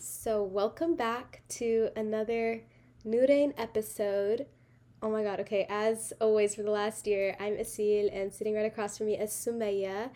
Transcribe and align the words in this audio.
so 0.00 0.42
welcome 0.42 0.94
back 0.94 1.42
to 1.48 1.90
another 1.96 2.62
Noorayn 3.04 3.52
episode. 3.58 4.46
Oh 5.02 5.10
my 5.10 5.22
god, 5.22 5.40
okay, 5.40 5.66
as 5.68 6.12
always 6.20 6.54
for 6.54 6.62
the 6.62 6.70
last 6.70 7.06
year, 7.06 7.36
I'm 7.40 7.54
Aseel 7.54 8.08
and 8.12 8.32
sitting 8.32 8.54
right 8.54 8.66
across 8.66 8.98
from 8.98 9.06
me 9.06 9.18
is 9.18 9.30
Sumayyah. 9.30 10.10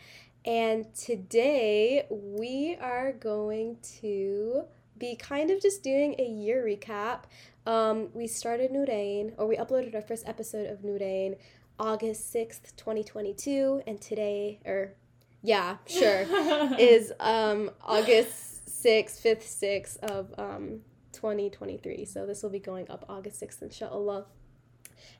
And 0.44 0.94
today 0.94 2.06
we 2.10 2.76
are 2.80 3.12
going 3.12 3.78
to 4.00 4.64
be 4.98 5.16
kind 5.16 5.50
of 5.50 5.60
just 5.60 5.82
doing 5.82 6.14
a 6.18 6.24
year 6.24 6.64
recap. 6.64 7.24
Um, 7.66 8.08
we 8.12 8.26
started 8.26 8.70
Noorayn, 8.72 9.34
or 9.36 9.46
we 9.46 9.56
uploaded 9.56 9.94
our 9.94 10.02
first 10.02 10.28
episode 10.28 10.68
of 10.68 10.82
Noorayn 10.82 11.36
August 11.78 12.32
6th, 12.34 12.76
2022, 12.76 13.82
and 13.86 14.00
today, 14.00 14.60
or 14.64 14.94
yeah, 15.42 15.78
sure, 15.86 16.26
is 16.78 17.12
um, 17.18 17.70
August 17.82 18.51
6th, 18.82 19.22
5th, 19.22 19.62
6th 19.62 19.98
of 19.98 20.34
um, 20.38 20.80
2023. 21.12 22.04
So 22.04 22.26
this 22.26 22.42
will 22.42 22.50
be 22.50 22.58
going 22.58 22.90
up 22.90 23.04
August 23.08 23.40
6th, 23.40 23.62
inshallah. 23.62 24.26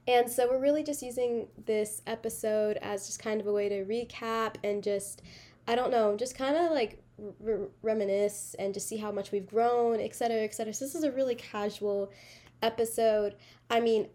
And 0.06 0.28
so 0.30 0.48
we're 0.48 0.60
really 0.60 0.82
just 0.82 1.02
using 1.02 1.48
this 1.64 2.02
episode 2.06 2.78
as 2.83 3.06
just 3.06 3.22
kind 3.22 3.41
of 3.41 3.46
a 3.46 3.52
way 3.52 3.69
to 3.69 3.84
recap 3.84 4.56
and 4.64 4.83
just, 4.83 5.22
I 5.66 5.74
don't 5.74 5.91
know, 5.91 6.16
just 6.16 6.36
kind 6.36 6.56
of 6.56 6.70
like 6.70 7.02
re- 7.41 7.69
reminisce 7.83 8.56
and 8.59 8.74
just 8.74 8.88
see 8.88 8.96
how 8.96 9.12
much 9.12 9.33
we've 9.33 9.46
grown, 9.46 10.00
etc., 10.00 10.42
etc. 10.42 10.72
So 10.72 10.84
this 10.84 10.94
is 10.94 11.05
a 11.05 11.12
really 11.12 11.34
casual 11.34 12.12
episode. 12.62 13.36
I 13.70 13.80
mean, 13.80 14.08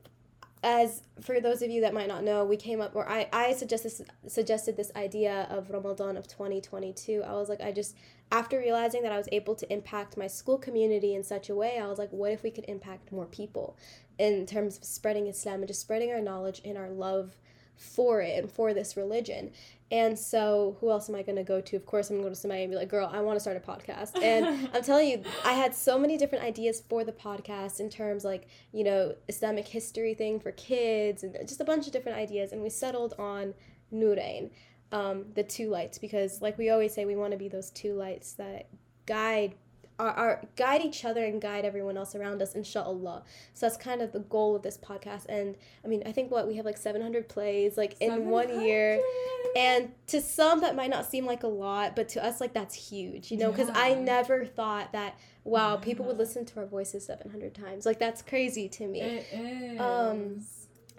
as 0.63 1.03
for 1.21 1.39
those 1.39 1.61
of 1.61 1.69
you 1.69 1.81
that 1.81 1.93
might 1.93 2.07
not 2.07 2.23
know, 2.23 2.43
we 2.43 2.57
came 2.57 2.81
up, 2.81 2.95
or 2.95 3.07
I, 3.07 3.27
I 3.31 3.53
suggested 3.53 4.09
suggested 4.27 4.75
this 4.75 4.91
idea 4.95 5.47
of 5.49 5.69
Ramadan 5.69 6.17
of 6.17 6.27
2022. 6.27 7.23
I 7.25 7.33
was 7.33 7.47
like, 7.47 7.61
I 7.61 7.71
just 7.71 7.95
after 8.31 8.57
realizing 8.57 9.03
that 9.03 9.11
I 9.11 9.17
was 9.17 9.29
able 9.31 9.55
to 9.55 9.71
impact 9.71 10.17
my 10.17 10.27
school 10.27 10.57
community 10.57 11.15
in 11.15 11.23
such 11.23 11.49
a 11.49 11.55
way, 11.55 11.79
I 11.79 11.87
was 11.87 11.97
like, 11.97 12.11
what 12.11 12.31
if 12.31 12.43
we 12.43 12.51
could 12.51 12.65
impact 12.67 13.11
more 13.11 13.25
people 13.25 13.77
in 14.17 14.45
terms 14.45 14.77
of 14.77 14.83
spreading 14.83 15.27
Islam 15.27 15.59
and 15.59 15.67
just 15.67 15.81
spreading 15.81 16.11
our 16.11 16.21
knowledge 16.21 16.61
and 16.65 16.77
our 16.77 16.89
love 16.89 17.35
for 17.77 18.21
it 18.21 18.43
and 18.43 18.51
for 18.51 18.73
this 18.73 18.97
religion. 18.97 19.51
And 19.89 20.19
so, 20.19 20.75
who 20.81 20.89
else 20.91 21.07
am 21.07 21.15
I 21.15 21.21
going 21.21 21.37
to 21.37 21.43
go 21.43 21.61
to? 21.61 21.75
Of 21.75 21.85
course, 21.85 22.09
I'm 22.09 22.17
going 22.17 22.23
to 22.23 22.29
go 22.29 22.33
to 22.33 22.39
somebody 22.39 22.63
and 22.63 22.71
be 22.71 22.75
like, 22.75 22.89
girl, 22.89 23.09
I 23.11 23.21
want 23.21 23.37
to 23.37 23.39
start 23.39 23.55
a 23.55 23.59
podcast. 23.59 24.21
And 24.21 24.69
I'm 24.73 24.83
telling 24.83 25.07
you, 25.07 25.23
I 25.45 25.53
had 25.53 25.73
so 25.73 25.97
many 25.97 26.17
different 26.17 26.43
ideas 26.43 26.83
for 26.89 27.05
the 27.05 27.13
podcast 27.13 27.79
in 27.79 27.89
terms 27.89 28.25
like, 28.25 28.47
you 28.73 28.83
know, 28.83 29.15
Islamic 29.29 29.67
history 29.67 30.13
thing 30.13 30.39
for 30.39 30.51
kids 30.51 31.23
and 31.23 31.37
just 31.47 31.61
a 31.61 31.65
bunch 31.65 31.87
of 31.87 31.93
different 31.93 32.17
ideas. 32.17 32.51
And 32.51 32.61
we 32.61 32.69
settled 32.69 33.13
on 33.17 33.53
Noorayn 33.93 34.49
um, 34.91 35.25
the 35.35 35.43
two 35.43 35.69
lights 35.69 35.97
because 35.97 36.41
like 36.41 36.57
we 36.57 36.69
always 36.69 36.93
say 36.93 37.05
we 37.05 37.15
want 37.15 37.31
to 37.31 37.37
be 37.37 37.49
those 37.49 37.69
two 37.71 37.93
lights 37.93 38.33
that 38.33 38.67
guide 39.05 39.55
our, 39.99 40.11
our 40.11 40.41
guide 40.55 40.81
each 40.81 41.03
other 41.05 41.25
and 41.25 41.41
guide 41.41 41.65
everyone 41.65 41.97
else 41.97 42.15
around 42.15 42.41
us 42.41 42.53
inshallah 42.53 43.23
so 43.53 43.65
that's 43.65 43.77
kind 43.77 44.01
of 44.01 44.11
the 44.11 44.19
goal 44.19 44.55
of 44.55 44.61
this 44.61 44.77
podcast 44.77 45.25
and 45.27 45.55
i 45.83 45.87
mean 45.87 46.03
i 46.05 46.11
think 46.11 46.29
what 46.29 46.47
we 46.47 46.55
have 46.55 46.65
like 46.65 46.77
700 46.77 47.27
plays 47.27 47.77
like 47.77 47.95
in 47.99 48.27
one 48.27 48.61
year 48.61 48.99
and 49.55 49.91
to 50.07 50.21
some 50.21 50.61
that 50.61 50.75
might 50.75 50.89
not 50.89 51.09
seem 51.09 51.25
like 51.25 51.43
a 51.43 51.47
lot 51.47 51.95
but 51.95 52.09
to 52.09 52.23
us 52.23 52.39
like 52.39 52.53
that's 52.53 52.75
huge 52.75 53.31
you 53.31 53.37
know 53.37 53.51
because 53.51 53.69
yeah. 53.69 53.81
i 53.81 53.93
never 53.95 54.45
thought 54.45 54.91
that 54.93 55.17
wow 55.43 55.73
yeah. 55.73 55.83
people 55.83 56.05
would 56.05 56.17
listen 56.17 56.45
to 56.45 56.59
our 56.59 56.65
voices 56.67 57.05
700 57.05 57.55
times 57.55 57.85
like 57.85 57.97
that's 57.97 58.21
crazy 58.21 58.69
to 58.69 58.87
me 58.87 59.01
it 59.01 59.25
is. 59.33 59.79
um 59.79 60.41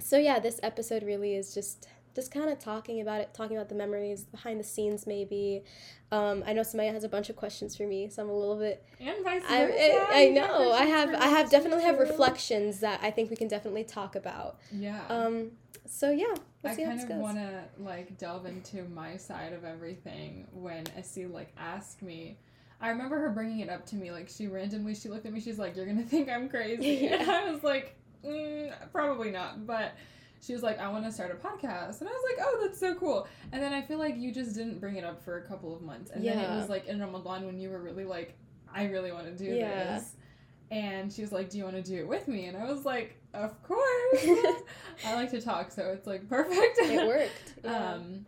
so 0.00 0.18
yeah 0.18 0.40
this 0.40 0.58
episode 0.62 1.04
really 1.04 1.36
is 1.36 1.54
just 1.54 1.86
just 2.18 2.32
kind 2.32 2.50
of 2.50 2.58
talking 2.58 3.00
about 3.00 3.20
it, 3.20 3.32
talking 3.32 3.56
about 3.56 3.68
the 3.68 3.76
memories 3.76 4.24
behind 4.24 4.58
the 4.58 4.64
scenes, 4.64 5.06
maybe. 5.06 5.62
Um, 6.10 6.42
I 6.44 6.52
know 6.52 6.62
Sumayyah 6.62 6.92
has 6.92 7.04
a 7.04 7.08
bunch 7.08 7.30
of 7.30 7.36
questions 7.36 7.76
for 7.76 7.84
me, 7.84 8.08
so 8.08 8.22
I'm 8.22 8.28
a 8.28 8.36
little 8.36 8.58
bit. 8.58 8.84
And 8.98 9.22
vice 9.22 9.42
versa. 9.42 9.54
I, 9.54 10.06
I, 10.10 10.22
I 10.22 10.28
know. 10.30 10.72
I 10.72 10.84
have. 10.86 11.14
I 11.14 11.28
have 11.28 11.48
definitely 11.48 11.84
have 11.84 12.00
reflections 12.00 12.80
that 12.80 12.98
I 13.04 13.12
think 13.12 13.30
we 13.30 13.36
can 13.36 13.46
definitely 13.46 13.84
talk 13.84 14.16
about. 14.16 14.58
Yeah. 14.72 15.00
Um. 15.08 15.52
So 15.86 16.10
yeah. 16.10 16.34
I 16.64 16.74
kind 16.74 17.00
of 17.00 17.08
want 17.18 17.36
to 17.36 17.62
like 17.78 18.18
delve 18.18 18.46
into 18.46 18.82
my 18.88 19.16
side 19.16 19.52
of 19.52 19.64
everything 19.64 20.48
when 20.52 20.84
Essie 20.96 21.26
like 21.26 21.52
asked 21.56 22.02
me. 22.02 22.36
I 22.80 22.90
remember 22.90 23.18
her 23.20 23.30
bringing 23.30 23.60
it 23.60 23.70
up 23.70 23.86
to 23.86 23.96
me 23.96 24.10
like 24.12 24.28
she 24.28 24.46
randomly 24.46 24.94
she 24.94 25.08
looked 25.08 25.26
at 25.26 25.32
me 25.32 25.40
she's 25.40 25.58
like 25.58 25.74
you're 25.74 25.86
gonna 25.86 26.02
think 26.04 26.28
I'm 26.28 26.48
crazy 26.48 27.06
yeah. 27.06 27.16
and 27.20 27.30
I 27.30 27.50
was 27.50 27.64
like 27.64 27.96
mm, 28.24 28.72
probably 28.92 29.32
not 29.32 29.66
but 29.66 29.94
she 30.40 30.52
was 30.52 30.62
like, 30.62 30.78
I 30.78 30.88
want 30.88 31.04
to 31.04 31.12
start 31.12 31.30
a 31.30 31.34
podcast. 31.34 32.00
And 32.00 32.08
I 32.08 32.12
was 32.12 32.22
like, 32.30 32.46
oh, 32.46 32.58
that's 32.62 32.78
so 32.78 32.94
cool. 32.94 33.26
And 33.52 33.62
then 33.62 33.72
I 33.72 33.82
feel 33.82 33.98
like 33.98 34.16
you 34.16 34.32
just 34.32 34.54
didn't 34.54 34.80
bring 34.80 34.96
it 34.96 35.04
up 35.04 35.22
for 35.22 35.38
a 35.38 35.42
couple 35.42 35.74
of 35.74 35.82
months. 35.82 36.10
And 36.10 36.24
yeah. 36.24 36.34
then 36.34 36.52
it 36.52 36.56
was 36.56 36.68
like 36.68 36.86
in 36.86 37.00
Ramadan 37.00 37.46
when 37.46 37.58
you 37.58 37.70
were 37.70 37.80
really 37.80 38.04
like, 38.04 38.36
I 38.72 38.84
really 38.84 39.12
want 39.12 39.26
to 39.26 39.36
do 39.36 39.52
yeah. 39.52 39.98
this. 39.98 40.14
And 40.70 41.12
she 41.12 41.22
was 41.22 41.32
like, 41.32 41.50
Do 41.50 41.58
you 41.58 41.64
want 41.64 41.76
to 41.76 41.82
do 41.82 41.96
it 41.96 42.06
with 42.06 42.28
me? 42.28 42.46
And 42.46 42.56
I 42.56 42.70
was 42.70 42.84
like, 42.84 43.20
Of 43.34 43.62
course. 43.66 44.26
I 45.04 45.14
like 45.14 45.30
to 45.30 45.40
talk, 45.40 45.72
so 45.72 45.90
it's 45.92 46.06
like 46.06 46.28
perfect. 46.28 46.78
It 46.78 47.06
worked. 47.06 47.54
Yeah. 47.64 47.94
Um, 47.94 48.26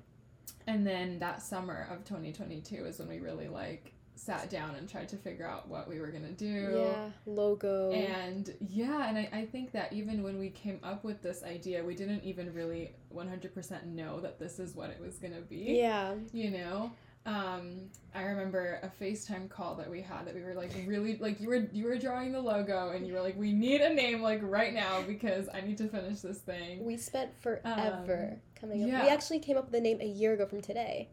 and 0.67 0.87
then 0.87 1.21
that 1.21 1.41
summer 1.41 1.87
of 1.91 2.05
2022 2.05 2.85
is 2.85 2.99
when 2.99 3.09
we 3.09 3.21
really 3.21 3.49
like 3.49 3.93
sat 4.21 4.51
down 4.51 4.75
and 4.75 4.89
tried 4.89 5.09
to 5.09 5.17
figure 5.17 5.47
out 5.47 5.69
what 5.69 5.89
we 5.89 5.99
were 5.99 6.09
gonna 6.09 6.33
do. 6.33 6.75
Yeah, 6.77 7.11
logo. 7.27 7.91
And 7.93 8.55
yeah, 8.61 9.09
and 9.09 9.17
I, 9.17 9.29
I 9.33 9.47
think 9.47 9.73
that 9.73 9.93
even 9.93 10.23
when 10.23 10.39
we 10.39 10.51
came 10.51 10.79
up 10.83 11.05
with 11.05 11.23
this 11.23 11.43
idea, 11.43 11.83
we 11.83 11.95
didn't 11.95 12.23
even 12.25 12.53
really 12.53 12.93
100% 13.15 13.87
know 13.87 14.21
that 14.21 14.39
this 14.39 14.59
is 14.59 14.75
what 14.75 14.91
it 14.91 15.01
was 15.01 15.17
gonna 15.17 15.41
be. 15.41 15.79
Yeah. 15.79 16.15
You 16.33 16.51
know? 16.51 16.93
Um, 17.27 17.91
I 18.15 18.23
remember 18.23 18.81
a 18.83 19.03
FaceTime 19.03 19.51
call 19.51 19.75
that 19.77 19.91
we 19.91 20.01
had 20.01 20.27
that 20.27 20.35
we 20.35 20.43
were 20.43 20.55
like 20.55 20.73
really 20.87 21.19
like 21.19 21.39
you 21.39 21.49
were 21.49 21.69
you 21.71 21.85
were 21.85 21.99
drawing 21.99 22.33
the 22.33 22.41
logo 22.41 22.91
and 22.91 23.07
you 23.07 23.13
were 23.13 23.21
like 23.21 23.37
we 23.37 23.53
need 23.53 23.83
a 23.83 23.93
name 23.93 24.23
like 24.23 24.41
right 24.43 24.73
now 24.73 25.03
because 25.03 25.47
I 25.53 25.61
need 25.61 25.77
to 25.79 25.89
finish 25.89 26.21
this 26.21 26.39
thing. 26.39 26.85
We 26.85 26.97
spent 26.97 27.39
forever 27.39 28.31
um, 28.33 28.39
coming 28.59 28.85
up. 28.85 28.89
Yeah. 28.89 29.03
We 29.05 29.11
actually 29.11 29.41
came 29.41 29.59
up 29.59 29.65
with 29.65 29.73
the 29.73 29.81
name 29.81 30.01
a 30.01 30.07
year 30.07 30.33
ago 30.33 30.47
from 30.47 30.63
today. 30.63 31.09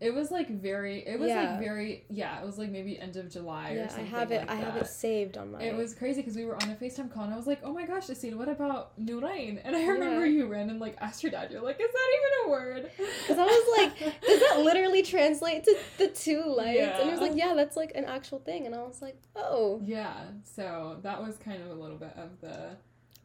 It 0.00 0.14
was 0.14 0.30
like 0.30 0.48
very. 0.48 1.06
It 1.06 1.18
was 1.18 1.28
yeah. 1.28 1.42
like 1.42 1.60
very. 1.60 2.04
Yeah, 2.08 2.40
it 2.40 2.46
was 2.46 2.56
like 2.56 2.70
maybe 2.70 2.98
end 2.98 3.16
of 3.16 3.30
July 3.30 3.72
yeah, 3.74 3.82
or 3.82 3.88
something. 3.88 4.06
I 4.06 4.18
have 4.18 4.32
it. 4.32 4.40
Like 4.40 4.50
I 4.50 4.54
have 4.54 4.76
it 4.76 4.86
saved 4.86 5.36
on 5.36 5.52
my. 5.52 5.62
It 5.62 5.76
was 5.76 5.94
crazy 5.94 6.22
because 6.22 6.36
we 6.36 6.46
were 6.46 6.54
on 6.54 6.70
a 6.70 6.74
Facetime 6.74 7.12
call 7.12 7.24
and 7.24 7.34
I 7.34 7.36
was 7.36 7.46
like, 7.46 7.60
"Oh 7.62 7.74
my 7.74 7.84
gosh, 7.84 8.06
Aseel, 8.06 8.36
what 8.36 8.48
about 8.48 8.98
Noorayn?" 8.98 9.60
And 9.62 9.76
I 9.76 9.86
remember 9.86 10.24
yeah. 10.24 10.32
you 10.32 10.46
ran 10.46 10.70
and 10.70 10.80
like 10.80 10.96
asked 11.00 11.22
your 11.22 11.32
dad. 11.32 11.50
You're 11.50 11.60
like, 11.60 11.78
"Is 11.78 11.90
that 11.92 12.08
even 12.18 12.46
a 12.46 12.50
word?" 12.50 12.90
Because 12.96 13.38
I 13.38 13.44
was 13.44 13.78
like, 13.78 14.20
"Does 14.22 14.40
that 14.40 14.60
literally 14.64 15.02
translate 15.02 15.64
to 15.64 15.76
the 15.98 16.08
two 16.08 16.44
lights?" 16.46 16.78
Yeah. 16.78 16.98
And 16.98 17.04
he 17.04 17.10
was 17.10 17.20
like, 17.20 17.36
"Yeah, 17.36 17.52
that's 17.54 17.76
like 17.76 17.92
an 17.94 18.06
actual 18.06 18.38
thing." 18.38 18.64
And 18.64 18.74
I 18.74 18.82
was 18.82 19.02
like, 19.02 19.20
"Oh." 19.36 19.80
Yeah. 19.84 20.14
So 20.44 20.98
that 21.02 21.22
was 21.22 21.36
kind 21.36 21.62
of 21.62 21.70
a 21.70 21.74
little 21.74 21.98
bit 21.98 22.14
of 22.16 22.40
the 22.40 22.76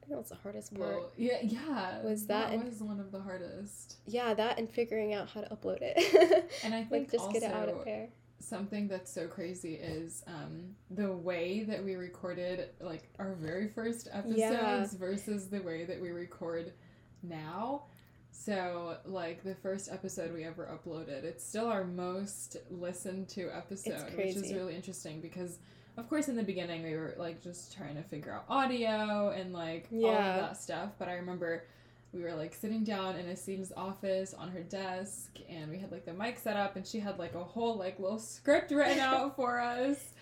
think 0.05 0.15
that 0.15 0.17
was 0.17 0.29
the 0.29 0.35
hardest 0.35 0.73
part. 0.75 0.95
Well, 0.95 1.11
yeah, 1.17 1.37
yeah. 1.41 2.01
Was 2.03 2.27
that, 2.27 2.51
that 2.51 2.65
was 2.65 2.81
one 2.81 2.99
of 2.99 3.11
the 3.11 3.19
hardest. 3.19 3.97
Yeah, 4.05 4.33
that 4.33 4.59
and 4.59 4.69
figuring 4.69 5.13
out 5.13 5.29
how 5.29 5.41
to 5.41 5.55
upload 5.55 5.79
it. 5.81 6.51
and 6.63 6.73
I 6.73 6.83
think 6.83 6.91
like 6.91 7.11
just 7.11 7.31
get 7.31 7.43
it 7.43 7.51
out 7.51 7.69
of 7.69 7.83
there. 7.85 8.09
Something 8.39 8.87
that's 8.87 9.11
so 9.11 9.27
crazy 9.27 9.73
is 9.75 10.23
um, 10.27 10.75
the 10.91 11.11
way 11.11 11.63
that 11.63 11.83
we 11.83 11.95
recorded 11.95 12.69
like 12.79 13.09
our 13.17 13.33
very 13.33 13.67
first 13.67 14.07
episodes 14.11 14.37
yeah. 14.37 14.85
versus 14.99 15.47
the 15.47 15.61
way 15.61 15.85
that 15.85 15.99
we 15.99 16.11
record 16.11 16.73
now. 17.23 17.83
So, 18.31 18.97
like 19.05 19.43
the 19.43 19.55
first 19.55 19.89
episode 19.91 20.33
we 20.33 20.43
ever 20.43 20.69
uploaded, 20.69 21.23
it's 21.23 21.43
still 21.43 21.67
our 21.67 21.85
most 21.85 22.57
listened 22.69 23.29
to 23.29 23.49
episode, 23.55 24.13
which 24.15 24.35
is 24.35 24.53
really 24.53 24.75
interesting 24.75 25.21
because 25.21 25.57
of 25.97 26.09
course 26.09 26.27
in 26.27 26.35
the 26.35 26.43
beginning 26.43 26.83
we 26.83 26.95
were 26.95 27.15
like 27.17 27.41
just 27.41 27.75
trying 27.75 27.95
to 27.95 28.03
figure 28.03 28.33
out 28.33 28.45
audio 28.49 29.29
and 29.29 29.53
like 29.53 29.87
yeah. 29.91 30.07
all 30.07 30.13
of 30.13 30.41
that 30.41 30.57
stuff 30.57 30.89
but 30.97 31.07
i 31.07 31.13
remember 31.13 31.63
we 32.15 32.23
were 32.23 32.33
like 32.33 32.53
sitting 32.53 32.83
down 32.83 33.17
in 33.17 33.27
a 33.29 33.33
Aseel's 33.33 33.73
office 33.75 34.33
on 34.33 34.49
her 34.49 34.63
desk 34.63 35.37
and 35.49 35.69
we 35.69 35.77
had 35.77 35.91
like 35.91 36.05
the 36.05 36.13
mic 36.13 36.39
set 36.39 36.55
up 36.55 36.77
and 36.77 36.87
she 36.87 36.99
had 36.99 37.19
like 37.19 37.35
a 37.35 37.43
whole 37.43 37.75
like 37.75 37.99
little 37.99 38.19
script 38.19 38.71
written 38.71 38.99
out 39.01 39.35
for 39.35 39.59
us 39.59 40.13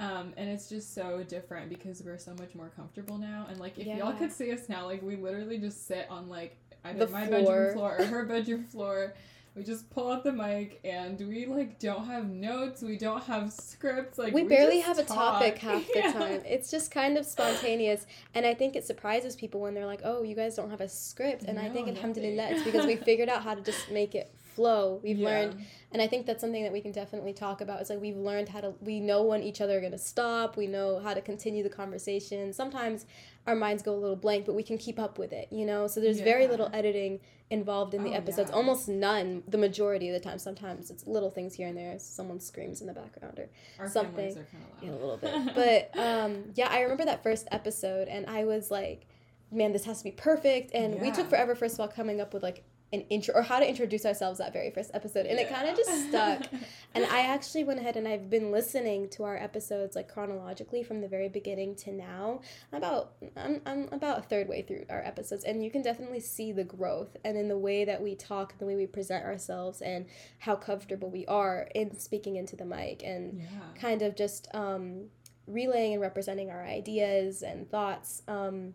um, 0.00 0.32
and 0.36 0.48
it's 0.48 0.68
just 0.68 0.94
so 0.94 1.24
different 1.26 1.68
because 1.70 2.02
we're 2.04 2.18
so 2.18 2.32
much 2.34 2.54
more 2.54 2.70
comfortable 2.76 3.18
now 3.18 3.46
and 3.48 3.58
like 3.58 3.78
if 3.78 3.86
yeah. 3.86 3.96
y'all 3.96 4.12
could 4.12 4.30
see 4.30 4.52
us 4.52 4.68
now 4.68 4.84
like 4.84 5.02
we 5.02 5.16
literally 5.16 5.58
just 5.58 5.88
sit 5.88 6.06
on 6.10 6.28
like 6.28 6.56
either 6.84 7.06
the 7.06 7.12
my 7.12 7.26
floor. 7.26 7.40
bedroom 7.40 7.72
floor 7.72 7.96
or 7.98 8.04
her 8.04 8.24
bedroom 8.26 8.64
floor 8.64 9.14
we 9.58 9.64
just 9.64 9.90
pull 9.90 10.10
out 10.10 10.22
the 10.22 10.32
mic 10.32 10.80
and 10.84 11.18
we 11.18 11.44
like 11.46 11.78
don't 11.80 12.06
have 12.06 12.30
notes 12.30 12.80
we 12.80 12.96
don't 12.96 13.22
have 13.24 13.52
scripts 13.52 14.16
like 14.16 14.32
we, 14.32 14.44
we 14.44 14.48
barely 14.48 14.78
have 14.78 14.96
talk. 14.96 15.06
a 15.06 15.14
topic 15.14 15.58
half 15.58 15.86
the 15.92 15.98
yeah. 15.98 16.12
time 16.12 16.40
it's 16.46 16.70
just 16.70 16.90
kind 16.90 17.18
of 17.18 17.26
spontaneous 17.26 18.06
and 18.34 18.46
i 18.46 18.54
think 18.54 18.76
it 18.76 18.84
surprises 18.84 19.34
people 19.34 19.60
when 19.60 19.74
they're 19.74 19.86
like 19.86 20.00
oh 20.04 20.22
you 20.22 20.36
guys 20.36 20.54
don't 20.54 20.70
have 20.70 20.80
a 20.80 20.88
script 20.88 21.42
and 21.42 21.58
no, 21.58 21.64
i 21.64 21.68
think 21.68 21.88
alhamdulillah 21.88 22.50
it's 22.50 22.62
because 22.62 22.86
we 22.86 22.94
figured 22.96 23.28
out 23.28 23.42
how 23.42 23.54
to 23.54 23.60
just 23.60 23.90
make 23.90 24.14
it 24.14 24.32
flow. 24.58 24.98
We've 25.04 25.16
yeah. 25.16 25.28
learned, 25.28 25.64
and 25.92 26.02
I 26.02 26.08
think 26.08 26.26
that's 26.26 26.40
something 26.40 26.64
that 26.64 26.72
we 26.72 26.80
can 26.80 26.90
definitely 26.90 27.32
talk 27.32 27.60
about. 27.60 27.80
It's 27.80 27.90
like 27.90 28.00
we've 28.00 28.16
learned 28.16 28.48
how 28.48 28.60
to, 28.60 28.74
we 28.80 28.98
know 28.98 29.22
when 29.22 29.40
each 29.40 29.60
other 29.60 29.78
are 29.78 29.80
going 29.80 29.92
to 29.92 29.98
stop. 29.98 30.56
We 30.56 30.66
know 30.66 30.98
how 30.98 31.14
to 31.14 31.20
continue 31.20 31.62
the 31.62 31.68
conversation. 31.68 32.52
Sometimes 32.52 33.06
our 33.48 33.56
minds 33.56 33.82
go 33.82 33.94
a 33.94 33.96
little 33.96 34.16
blank, 34.16 34.44
but 34.44 34.54
we 34.54 34.62
can 34.62 34.76
keep 34.76 34.98
up 34.98 35.18
with 35.18 35.32
it, 35.32 35.48
you 35.50 35.64
know? 35.64 35.86
So 35.86 36.00
there's 36.00 36.18
yeah. 36.18 36.24
very 36.24 36.46
little 36.46 36.70
editing 36.72 37.20
involved 37.50 37.94
in 37.94 38.04
the 38.04 38.10
oh, 38.10 38.16
episodes, 38.16 38.50
yeah. 38.50 38.56
almost 38.56 38.88
none 38.88 39.42
the 39.48 39.56
majority 39.56 40.08
of 40.10 40.14
the 40.14 40.20
time. 40.20 40.38
Sometimes 40.38 40.90
it's 40.90 41.06
little 41.06 41.30
things 41.30 41.54
here 41.54 41.66
and 41.66 41.76
there. 41.76 41.98
Someone 41.98 42.40
screams 42.40 42.82
in 42.82 42.86
the 42.86 42.92
background 42.92 43.38
or 43.38 43.48
Our 43.78 43.88
something. 43.88 44.36
Yeah, 44.82 44.90
a 44.90 44.92
little 44.92 45.16
bit. 45.16 45.54
but 45.94 45.98
um, 45.98 46.44
yeah, 46.54 46.68
I 46.70 46.82
remember 46.82 47.06
that 47.06 47.22
first 47.22 47.48
episode 47.50 48.06
and 48.08 48.26
I 48.26 48.44
was 48.44 48.70
like, 48.70 49.06
man, 49.50 49.72
this 49.72 49.86
has 49.86 49.98
to 49.98 50.04
be 50.04 50.10
perfect. 50.10 50.74
And 50.74 50.94
yeah. 50.94 51.02
we 51.02 51.10
took 51.10 51.30
forever, 51.30 51.54
first 51.54 51.74
of 51.74 51.80
all, 51.80 51.88
coming 51.88 52.20
up 52.20 52.34
with 52.34 52.42
like 52.42 52.64
an 52.92 53.02
intro 53.10 53.34
or 53.34 53.42
how 53.42 53.58
to 53.58 53.68
introduce 53.68 54.06
ourselves 54.06 54.38
that 54.38 54.52
very 54.52 54.70
first 54.70 54.90
episode 54.94 55.26
and 55.26 55.38
yeah. 55.38 55.44
it 55.44 55.52
kind 55.52 55.68
of 55.68 55.76
just 55.76 56.08
stuck 56.08 56.42
and 56.94 57.04
i 57.06 57.20
actually 57.20 57.62
went 57.62 57.78
ahead 57.78 57.96
and 57.96 58.08
i've 58.08 58.30
been 58.30 58.50
listening 58.50 59.08
to 59.08 59.24
our 59.24 59.36
episodes 59.36 59.94
like 59.94 60.08
chronologically 60.08 60.82
from 60.82 61.00
the 61.00 61.08
very 61.08 61.28
beginning 61.28 61.74
to 61.74 61.92
now 61.92 62.40
about 62.72 63.12
i'm, 63.36 63.60
I'm 63.66 63.88
about 63.92 64.18
a 64.18 64.22
third 64.22 64.48
way 64.48 64.62
through 64.62 64.84
our 64.88 65.02
episodes 65.04 65.44
and 65.44 65.62
you 65.62 65.70
can 65.70 65.82
definitely 65.82 66.20
see 66.20 66.50
the 66.52 66.64
growth 66.64 67.16
and 67.24 67.36
in 67.36 67.48
the 67.48 67.58
way 67.58 67.84
that 67.84 68.02
we 68.02 68.14
talk 68.14 68.58
the 68.58 68.66
way 68.66 68.76
we 68.76 68.86
present 68.86 69.24
ourselves 69.24 69.82
and 69.82 70.06
how 70.38 70.56
comfortable 70.56 71.10
we 71.10 71.26
are 71.26 71.68
in 71.74 71.98
speaking 71.98 72.36
into 72.36 72.56
the 72.56 72.64
mic 72.64 73.02
and 73.04 73.40
yeah. 73.40 73.46
kind 73.78 74.00
of 74.00 74.16
just 74.16 74.48
um, 74.54 75.08
relaying 75.46 75.92
and 75.92 76.02
representing 76.02 76.50
our 76.50 76.64
ideas 76.64 77.42
and 77.42 77.70
thoughts 77.70 78.22
um, 78.28 78.74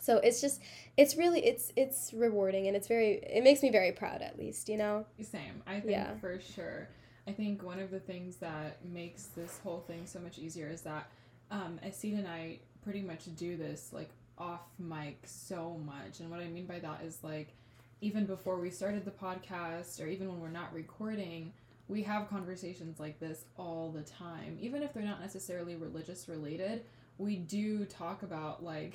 so 0.00 0.16
it's 0.18 0.40
just 0.40 0.60
it's 0.96 1.16
really 1.16 1.44
it's 1.44 1.72
it's 1.76 2.12
rewarding 2.12 2.66
and 2.66 2.76
it's 2.76 2.88
very 2.88 3.20
it 3.22 3.44
makes 3.44 3.62
me 3.62 3.70
very 3.70 3.92
proud 3.92 4.22
at 4.22 4.38
least 4.38 4.68
you 4.68 4.76
know? 4.76 5.04
Same 5.22 5.62
i 5.66 5.80
think 5.80 5.92
yeah. 5.92 6.16
for 6.20 6.40
sure. 6.40 6.88
I 7.26 7.32
think 7.32 7.62
one 7.62 7.78
of 7.78 7.92
the 7.92 8.00
things 8.00 8.36
that 8.36 8.84
makes 8.84 9.26
this 9.26 9.60
whole 9.62 9.84
thing 9.86 10.02
so 10.06 10.18
much 10.18 10.38
easier 10.38 10.68
is 10.68 10.80
that 10.82 11.10
um 11.50 11.78
Aseel 11.86 12.18
and 12.18 12.26
i 12.26 12.58
pretty 12.82 13.02
much 13.02 13.24
do 13.36 13.56
this 13.56 13.90
like 13.92 14.10
off 14.38 14.62
mic 14.78 15.18
so 15.26 15.78
much. 15.84 16.20
And 16.20 16.30
what 16.30 16.40
i 16.40 16.48
mean 16.48 16.66
by 16.66 16.78
that 16.80 17.02
is 17.04 17.18
like 17.22 17.54
even 18.00 18.24
before 18.24 18.58
we 18.58 18.70
started 18.70 19.04
the 19.04 19.10
podcast 19.10 20.02
or 20.02 20.06
even 20.06 20.28
when 20.28 20.40
we're 20.40 20.48
not 20.48 20.72
recording 20.72 21.52
we 21.88 22.02
have 22.04 22.30
conversations 22.30 23.00
like 23.00 23.18
this 23.18 23.46
all 23.58 23.90
the 23.90 24.02
time. 24.02 24.56
Even 24.60 24.84
if 24.84 24.94
they're 24.94 25.02
not 25.02 25.20
necessarily 25.20 25.74
religious 25.74 26.28
related 26.28 26.84
we 27.20 27.36
do 27.36 27.84
talk 27.84 28.22
about 28.22 28.64
like 28.64 28.94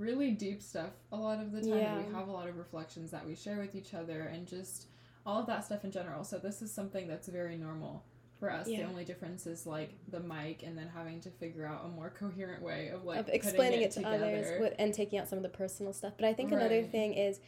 really 0.00 0.30
deep 0.30 0.62
stuff 0.62 0.90
a 1.12 1.16
lot 1.16 1.40
of 1.40 1.52
the 1.52 1.60
time. 1.60 1.78
Yeah. 1.78 1.98
We 1.98 2.12
have 2.14 2.28
a 2.28 2.32
lot 2.32 2.48
of 2.48 2.56
reflections 2.56 3.10
that 3.10 3.24
we 3.26 3.36
share 3.36 3.58
with 3.58 3.74
each 3.74 3.94
other 3.94 4.22
and 4.22 4.46
just 4.46 4.86
all 5.26 5.38
of 5.38 5.46
that 5.46 5.64
stuff 5.64 5.84
in 5.84 5.92
general. 5.92 6.24
So 6.24 6.38
this 6.38 6.62
is 6.62 6.72
something 6.72 7.06
that's 7.06 7.28
very 7.28 7.56
normal 7.56 8.02
for 8.40 8.50
us. 8.50 8.66
Yeah. 8.66 8.78
The 8.78 8.84
only 8.88 9.04
difference 9.04 9.46
is 9.46 9.66
like 9.66 9.92
the 10.10 10.20
mic 10.20 10.62
and 10.62 10.76
then 10.76 10.88
having 10.92 11.20
to 11.20 11.30
figure 11.30 11.66
out 11.66 11.84
a 11.84 11.88
more 11.88 12.10
coherent 12.10 12.62
way 12.62 12.88
of 12.88 13.04
like 13.04 13.20
of 13.20 13.28
explaining 13.28 13.82
it, 13.82 13.84
it, 13.84 13.90
to 13.92 13.98
together. 14.00 14.24
others 14.24 14.60
with, 14.60 14.74
and 14.78 14.94
taking 14.94 15.18
out 15.18 15.28
some 15.28 15.38
of 15.38 15.42
the 15.42 15.50
personal 15.50 15.92
stuff. 15.92 16.14
But 16.16 16.26
I 16.26 16.32
think 16.32 16.50
right. 16.50 16.60
another 16.60 16.82
thing 16.82 17.12
is 17.12 17.38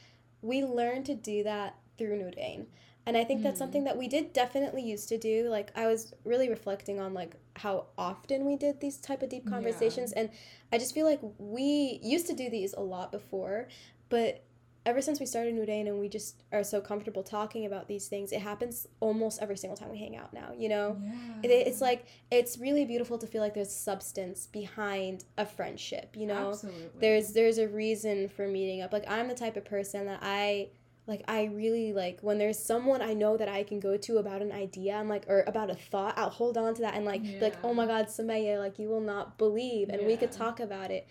we 0.42 0.62
learn 0.62 1.02
to 1.04 1.14
do 1.14 1.42
that 1.44 1.78
through 1.96 2.18
Noorayn. 2.18 2.66
And 3.04 3.16
I 3.16 3.24
think 3.24 3.40
mm. 3.40 3.44
that's 3.44 3.58
something 3.58 3.84
that 3.84 3.96
we 3.96 4.06
did 4.08 4.32
definitely 4.32 4.82
used 4.82 5.08
to 5.08 5.18
do. 5.18 5.48
Like 5.48 5.72
I 5.76 5.86
was 5.86 6.14
really 6.24 6.48
reflecting 6.48 7.00
on 7.00 7.14
like 7.14 7.34
how 7.56 7.86
often 7.98 8.44
we 8.44 8.56
did 8.56 8.80
these 8.80 8.96
type 8.98 9.22
of 9.22 9.28
deep 9.28 9.48
conversations 9.48 10.12
yeah. 10.14 10.22
and 10.22 10.30
I 10.72 10.78
just 10.78 10.94
feel 10.94 11.06
like 11.06 11.20
we 11.38 11.98
used 12.02 12.26
to 12.28 12.34
do 12.34 12.48
these 12.48 12.72
a 12.74 12.80
lot 12.80 13.12
before, 13.12 13.68
but 14.08 14.44
ever 14.84 15.00
since 15.00 15.20
we 15.20 15.26
started 15.26 15.54
Noorayn 15.54 15.86
and 15.86 16.00
we 16.00 16.08
just 16.08 16.42
are 16.52 16.64
so 16.64 16.80
comfortable 16.80 17.22
talking 17.22 17.66
about 17.66 17.86
these 17.86 18.08
things, 18.08 18.32
it 18.32 18.40
happens 18.40 18.86
almost 19.00 19.40
every 19.40 19.56
single 19.56 19.76
time 19.76 19.90
we 19.90 19.98
hang 19.98 20.16
out 20.16 20.32
now, 20.32 20.50
you 20.56 20.68
know? 20.68 21.00
Yeah. 21.00 21.50
It, 21.50 21.66
it's 21.68 21.80
like, 21.80 22.06
it's 22.30 22.58
really 22.58 22.84
beautiful 22.84 23.18
to 23.18 23.26
feel 23.26 23.40
like 23.40 23.54
there's 23.54 23.72
substance 23.72 24.48
behind 24.48 25.24
a 25.38 25.46
friendship, 25.46 26.16
you 26.16 26.26
know? 26.26 26.50
Absolutely. 26.50 26.88
There's, 26.98 27.32
there's 27.32 27.58
a 27.58 27.68
reason 27.68 28.28
for 28.28 28.48
meeting 28.48 28.82
up. 28.82 28.92
Like, 28.92 29.08
I'm 29.08 29.28
the 29.28 29.34
type 29.34 29.56
of 29.56 29.64
person 29.64 30.06
that 30.06 30.18
I 30.22 30.70
like 31.06 31.22
i 31.26 31.44
really 31.44 31.92
like 31.92 32.20
when 32.20 32.38
there's 32.38 32.58
someone 32.58 33.02
i 33.02 33.12
know 33.12 33.36
that 33.36 33.48
i 33.48 33.62
can 33.62 33.80
go 33.80 33.96
to 33.96 34.18
about 34.18 34.40
an 34.40 34.52
idea 34.52 34.94
i'm 34.94 35.08
like 35.08 35.24
or 35.28 35.44
about 35.46 35.70
a 35.70 35.74
thought 35.74 36.16
i'll 36.16 36.30
hold 36.30 36.56
on 36.56 36.74
to 36.74 36.82
that 36.82 36.94
and 36.94 37.04
like 37.04 37.20
yeah. 37.24 37.40
like 37.40 37.56
oh 37.64 37.74
my 37.74 37.86
god 37.86 38.06
Sumayyah, 38.06 38.58
like 38.58 38.78
you 38.78 38.88
will 38.88 39.00
not 39.00 39.38
believe 39.38 39.88
and 39.88 40.02
yeah. 40.02 40.06
we 40.06 40.16
could 40.16 40.32
talk 40.32 40.60
about 40.60 40.90
it 40.90 41.06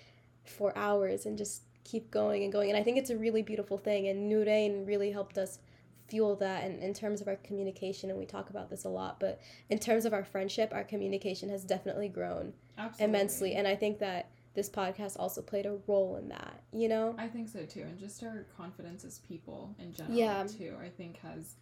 for 0.45 0.75
hours 0.77 1.25
and 1.25 1.37
just 1.37 1.63
keep 1.83 2.09
going 2.09 2.43
and 2.43 2.53
going 2.53 2.69
and 2.69 2.77
i 2.77 2.83
think 2.83 2.97
it's 2.97 3.09
a 3.09 3.17
really 3.17 3.41
beautiful 3.41 3.77
thing 3.77 4.07
and 4.07 4.31
Noorayn 4.31 4.87
really 4.87 5.11
helped 5.11 5.37
us 5.37 5.59
fuel 6.07 6.35
that 6.35 6.63
and 6.63 6.81
in 6.83 6.93
terms 6.93 7.21
of 7.21 7.27
our 7.27 7.37
communication 7.37 8.09
and 8.09 8.19
we 8.19 8.25
talk 8.25 8.49
about 8.49 8.69
this 8.69 8.85
a 8.85 8.89
lot 8.89 9.19
but 9.19 9.39
in 9.69 9.79
terms 9.79 10.05
of 10.05 10.13
our 10.13 10.23
friendship 10.23 10.71
our 10.73 10.83
communication 10.83 11.49
has 11.49 11.63
definitely 11.63 12.09
grown 12.09 12.53
Absolutely. 12.77 13.05
immensely 13.05 13.55
and 13.55 13.67
i 13.67 13.75
think 13.75 13.99
that 13.99 14.29
this 14.53 14.69
podcast 14.69 15.17
also 15.17 15.41
played 15.41 15.65
a 15.65 15.77
role 15.87 16.17
in 16.17 16.29
that, 16.29 16.63
you 16.73 16.89
know? 16.89 17.15
I 17.17 17.27
think 17.27 17.49
so 17.49 17.65
too. 17.65 17.81
And 17.81 17.97
just 17.97 18.21
our 18.23 18.45
confidence 18.57 19.05
as 19.05 19.19
people 19.19 19.75
in 19.79 19.93
general, 19.93 20.17
yeah. 20.17 20.43
too, 20.43 20.75
I 20.81 20.89
think 20.89 21.17
has 21.19 21.55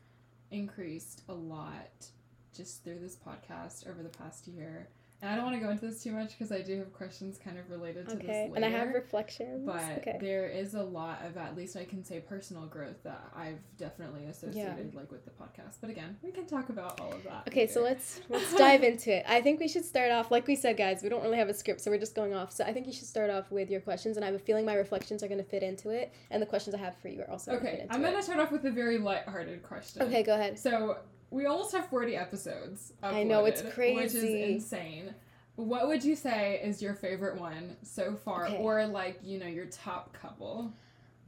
increased 0.52 1.22
a 1.30 1.34
lot 1.34 2.08
just 2.56 2.84
through 2.84 3.00
this 3.00 3.16
podcast 3.16 3.88
over 3.90 4.02
the 4.02 4.10
past 4.10 4.48
year. 4.48 4.90
And 5.22 5.30
I 5.30 5.36
don't 5.36 5.44
want 5.44 5.58
to 5.58 5.62
go 5.62 5.70
into 5.70 5.86
this 5.86 6.02
too 6.02 6.14
much 6.14 6.38
because 6.38 6.52
I 6.52 6.62
do 6.62 6.78
have 6.78 6.94
questions 6.94 7.38
kind 7.44 7.58
of 7.58 7.70
related 7.70 8.08
to 8.08 8.16
okay. 8.16 8.26
this 8.26 8.28
later. 8.28 8.54
And 8.56 8.66
I 8.66 8.70
have 8.70 8.94
reflections. 8.94 9.66
But 9.66 9.98
okay. 9.98 10.18
there 10.22 10.48
is 10.48 10.76
a 10.76 10.84
lot 10.84 11.26
of 11.26 11.36
at 11.36 11.58
least 11.58 11.76
I 11.76 11.84
can 11.84 12.06
say 12.06 12.22
personal 12.22 12.66
growth 12.68 13.04
that 13.04 13.30
I've 13.36 13.60
definitely 13.78 14.26
associated 14.26 14.92
yeah. 14.94 15.00
like 15.00 15.12
with 15.12 15.26
the 15.26 15.32
podcast. 15.32 15.78
But 15.82 15.90
again, 15.90 16.18
we 16.22 16.32
can 16.32 16.46
talk 16.46 16.70
about 16.70 17.02
all 17.02 17.12
of 17.12 17.24
that. 17.26 17.44
Okay, 17.50 17.62
later. 17.62 17.74
so 17.74 17.82
let's 17.82 18.22
let's 18.30 18.54
dive 18.58 18.84
into 18.84 19.14
it. 19.14 19.26
I 19.28 19.42
think 19.42 19.60
we 19.60 19.68
should 19.68 19.84
start 19.84 20.12
off 20.12 20.32
like 20.32 20.48
we 20.48 20.56
said, 20.56 20.78
guys. 20.78 21.04
We 21.04 21.10
don't 21.10 21.22
really 21.22 21.38
have 21.38 21.50
a 21.50 21.54
script, 21.54 21.82
so 21.82 21.92
we're 21.92 22.00
just 22.00 22.16
going 22.16 22.34
off. 22.34 22.54
So 22.54 22.64
I 22.64 22.72
think 22.72 22.88
you 22.88 22.94
should 22.94 23.08
start 23.08 23.30
off 23.30 23.52
with 23.52 23.70
your 23.70 23.82
questions, 23.82 24.16
and 24.16 24.24
I 24.24 24.28
have 24.28 24.36
a 24.36 24.40
feeling 24.40 24.66
my 24.66 24.76
reflections 24.76 25.22
are 25.22 25.28
going 25.28 25.44
to 25.44 25.50
fit 25.50 25.64
into 25.64 25.90
it, 25.90 26.14
and 26.32 26.42
the 26.42 26.46
questions 26.46 26.74
I 26.74 26.80
have 26.80 26.96
for 26.98 27.10
you 27.10 27.22
are 27.22 27.30
also. 27.30 27.52
Okay, 27.54 27.86
I'm 27.90 28.02
going 28.02 28.16
to 28.16 28.24
start 28.24 28.40
off 28.40 28.52
with 28.52 28.66
a 28.66 28.72
very 28.72 28.98
light-hearted 28.98 29.64
question. 29.64 30.04
Okay, 30.04 30.24
go 30.24 30.36
ahead. 30.36 30.58
So 30.58 30.98
we 31.32 31.46
almost 31.46 31.72
have 31.74 31.88
40 31.90 32.16
episodes. 32.16 32.94
Uploaded, 33.04 33.14
I 33.14 33.24
know 33.24 33.46
it's 33.46 33.62
crazy, 33.74 33.96
which 33.96 34.14
is 34.14 34.24
insane. 34.24 35.14
What 35.56 35.88
would 35.88 36.04
you 36.04 36.16
say 36.16 36.60
is 36.64 36.82
your 36.82 36.94
favorite 36.94 37.40
one 37.40 37.76
so 37.84 38.16
far, 38.16 38.48
okay. 38.48 38.58
or 38.58 38.86
like 38.88 39.20
you 39.24 39.40
know 39.40 39.48
your 39.48 39.66
top 39.66 40.14
couple? 40.14 40.74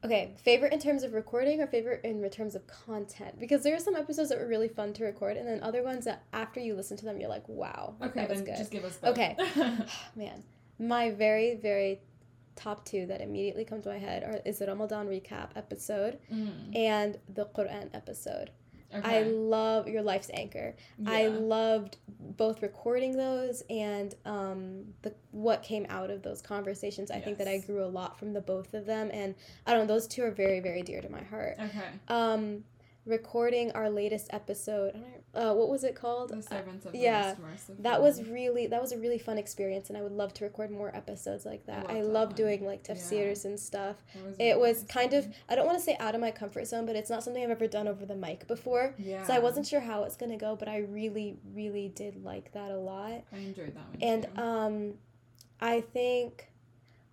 Okay, 0.04 0.34
favorite 0.38 0.74
in 0.74 0.80
terms 0.80 1.04
of 1.04 1.14
recording 1.14 1.62
or 1.62 1.68
favorite 1.68 2.02
in 2.04 2.28
terms 2.30 2.56
of 2.56 2.66
content? 2.66 3.40
Because 3.40 3.62
there 3.62 3.76
are 3.76 3.80
some 3.80 3.96
episodes 3.96 4.30
that 4.30 4.40
were 4.40 4.48
really 4.48 4.70
fun 4.70 4.94
to 4.94 5.04
record, 5.04 5.38
and 5.38 5.48
then 5.48 5.62
other 5.62 5.84
ones 5.84 6.06
that 6.06 6.24
after 6.34 6.60
you 6.60 6.74
listen 6.76 6.98
to 6.98 7.06
them, 7.06 7.20
you're 7.20 7.30
like, 7.30 7.48
wow, 7.48 7.96
okay, 8.02 8.22
that 8.22 8.30
was 8.30 8.42
good. 8.42 8.58
just 8.58 8.72
give 8.72 8.86
us. 8.86 8.98
Both. 8.98 9.10
Okay, 9.20 9.36
man, 10.16 10.44
my 10.80 11.12
very 11.12 11.56
very 11.56 12.00
top 12.56 12.86
two 12.86 13.06
that 13.08 13.22
immediately 13.22 13.66
come 13.66 13.82
to 13.82 13.90
my 13.90 13.98
head 13.98 14.24
are 14.24 14.40
is 14.46 14.60
the 14.60 14.68
Ramadan 14.68 15.08
recap 15.08 15.50
episode 15.56 16.20
mm. 16.32 16.76
and 16.76 17.18
the 17.34 17.46
Quran 17.46 17.90
episode. 17.94 18.52
Okay. 18.94 19.20
I 19.20 19.24
love 19.24 19.88
your 19.88 20.02
life's 20.02 20.30
anchor. 20.34 20.76
Yeah. 20.98 21.12
I 21.12 21.28
loved 21.28 21.98
both 22.20 22.62
recording 22.62 23.16
those 23.16 23.64
and 23.70 24.14
um, 24.26 24.86
the 25.02 25.14
what 25.32 25.64
came 25.64 25.86
out 25.90 26.10
of 26.10 26.22
those 26.22 26.42
conversations. 26.42 27.12
I 27.12 27.16
yes. 27.16 27.26
think 27.26 27.38
that 27.38 27.48
I 27.48 27.60
grew 27.60 27.84
a 27.84 27.88
lot 27.88 28.20
from 28.20 28.34
the 28.34 28.42
both 28.42 28.74
of 28.74 28.86
them, 28.86 29.10
and 29.14 29.36
I 29.66 29.72
don't 29.72 29.88
know. 29.88 29.94
Those 29.94 30.08
two 30.08 30.24
are 30.24 30.32
very 30.32 30.60
very 30.60 30.82
dear 30.82 31.02
to 31.02 31.10
my 31.10 31.24
heart. 31.24 31.58
Okay. 31.60 31.88
Um, 32.08 32.64
recording 33.06 33.72
our 33.72 33.90
latest 33.90 34.28
episode. 34.32 34.96
Uh, 35.34 35.54
what 35.54 35.70
was 35.70 35.84
it 35.84 35.96
called? 35.96 36.30
The 36.30 36.42
Servants 36.42 36.86
of 36.86 36.94
yeah, 36.94 37.36
that 37.80 38.02
was 38.02 38.24
really 38.24 38.68
that 38.68 38.82
was 38.82 38.92
a 38.92 38.98
really 38.98 39.18
fun 39.18 39.38
experience, 39.38 39.90
and 39.90 39.98
I 39.98 40.02
would 40.02 40.12
love 40.12 40.34
to 40.36 40.44
record 40.44 40.72
more 40.72 40.96
episodes 40.96 41.46
like 41.46 41.66
that. 41.66 41.90
I, 41.90 42.00
I 42.00 42.02
love 42.02 42.36
doing 42.36 42.66
like 42.66 42.84
tafsirs 42.84 43.44
yeah. 43.44 43.52
and 43.52 43.60
stuff. 43.60 43.96
Was 44.26 44.36
it 44.40 44.60
was 44.60 44.84
kind 44.90 45.14
of 45.14 45.28
I 45.50 45.56
don't 45.56 45.66
want 45.66 45.78
to 45.78 45.84
say 45.84 45.96
out 46.00 46.16
of 46.16 46.22
my 46.22 46.32
comfort 46.32 46.68
zone, 46.68 46.86
but 46.86 46.96
it's 46.96 47.10
not 47.10 47.24
something 47.24 47.44
I've 47.44 47.50
ever 47.50 47.68
done 47.68 47.88
over 47.88 48.06
the 48.06 48.16
mic 48.16 48.48
before. 48.48 48.94
Yeah. 48.98 49.26
So 49.26 49.34
I 49.34 49.40
wasn't 49.40 49.66
sure 49.66 49.80
how 49.80 50.04
it's 50.04 50.18
gonna 50.18 50.38
go, 50.38 50.56
but 50.56 50.68
I 50.68 50.80
really 50.80 51.38
really 51.54 51.90
did 51.90 52.24
like 52.24 52.52
that 52.54 52.72
a 52.72 52.78
lot. 52.78 53.24
I 53.34 53.38
enjoyed 53.38 53.76
that 53.76 53.88
one. 53.90 53.98
And 54.02 54.24
too. 54.24 54.42
um, 54.42 54.94
I 55.60 55.82
think 55.82 56.51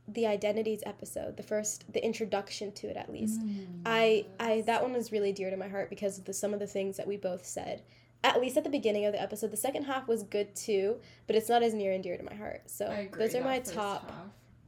the 0.08 0.26
identities 0.26 0.82
episode 0.86 1.36
the 1.36 1.42
first 1.42 1.90
the 1.92 2.04
introduction 2.04 2.72
to 2.72 2.88
it 2.88 2.96
at 2.96 3.12
least 3.12 3.40
mm, 3.40 3.66
i 3.86 4.24
i 4.40 4.62
that 4.62 4.82
one 4.82 4.92
was 4.92 5.12
really 5.12 5.32
dear 5.32 5.50
to 5.50 5.56
my 5.56 5.68
heart 5.68 5.90
because 5.90 6.18
of 6.18 6.24
the 6.24 6.32
some 6.32 6.54
of 6.54 6.60
the 6.60 6.66
things 6.66 6.96
that 6.96 7.06
we 7.06 7.16
both 7.16 7.44
said 7.44 7.82
at 8.24 8.40
least 8.40 8.56
at 8.56 8.64
the 8.64 8.70
beginning 8.70 9.04
of 9.04 9.12
the 9.12 9.20
episode 9.20 9.50
the 9.50 9.56
second 9.56 9.84
half 9.84 10.08
was 10.08 10.22
good 10.24 10.54
too 10.56 10.96
but 11.26 11.36
it's 11.36 11.48
not 11.48 11.62
as 11.62 11.74
near 11.74 11.92
and 11.92 12.02
dear 12.02 12.16
to 12.16 12.24
my 12.24 12.34
heart 12.34 12.62
so 12.66 13.06
those 13.16 13.34
are 13.34 13.44
my 13.44 13.58
top 13.58 14.10
half. 14.10 14.20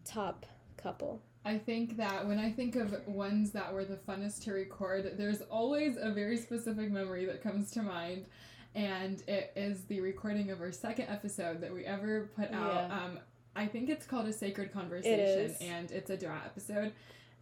top 0.05 0.47
couple 0.77 1.21
I 1.45 1.57
think 1.57 1.97
that 1.97 2.27
when 2.27 2.39
I 2.39 2.51
think 2.51 2.77
of 2.77 2.95
ones 3.07 3.51
that 3.53 3.73
were 3.73 3.85
the 3.85 3.97
funnest 3.97 4.45
to 4.45 4.53
record, 4.53 5.15
there's 5.17 5.41
always 5.43 5.97
a 5.99 6.11
very 6.11 6.37
specific 6.37 6.91
memory 6.91 7.25
that 7.27 7.43
comes 7.43 7.71
to 7.73 7.83
mind. 7.83 8.27
And 8.75 9.23
it 9.27 9.53
is 9.57 9.85
the 9.85 10.01
recording 10.01 10.51
of 10.51 10.61
our 10.61 10.71
second 10.71 11.07
episode 11.09 11.61
that 11.63 11.73
we 11.73 11.85
ever 11.85 12.31
put 12.37 12.53
out. 12.53 12.89
Yeah. 12.89 13.05
Um, 13.05 13.19
I 13.57 13.67
think 13.67 13.89
it's 13.89 14.07
called 14.07 14.27
a 14.27 14.33
sacred 14.33 14.73
conversation, 14.73 15.51
it 15.51 15.57
and 15.61 15.91
it's 15.91 16.11
a 16.11 16.17
dua 16.17 16.41
episode. 16.45 16.93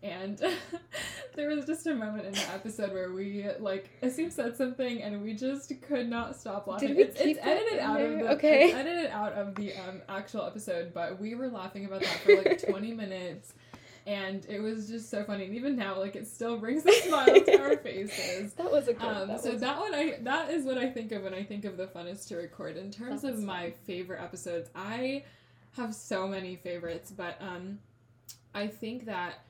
And 0.02 0.40
there 1.34 1.48
was 1.48 1.66
just 1.66 1.86
a 1.88 1.94
moment 1.94 2.26
in 2.26 2.32
the 2.32 2.48
episode 2.52 2.92
where 2.92 3.12
we 3.12 3.46
like 3.58 3.90
Aseel 4.00 4.30
said 4.30 4.56
something 4.56 5.02
and 5.02 5.22
we 5.22 5.34
just 5.34 5.72
could 5.82 6.08
not 6.08 6.36
stop 6.36 6.68
laughing. 6.68 6.88
Did 6.88 6.96
we 6.96 7.02
it's, 7.04 7.20
keep 7.20 7.36
it's 7.36 7.46
edited 7.46 7.78
out 7.80 7.98
there? 7.98 8.12
of 8.12 8.18
the 8.20 8.30
okay. 8.34 8.66
It's 8.66 8.74
edited 8.76 9.10
out 9.10 9.32
of 9.32 9.56
the 9.56 9.74
um, 9.74 10.00
actual 10.08 10.44
episode, 10.44 10.94
but 10.94 11.20
we 11.20 11.34
were 11.34 11.48
laughing 11.48 11.84
about 11.84 12.02
that 12.02 12.20
for 12.20 12.36
like 12.36 12.64
20 12.68 12.92
minutes 12.92 13.54
and 14.08 14.46
it 14.48 14.60
was 14.60 14.88
just 14.88 15.10
so 15.10 15.22
funny. 15.22 15.44
And 15.44 15.54
even 15.54 15.76
now, 15.76 15.98
like 15.98 16.16
it 16.16 16.26
still 16.26 16.56
brings 16.56 16.86
a 16.86 16.92
smile 16.92 17.26
to 17.26 17.60
our 17.60 17.76
faces. 17.76 18.54
That 18.54 18.72
was 18.72 18.88
a 18.88 18.94
good. 18.94 19.02
Um, 19.02 19.28
that 19.28 19.42
so 19.42 19.52
was... 19.52 19.60
that 19.60 19.78
one, 19.78 19.94
I 19.94 20.16
that 20.22 20.50
is 20.50 20.64
what 20.64 20.78
I 20.78 20.88
think 20.88 21.12
of 21.12 21.24
when 21.24 21.34
I 21.34 21.42
think 21.42 21.66
of 21.66 21.76
the 21.76 21.86
funnest 21.86 22.28
to 22.28 22.36
record. 22.36 22.78
In 22.78 22.90
terms 22.90 23.22
of 23.22 23.38
my 23.42 23.72
favorite 23.86 24.22
episodes, 24.22 24.70
I 24.74 25.24
have 25.78 25.94
so 25.94 26.28
many 26.28 26.56
favorites, 26.56 27.10
but 27.10 27.36
um, 27.40 27.78
I 28.54 28.66
think 28.66 29.06
that 29.06 29.40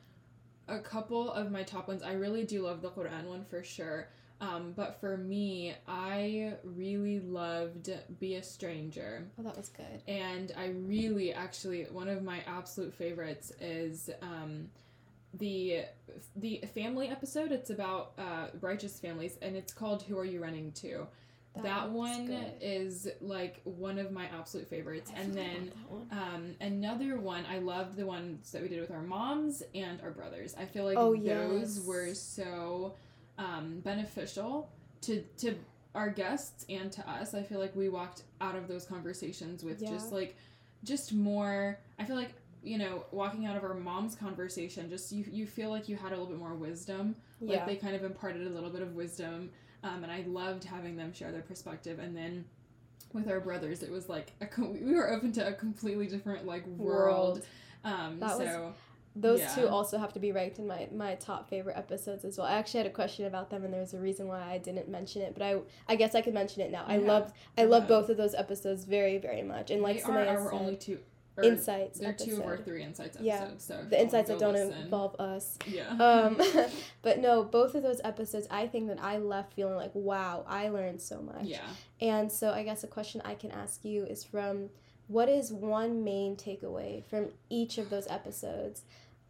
a 0.68 0.78
couple 0.78 1.32
of 1.32 1.50
my 1.50 1.62
top 1.62 1.88
ones, 1.88 2.02
I 2.02 2.12
really 2.12 2.44
do 2.44 2.62
love 2.62 2.82
the 2.82 2.90
Quran 2.90 3.24
one 3.24 3.44
for 3.44 3.64
sure. 3.64 4.08
Um, 4.40 4.72
but 4.76 5.00
for 5.00 5.16
me, 5.16 5.74
I 5.88 6.52
really 6.62 7.18
loved 7.18 7.90
Be 8.20 8.36
a 8.36 8.42
Stranger. 8.42 9.26
Oh, 9.38 9.42
that 9.42 9.56
was 9.56 9.70
good. 9.70 10.02
And 10.06 10.52
I 10.56 10.66
really, 10.66 11.32
actually, 11.32 11.84
one 11.84 12.08
of 12.08 12.22
my 12.22 12.40
absolute 12.46 12.94
favorites 12.94 13.52
is 13.60 14.10
um, 14.22 14.68
the 15.34 15.82
the 16.36 16.62
family 16.72 17.08
episode. 17.08 17.50
It's 17.50 17.70
about 17.70 18.12
uh, 18.16 18.46
righteous 18.60 19.00
families, 19.00 19.38
and 19.42 19.56
it's 19.56 19.72
called 19.72 20.02
"Who 20.02 20.16
Are 20.16 20.24
You 20.24 20.40
Running 20.40 20.70
To." 20.72 21.08
That, 21.56 21.64
that 21.64 21.90
one 21.90 22.26
good. 22.26 22.52
is 22.60 23.08
like 23.20 23.60
one 23.64 23.98
of 23.98 24.12
my 24.12 24.26
absolute 24.26 24.68
favorites. 24.68 25.10
I 25.16 25.20
and 25.20 25.34
then 25.34 25.72
um, 26.12 26.54
another 26.60 27.18
one, 27.18 27.44
I 27.50 27.58
loved 27.58 27.96
the 27.96 28.06
ones 28.06 28.52
that 28.52 28.62
we 28.62 28.68
did 28.68 28.80
with 28.80 28.90
our 28.90 29.02
moms 29.02 29.62
and 29.74 30.00
our 30.02 30.10
brothers. 30.10 30.54
I 30.58 30.66
feel 30.66 30.84
like 30.84 30.96
oh, 30.96 31.16
those 31.16 31.78
yes. 31.78 31.86
were 31.86 32.14
so 32.14 32.94
um, 33.38 33.80
beneficial 33.80 34.70
to 35.02 35.22
to 35.38 35.56
our 35.94 36.10
guests 36.10 36.64
and 36.68 36.92
to 36.92 37.10
us. 37.10 37.34
I 37.34 37.42
feel 37.42 37.58
like 37.58 37.74
we 37.74 37.88
walked 37.88 38.22
out 38.40 38.54
of 38.54 38.68
those 38.68 38.84
conversations 38.84 39.64
with 39.64 39.82
yeah. 39.82 39.90
just 39.90 40.12
like 40.12 40.36
just 40.84 41.12
more. 41.12 41.78
I 41.98 42.04
feel 42.04 42.16
like 42.16 42.32
you 42.62 42.78
know 42.78 43.04
walking 43.10 43.46
out 43.46 43.56
of 43.56 43.64
our 43.64 43.74
mom's 43.74 44.14
conversation, 44.14 44.88
just 44.88 45.10
you 45.12 45.24
you 45.30 45.46
feel 45.46 45.70
like 45.70 45.88
you 45.88 45.96
had 45.96 46.12
a 46.12 46.16
little 46.16 46.26
bit 46.26 46.38
more 46.38 46.54
wisdom. 46.54 47.16
Like 47.40 47.58
yeah. 47.58 47.66
they 47.66 47.76
kind 47.76 47.94
of 47.94 48.04
imparted 48.04 48.46
a 48.46 48.50
little 48.50 48.70
bit 48.70 48.82
of 48.82 48.94
wisdom, 48.94 49.50
um, 49.82 50.02
and 50.02 50.12
I 50.12 50.24
loved 50.26 50.64
having 50.64 50.96
them 50.96 51.12
share 51.12 51.32
their 51.32 51.42
perspective. 51.42 51.98
And 51.98 52.16
then 52.16 52.44
with 53.12 53.28
our 53.28 53.40
brothers, 53.40 53.82
it 53.82 53.90
was 53.90 54.08
like 54.08 54.32
a, 54.40 54.48
we 54.62 54.94
were 54.94 55.10
open 55.10 55.32
to 55.32 55.46
a 55.46 55.52
completely 55.52 56.06
different 56.06 56.46
like 56.46 56.66
world. 56.66 57.38
world. 57.38 57.46
Um, 57.84 58.20
that 58.20 58.36
so. 58.36 58.44
Was- 58.44 58.74
those 59.20 59.40
yeah. 59.40 59.54
two 59.54 59.68
also 59.68 59.98
have 59.98 60.12
to 60.12 60.20
be 60.20 60.32
ranked 60.32 60.58
in 60.58 60.66
my, 60.66 60.86
my 60.94 61.14
top 61.16 61.48
favorite 61.48 61.76
episodes 61.76 62.24
as 62.24 62.38
well. 62.38 62.46
I 62.46 62.52
actually 62.52 62.78
had 62.78 62.86
a 62.86 62.90
question 62.90 63.26
about 63.26 63.50
them, 63.50 63.64
and 63.64 63.72
there's 63.72 63.94
a 63.94 63.98
reason 63.98 64.28
why 64.28 64.40
I 64.40 64.58
didn't 64.58 64.88
mention 64.88 65.22
it, 65.22 65.34
but 65.34 65.42
I 65.42 65.56
I 65.88 65.96
guess 65.96 66.14
I 66.14 66.20
could 66.20 66.34
mention 66.34 66.62
it 66.62 66.70
now. 66.70 66.84
I 66.86 66.98
loved 66.98 67.32
I 67.56 67.64
love 67.64 67.88
both 67.88 68.10
of 68.10 68.16
those 68.16 68.34
episodes 68.34 68.84
very 68.84 69.18
very 69.18 69.42
much, 69.42 69.70
and 69.70 69.82
like 69.82 70.04
they 70.04 70.12
are 70.12 70.26
our 70.26 70.52
only 70.52 70.76
two 70.76 70.98
insights. 71.42 71.98
They're 71.98 72.12
two 72.12 72.36
of 72.36 72.46
our 72.46 72.56
three 72.56 72.82
insights 72.82 73.16
episodes. 73.16 73.26
Yeah, 73.26 73.48
so 73.58 73.84
the 73.88 74.00
insights 74.00 74.28
that 74.28 74.38
don't 74.38 74.54
listen. 74.54 74.82
involve 74.82 75.14
us. 75.20 75.58
Yeah. 75.66 75.88
Um, 75.90 76.40
but 77.02 77.18
no, 77.20 77.44
both 77.44 77.74
of 77.74 77.82
those 77.82 78.00
episodes, 78.04 78.46
I 78.50 78.66
think 78.66 78.88
that 78.88 79.02
I 79.02 79.18
left 79.18 79.54
feeling 79.54 79.76
like, 79.76 79.92
wow, 79.94 80.44
I 80.46 80.68
learned 80.68 81.00
so 81.00 81.20
much. 81.20 81.44
Yeah. 81.44 81.60
And 82.00 82.30
so 82.30 82.52
I 82.52 82.62
guess 82.62 82.84
a 82.84 82.88
question 82.88 83.20
I 83.24 83.34
can 83.34 83.50
ask 83.50 83.84
you 83.84 84.04
is 84.04 84.24
from, 84.24 84.70
what 85.08 85.28
is 85.28 85.52
one 85.52 86.04
main 86.04 86.36
takeaway 86.36 87.04
from 87.04 87.28
each 87.48 87.78
of 87.78 87.90
those 87.90 88.06
episodes? 88.08 88.82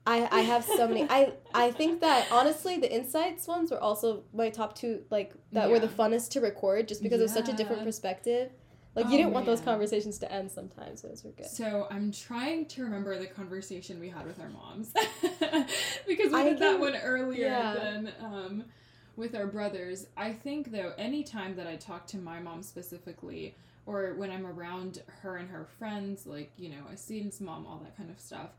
I, 0.09 0.27
I 0.33 0.41
have 0.41 0.65
so 0.65 0.89
many. 0.89 1.07
I 1.11 1.35
I 1.53 1.71
think 1.71 2.01
that 2.01 2.29
honestly, 2.33 2.79
the 2.79 2.91
insights 2.91 3.47
ones 3.47 3.71
were 3.71 3.79
also 3.79 4.23
my 4.33 4.49
top 4.49 4.75
two. 4.75 5.03
Like 5.11 5.35
that 5.53 5.67
yeah. 5.67 5.73
were 5.73 5.79
the 5.79 5.89
funnest 5.89 6.31
to 6.31 6.41
record, 6.41 6.89
just 6.89 7.03
because 7.03 7.19
yeah. 7.19 7.25
it 7.25 7.25
was 7.25 7.33
such 7.33 7.49
a 7.51 7.53
different 7.53 7.85
perspective. 7.85 8.51
Like 8.95 9.07
oh, 9.07 9.11
you 9.11 9.19
didn't 9.19 9.33
want 9.33 9.47
those 9.47 9.61
conversations 9.61 10.19
to 10.19 10.33
end 10.33 10.51
sometimes. 10.51 11.03
Those 11.03 11.23
were 11.25 11.31
good. 11.31 11.47
So 11.47 11.87
I'm 11.91 12.11
trying 12.11 12.67
to 12.67 12.83
remember 12.83 13.19
the 13.19 13.27
conversation 13.27 14.01
we 14.01 14.09
had 14.09 14.27
with 14.27 14.41
our 14.41 14.49
moms 14.49 14.93
because 16.07 16.33
we 16.33 16.39
I 16.39 16.45
did 16.45 16.59
can, 16.59 16.61
that 16.61 16.81
one 16.81 16.97
earlier 16.97 17.47
yeah. 17.47 17.75
than 17.75 18.13
um, 18.21 18.65
with 19.17 19.37
our 19.37 19.47
brothers. 19.47 20.07
I 20.17 20.33
think 20.33 20.73
though, 20.73 20.93
anytime 20.99 21.55
that 21.57 21.67
I 21.67 21.77
talk 21.77 22.07
to 22.09 22.19
my 22.19 22.41
mom 22.41 22.63
specifically, 22.63 23.55
or 23.87 24.15
when 24.15 24.31
I'm 24.31 24.47
around 24.47 25.03
her 25.23 25.37
and 25.37 25.49
her 25.51 25.67
friends, 25.79 26.27
like 26.27 26.51
you 26.57 26.71
know, 26.71 26.83
a 26.93 26.97
student's 26.97 27.41
mom, 27.41 27.67
all 27.67 27.79
that 27.85 27.97
kind 27.97 28.11
of 28.11 28.19
stuff 28.19 28.51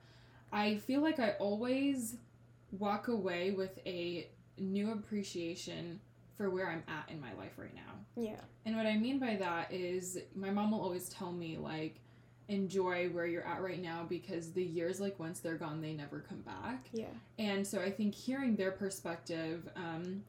I 0.51 0.77
feel 0.77 1.01
like 1.01 1.19
I 1.19 1.31
always 1.39 2.15
walk 2.71 3.07
away 3.07 3.51
with 3.51 3.79
a 3.86 4.27
new 4.57 4.91
appreciation 4.91 6.00
for 6.39 6.50
where 6.50 6.69
I'm 6.69 6.84
at 6.88 7.12
in 7.13 7.19
my 7.19 7.34
life 7.34 7.51
right 7.58 7.75
now. 7.75 8.00
Yeah. 8.15 8.39
And 8.65 8.77
what 8.77 8.86
I 8.86 8.96
mean 8.96 9.19
by 9.19 9.36
that 9.36 9.74
is 9.74 10.17
my 10.34 10.50
mom 10.50 10.72
will 10.72 10.79
always 10.79 11.10
tell 11.10 11.34
me 11.34 11.58
like 11.58 12.00
enjoy 12.48 13.10
where 13.10 13.25
you're 13.25 13.46
at 13.46 13.62
right 13.62 13.81
now 13.81 14.05
because 14.08 14.53
the 14.53 14.63
years 14.63 15.01
like 15.01 15.19
once 15.19 15.41
they're 15.41 15.55
gone 15.58 15.81
they 15.81 15.91
never 15.91 16.22
come 16.22 16.39
back. 16.39 16.88
Yeah. 16.93 17.08
And 17.38 17.67
so 17.67 17.81
I 17.81 17.91
think 17.91 18.15
hearing 18.15 18.55
their 18.55 18.72
perspective 18.72 19.69
um 19.75 20.24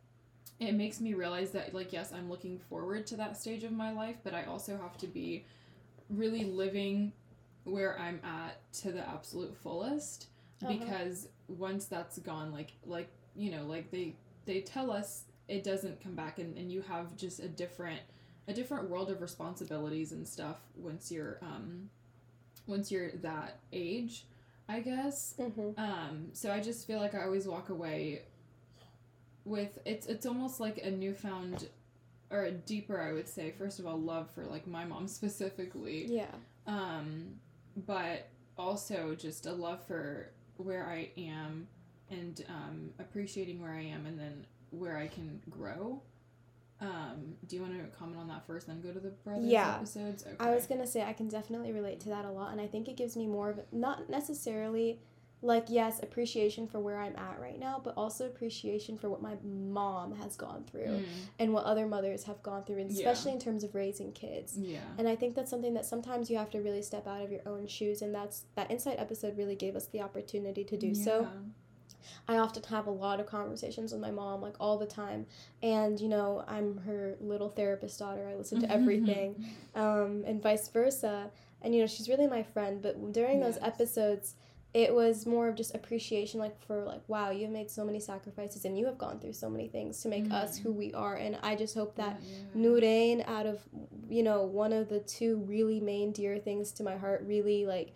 it 0.58 0.72
makes 0.72 1.00
me 1.00 1.14
realize 1.14 1.52
that 1.52 1.72
like 1.74 1.92
yes, 1.92 2.12
I'm 2.12 2.28
looking 2.28 2.58
forward 2.58 3.06
to 3.06 3.16
that 3.16 3.36
stage 3.36 3.62
of 3.62 3.70
my 3.70 3.92
life, 3.92 4.16
but 4.24 4.34
I 4.34 4.46
also 4.46 4.76
have 4.78 4.98
to 4.98 5.06
be 5.06 5.44
really 6.08 6.42
living 6.42 7.12
where 7.62 7.96
I'm 8.00 8.20
at 8.24 8.60
to 8.80 8.90
the 8.90 9.08
absolute 9.08 9.56
fullest 9.56 10.26
uh-huh. 10.60 10.72
because 10.72 11.28
once 11.46 11.84
that's 11.84 12.18
gone 12.18 12.50
like 12.50 12.72
like 12.84 13.08
you 13.36 13.52
know 13.52 13.64
like 13.64 13.92
they 13.92 14.16
they 14.44 14.60
tell 14.60 14.90
us 14.90 15.26
it 15.50 15.64
doesn't 15.64 16.00
come 16.02 16.14
back 16.14 16.38
and, 16.38 16.56
and 16.56 16.70
you 16.70 16.80
have 16.82 17.16
just 17.16 17.40
a 17.40 17.48
different 17.48 18.00
a 18.48 18.52
different 18.52 18.88
world 18.88 19.10
of 19.10 19.20
responsibilities 19.20 20.12
and 20.12 20.26
stuff 20.26 20.58
once 20.76 21.10
you're 21.10 21.38
um 21.42 21.90
once 22.66 22.90
you're 22.90 23.10
that 23.22 23.58
age 23.72 24.26
i 24.68 24.80
guess. 24.80 25.34
Mm-hmm. 25.38 25.78
um 25.78 26.28
so 26.32 26.52
i 26.52 26.60
just 26.60 26.86
feel 26.86 27.00
like 27.00 27.14
i 27.14 27.24
always 27.24 27.46
walk 27.46 27.68
away 27.68 28.22
with 29.44 29.78
it's 29.84 30.06
it's 30.06 30.26
almost 30.26 30.60
like 30.60 30.78
a 30.78 30.90
newfound 30.90 31.68
or 32.30 32.44
a 32.44 32.52
deeper 32.52 33.00
i 33.00 33.12
would 33.12 33.28
say 33.28 33.50
first 33.50 33.78
of 33.80 33.86
all 33.86 33.98
love 33.98 34.30
for 34.34 34.44
like 34.46 34.66
my 34.66 34.84
mom 34.84 35.08
specifically. 35.18 36.06
Yeah. 36.06 36.34
Um 36.66 37.40
but 37.86 38.28
also 38.58 39.14
just 39.14 39.46
a 39.46 39.52
love 39.52 39.84
for 39.86 40.30
where 40.56 40.86
I 40.86 41.08
am 41.16 41.66
and 42.10 42.44
um, 42.48 42.90
appreciating 42.98 43.60
where 43.62 43.72
I 43.72 43.82
am 43.84 44.04
and 44.06 44.18
then 44.18 44.44
where 44.70 44.96
I 44.96 45.06
can 45.06 45.40
grow. 45.50 46.02
Um, 46.80 47.34
do 47.46 47.56
you 47.56 47.62
want 47.62 47.74
to 47.74 47.98
comment 47.98 48.18
on 48.18 48.28
that 48.28 48.46
first, 48.46 48.66
then 48.66 48.80
go 48.80 48.90
to 48.90 49.00
the 49.00 49.10
brothers 49.10 49.44
yeah. 49.44 49.76
episodes? 49.76 50.24
Okay. 50.26 50.36
I 50.40 50.54
was 50.54 50.66
gonna 50.66 50.86
say 50.86 51.02
I 51.02 51.12
can 51.12 51.28
definitely 51.28 51.72
relate 51.72 52.00
to 52.00 52.08
that 52.08 52.24
a 52.24 52.30
lot, 52.30 52.52
and 52.52 52.60
I 52.60 52.66
think 52.66 52.88
it 52.88 52.96
gives 52.96 53.16
me 53.16 53.26
more 53.26 53.50
of 53.50 53.60
not 53.70 54.08
necessarily 54.08 55.00
like 55.42 55.66
yes 55.68 56.00
appreciation 56.02 56.66
for 56.66 56.80
where 56.80 56.98
i'm 56.98 57.16
at 57.16 57.40
right 57.40 57.58
now 57.58 57.80
but 57.82 57.94
also 57.96 58.26
appreciation 58.26 58.98
for 58.98 59.08
what 59.08 59.22
my 59.22 59.34
mom 59.42 60.14
has 60.14 60.36
gone 60.36 60.64
through 60.70 60.86
mm. 60.86 61.04
and 61.38 61.52
what 61.52 61.64
other 61.64 61.86
mothers 61.86 62.24
have 62.24 62.42
gone 62.42 62.62
through 62.64 62.78
and 62.78 62.90
especially 62.90 63.30
yeah. 63.30 63.36
in 63.36 63.40
terms 63.40 63.64
of 63.64 63.74
raising 63.74 64.12
kids 64.12 64.54
yeah 64.58 64.80
and 64.98 65.08
i 65.08 65.16
think 65.16 65.34
that's 65.34 65.50
something 65.50 65.72
that 65.72 65.86
sometimes 65.86 66.30
you 66.30 66.36
have 66.36 66.50
to 66.50 66.60
really 66.60 66.82
step 66.82 67.06
out 67.06 67.22
of 67.22 67.30
your 67.30 67.40
own 67.46 67.66
shoes 67.66 68.02
and 68.02 68.14
that's 68.14 68.44
that 68.54 68.70
insight 68.70 68.98
episode 68.98 69.36
really 69.38 69.56
gave 69.56 69.74
us 69.76 69.86
the 69.86 70.00
opportunity 70.00 70.62
to 70.62 70.76
do 70.76 70.88
yeah. 70.88 71.04
so 71.04 71.28
I 72.28 72.38
often 72.38 72.62
have 72.64 72.86
a 72.86 72.90
lot 72.90 73.20
of 73.20 73.26
conversations 73.26 73.92
with 73.92 74.00
my 74.00 74.10
mom, 74.10 74.40
like 74.40 74.56
all 74.60 74.78
the 74.78 74.86
time. 74.86 75.26
And, 75.62 76.00
you 76.00 76.08
know, 76.08 76.44
I'm 76.46 76.78
her 76.78 77.16
little 77.20 77.48
therapist 77.48 77.98
daughter. 77.98 78.28
I 78.28 78.34
listen 78.34 78.60
to 78.60 78.70
everything, 78.70 79.44
um, 79.74 80.24
and 80.26 80.42
vice 80.42 80.68
versa. 80.68 81.30
And, 81.62 81.74
you 81.74 81.80
know, 81.80 81.86
she's 81.86 82.08
really 82.08 82.26
my 82.26 82.42
friend. 82.42 82.80
But 82.82 83.12
during 83.12 83.40
yes. 83.40 83.54
those 83.54 83.62
episodes, 83.62 84.34
it 84.72 84.94
was 84.94 85.26
more 85.26 85.48
of 85.48 85.56
just 85.56 85.74
appreciation 85.74 86.38
like 86.38 86.56
for 86.66 86.84
like 86.84 87.02
wow 87.08 87.30
you 87.30 87.42
have 87.42 87.50
made 87.50 87.70
so 87.70 87.84
many 87.84 87.98
sacrifices 87.98 88.64
and 88.64 88.78
you 88.78 88.86
have 88.86 88.96
gone 88.96 89.18
through 89.18 89.32
so 89.32 89.50
many 89.50 89.66
things 89.66 90.00
to 90.00 90.08
make 90.08 90.24
mm. 90.24 90.32
us 90.32 90.56
who 90.56 90.72
we 90.72 90.92
are 90.94 91.16
and 91.16 91.36
i 91.42 91.56
just 91.56 91.74
hope 91.74 91.96
that 91.96 92.20
yeah, 92.22 92.36
yeah. 92.54 93.22
out 93.26 93.46
of 93.46 93.60
you 94.08 94.22
know 94.22 94.42
one 94.42 94.72
of 94.72 94.88
the 94.88 95.00
two 95.00 95.38
really 95.46 95.80
main 95.80 96.12
dear 96.12 96.38
things 96.38 96.70
to 96.70 96.82
my 96.84 96.96
heart 96.96 97.24
really 97.26 97.66
like 97.66 97.94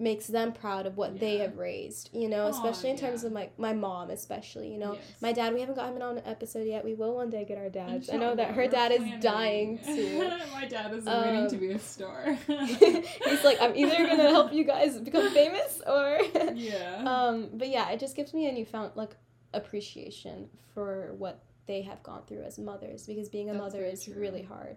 makes 0.00 0.26
them 0.26 0.52
proud 0.52 0.86
of 0.86 0.96
what 0.96 1.14
yeah. 1.14 1.20
they 1.20 1.38
have 1.38 1.58
raised, 1.58 2.10
you 2.12 2.28
know, 2.28 2.46
especially 2.46 2.90
in 2.90 2.96
terms 2.96 3.22
of 3.22 3.32
my 3.32 3.50
my 3.58 3.72
mom, 3.72 4.10
especially, 4.10 4.72
you 4.72 4.78
know. 4.78 4.94
Yes. 4.94 5.02
My 5.20 5.32
dad, 5.32 5.52
we 5.52 5.60
haven't 5.60 5.76
got 5.76 5.94
him 5.94 6.00
on 6.00 6.18
an 6.18 6.24
episode 6.26 6.66
yet. 6.66 6.84
We 6.84 6.94
will 6.94 7.14
one 7.14 7.30
day 7.30 7.44
get 7.44 7.58
our 7.58 7.68
dads. 7.68 8.10
I 8.10 8.16
know 8.16 8.34
that 8.34 8.52
her 8.52 8.66
dad 8.66 8.92
is 8.92 9.02
dying 9.20 9.78
to. 9.84 10.30
my 10.52 10.66
dad 10.66 10.92
is 10.94 11.06
um, 11.06 11.22
waiting 11.22 11.50
to 11.50 11.56
be 11.56 11.72
a 11.72 11.78
star. 11.78 12.36
he's 12.46 13.44
like, 13.44 13.60
I'm 13.60 13.76
either 13.76 14.06
gonna 14.06 14.30
help 14.30 14.52
you 14.52 14.64
guys 14.64 14.98
become 14.98 15.30
famous 15.30 15.82
or. 15.86 16.20
yeah. 16.54 17.02
Um, 17.04 17.50
but 17.52 17.68
yeah, 17.68 17.90
it 17.90 18.00
just 18.00 18.16
gives 18.16 18.32
me 18.32 18.48
a 18.48 18.52
newfound 18.52 18.92
like 18.94 19.16
appreciation 19.52 20.48
for 20.74 21.14
what 21.18 21.42
they 21.66 21.82
have 21.82 22.02
gone 22.02 22.22
through 22.26 22.42
as 22.42 22.58
mothers 22.58 23.06
because 23.06 23.28
being 23.28 23.50
a 23.50 23.52
That's 23.52 23.62
mother 23.62 23.84
is 23.84 24.04
true. 24.04 24.14
really 24.14 24.42
hard. 24.42 24.76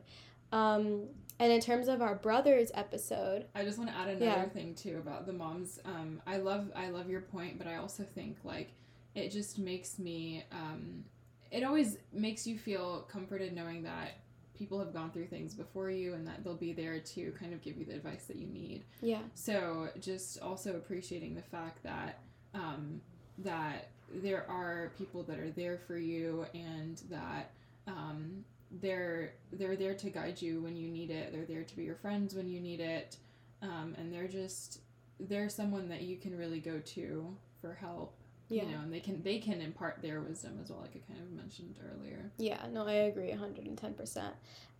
Um, 0.51 1.08
And 1.43 1.51
in 1.51 1.59
terms 1.59 1.89
of 1.89 2.01
our 2.01 2.15
brothers 2.15 2.71
episode, 2.73 3.47
I 3.53 3.65
just 3.65 3.77
want 3.77 3.89
to 3.89 3.97
add 3.97 4.07
another 4.07 4.25
yeah. 4.25 4.45
thing 4.45 4.73
too 4.75 5.00
about 5.00 5.25
the 5.25 5.33
moms. 5.33 5.77
Um, 5.83 6.21
I 6.25 6.38
love 6.38 6.71
I 6.73 6.88
love 6.89 7.09
your 7.09 7.19
point, 7.19 7.57
but 7.57 7.67
I 7.67 7.75
also 7.75 8.03
think 8.15 8.38
like 8.45 8.71
it 9.13 9.29
just 9.29 9.59
makes 9.59 10.00
me. 10.00 10.45
Um, 10.53 11.03
it 11.51 11.65
always 11.65 11.97
makes 12.13 12.47
you 12.47 12.57
feel 12.57 13.01
comforted 13.12 13.53
knowing 13.53 13.83
that 13.83 14.19
people 14.57 14.79
have 14.79 14.93
gone 14.93 15.12
through 15.12 15.25
things 15.25 15.53
before 15.53 15.91
you 15.91 16.13
and 16.13 16.25
that 16.25 16.45
they'll 16.45 16.55
be 16.55 16.71
there 16.71 17.00
to 17.00 17.33
kind 17.38 17.53
of 17.53 17.62
give 17.62 17.77
you 17.77 17.83
the 17.83 17.93
advice 17.93 18.23
that 18.27 18.38
you 18.38 18.47
need. 18.47 18.85
Yeah. 19.01 19.19
So 19.33 19.89
just 20.00 20.39
also 20.39 20.77
appreciating 20.77 21.35
the 21.35 21.41
fact 21.41 21.83
that 21.83 22.19
um, 22.53 23.01
that 23.39 23.89
there 24.13 24.50
are 24.50 24.93
people 24.97 25.23
that 25.23 25.39
are 25.39 25.51
there 25.51 25.77
for 25.77 25.97
you 25.97 26.45
and 26.53 27.01
that 27.09 27.51
um, 27.85 28.45
they're 28.82 29.34
they're 29.51 29.75
there 29.75 29.94
to 29.94 30.10
guide 30.10 30.42
you 30.42 30.62
when 30.62 30.75
you 30.75 30.89
need 30.89 31.12
it. 31.12 31.32
They're 31.32 31.46
there 31.46 31.63
to 31.63 31.75
be 31.75 31.84
your 31.84 31.96
friends 31.96 32.34
when 32.34 32.50
you 32.50 32.60
need 32.60 32.80
it, 32.80 33.18
um, 33.62 33.96
and 33.98 34.12
they're 34.12 34.27
just 34.27 34.80
they're 35.20 35.50
someone 35.50 35.89
that 35.89 36.01
you 36.01 36.18
can 36.18 36.38
really 36.38 36.60
go 36.60 36.80
to 36.80 37.36
for 37.62 37.74
help. 37.74 38.15
Yeah. 38.50 38.63
You 38.63 38.72
know, 38.72 38.82
and 38.84 38.94
they 38.94 39.00
can 39.00 39.24
they 39.24 39.39
can 39.39 39.62
impart 39.62 40.01
their 40.01 40.22
wisdom 40.22 40.60
as 40.62 40.70
well, 40.70 40.82
like 40.82 40.96
I 40.96 41.12
kind 41.12 41.24
of 41.24 41.32
mentioned 41.32 41.80
earlier. 41.82 42.32
Yeah, 42.38 42.60
no, 42.72 42.86
I 42.86 42.94
agree, 42.94 43.32
hundred 43.32 43.65
and 43.65 43.77
ten 43.77 43.94
percent. 43.94 44.36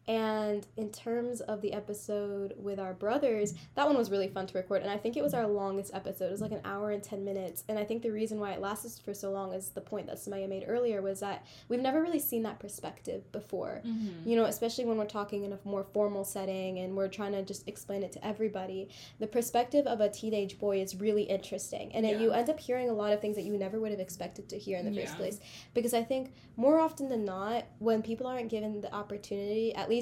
And 0.07 0.67
in 0.75 0.91
terms 0.91 1.41
of 1.41 1.62
the 1.62 1.74
episode 1.74 2.53
with 2.57 2.79
our 2.79 2.93
brothers, 2.93 3.53
that 3.75 3.88
one 3.88 3.98
was 3.98 4.12
really 4.12 4.27
fun 4.27 4.48
to 4.48 4.57
record. 4.57 4.81
And 4.81 4.91
I 4.91 4.98
think 4.98 5.15
it 5.15 5.24
was 5.24 5.33
our 5.33 5.48
longest 5.48 5.93
episode. 5.93 6.25
It 6.25 6.31
was 6.31 6.41
like 6.41 6.51
an 6.51 6.62
hour 6.65 6.91
and 6.91 7.01
10 7.01 7.24
minutes. 7.24 7.63
And 7.69 7.79
I 7.79 7.86
think 7.86 8.01
the 8.01 8.12
reason 8.12 8.39
why 8.39 8.51
it 8.51 8.60
lasted 8.60 8.91
for 9.03 9.13
so 9.13 9.31
long 9.31 9.53
is 9.53 9.69
the 9.69 9.81
point 9.81 10.07
that 10.07 10.17
Sumayyah 10.17 10.50
made 10.50 10.65
earlier 10.67 11.01
was 11.01 11.22
that 11.22 11.45
we've 11.69 11.79
never 11.79 12.01
really 12.01 12.19
seen 12.19 12.43
that 12.43 12.60
perspective 12.60 13.31
before. 13.31 13.81
Mm-hmm. 13.86 14.29
You 14.29 14.36
know, 14.36 14.45
especially 14.45 14.86
when 14.86 14.98
we're 14.98 15.05
talking 15.05 15.45
in 15.45 15.53
a 15.53 15.60
more 15.63 15.86
formal 15.93 16.25
setting 16.25 16.79
and 16.79 16.98
we're 16.98 17.07
trying 17.07 17.31
to 17.31 17.41
just 17.41 17.67
explain 17.67 18.03
it 18.03 18.12
to 18.13 18.25
everybody. 18.25 18.89
The 19.19 19.27
perspective 19.27 19.88
of 19.88 20.01
a 20.01 20.10
teenage 20.10 20.60
boy 20.60 20.81
is 20.81 20.95
really 20.95 21.24
interesting. 21.24 21.93
And 21.93 22.05
yeah. 22.05 22.19
you 22.19 22.31
end 22.31 22.50
up 22.50 22.60
hearing 22.60 22.89
a 22.89 22.93
lot 22.93 23.13
of 23.13 23.22
things 23.22 23.38
that 23.38 23.43
you 23.43 23.57
never 23.57 23.79
would 23.79 23.91
have 23.91 24.01
expected 24.01 24.50
to 24.50 24.57
hear 24.57 24.77
in 24.77 24.86
the 24.86 24.91
yeah. 24.91 25.05
first 25.05 25.17
place. 25.17 25.39
Because 25.74 25.93
I 25.93 26.03
think 26.03 26.33
more 26.57 26.79
often 26.79 27.07
than 27.07 27.24
not, 27.24 27.65
when 27.79 28.01
people 28.01 28.27
aren't 28.27 28.50
given 28.50 28.81
the 28.81 28.93
opportunity, 28.93 29.74
at 29.75 29.89
least 29.89 29.93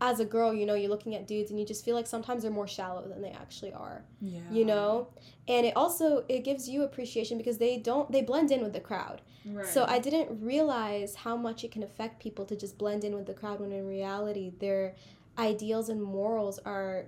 as 0.00 0.20
a 0.20 0.24
girl, 0.24 0.52
you 0.52 0.66
know, 0.66 0.74
you're 0.74 0.90
looking 0.90 1.14
at 1.14 1.26
dudes 1.26 1.50
and 1.50 1.58
you 1.58 1.64
just 1.64 1.84
feel 1.84 1.94
like 1.94 2.06
sometimes 2.06 2.42
they're 2.42 2.50
more 2.50 2.68
shallow 2.68 3.06
than 3.08 3.22
they 3.22 3.30
actually 3.30 3.72
are. 3.72 4.04
Yeah. 4.20 4.40
You 4.50 4.64
know? 4.64 5.08
And 5.48 5.64
it 5.64 5.74
also 5.74 6.24
it 6.28 6.44
gives 6.44 6.68
you 6.68 6.82
appreciation 6.82 7.38
because 7.38 7.58
they 7.58 7.78
don't 7.78 8.10
they 8.12 8.22
blend 8.22 8.50
in 8.50 8.62
with 8.62 8.74
the 8.74 8.80
crowd. 8.80 9.22
Right. 9.46 9.66
So 9.66 9.84
I 9.88 9.98
didn't 9.98 10.42
realize 10.42 11.14
how 11.14 11.36
much 11.36 11.64
it 11.64 11.70
can 11.70 11.82
affect 11.82 12.22
people 12.22 12.44
to 12.46 12.56
just 12.56 12.76
blend 12.76 13.04
in 13.04 13.14
with 13.14 13.26
the 13.26 13.34
crowd 13.34 13.60
when 13.60 13.72
in 13.72 13.86
reality 13.86 14.52
their 14.58 14.94
ideals 15.38 15.88
and 15.88 16.02
morals 16.02 16.58
are 16.64 17.06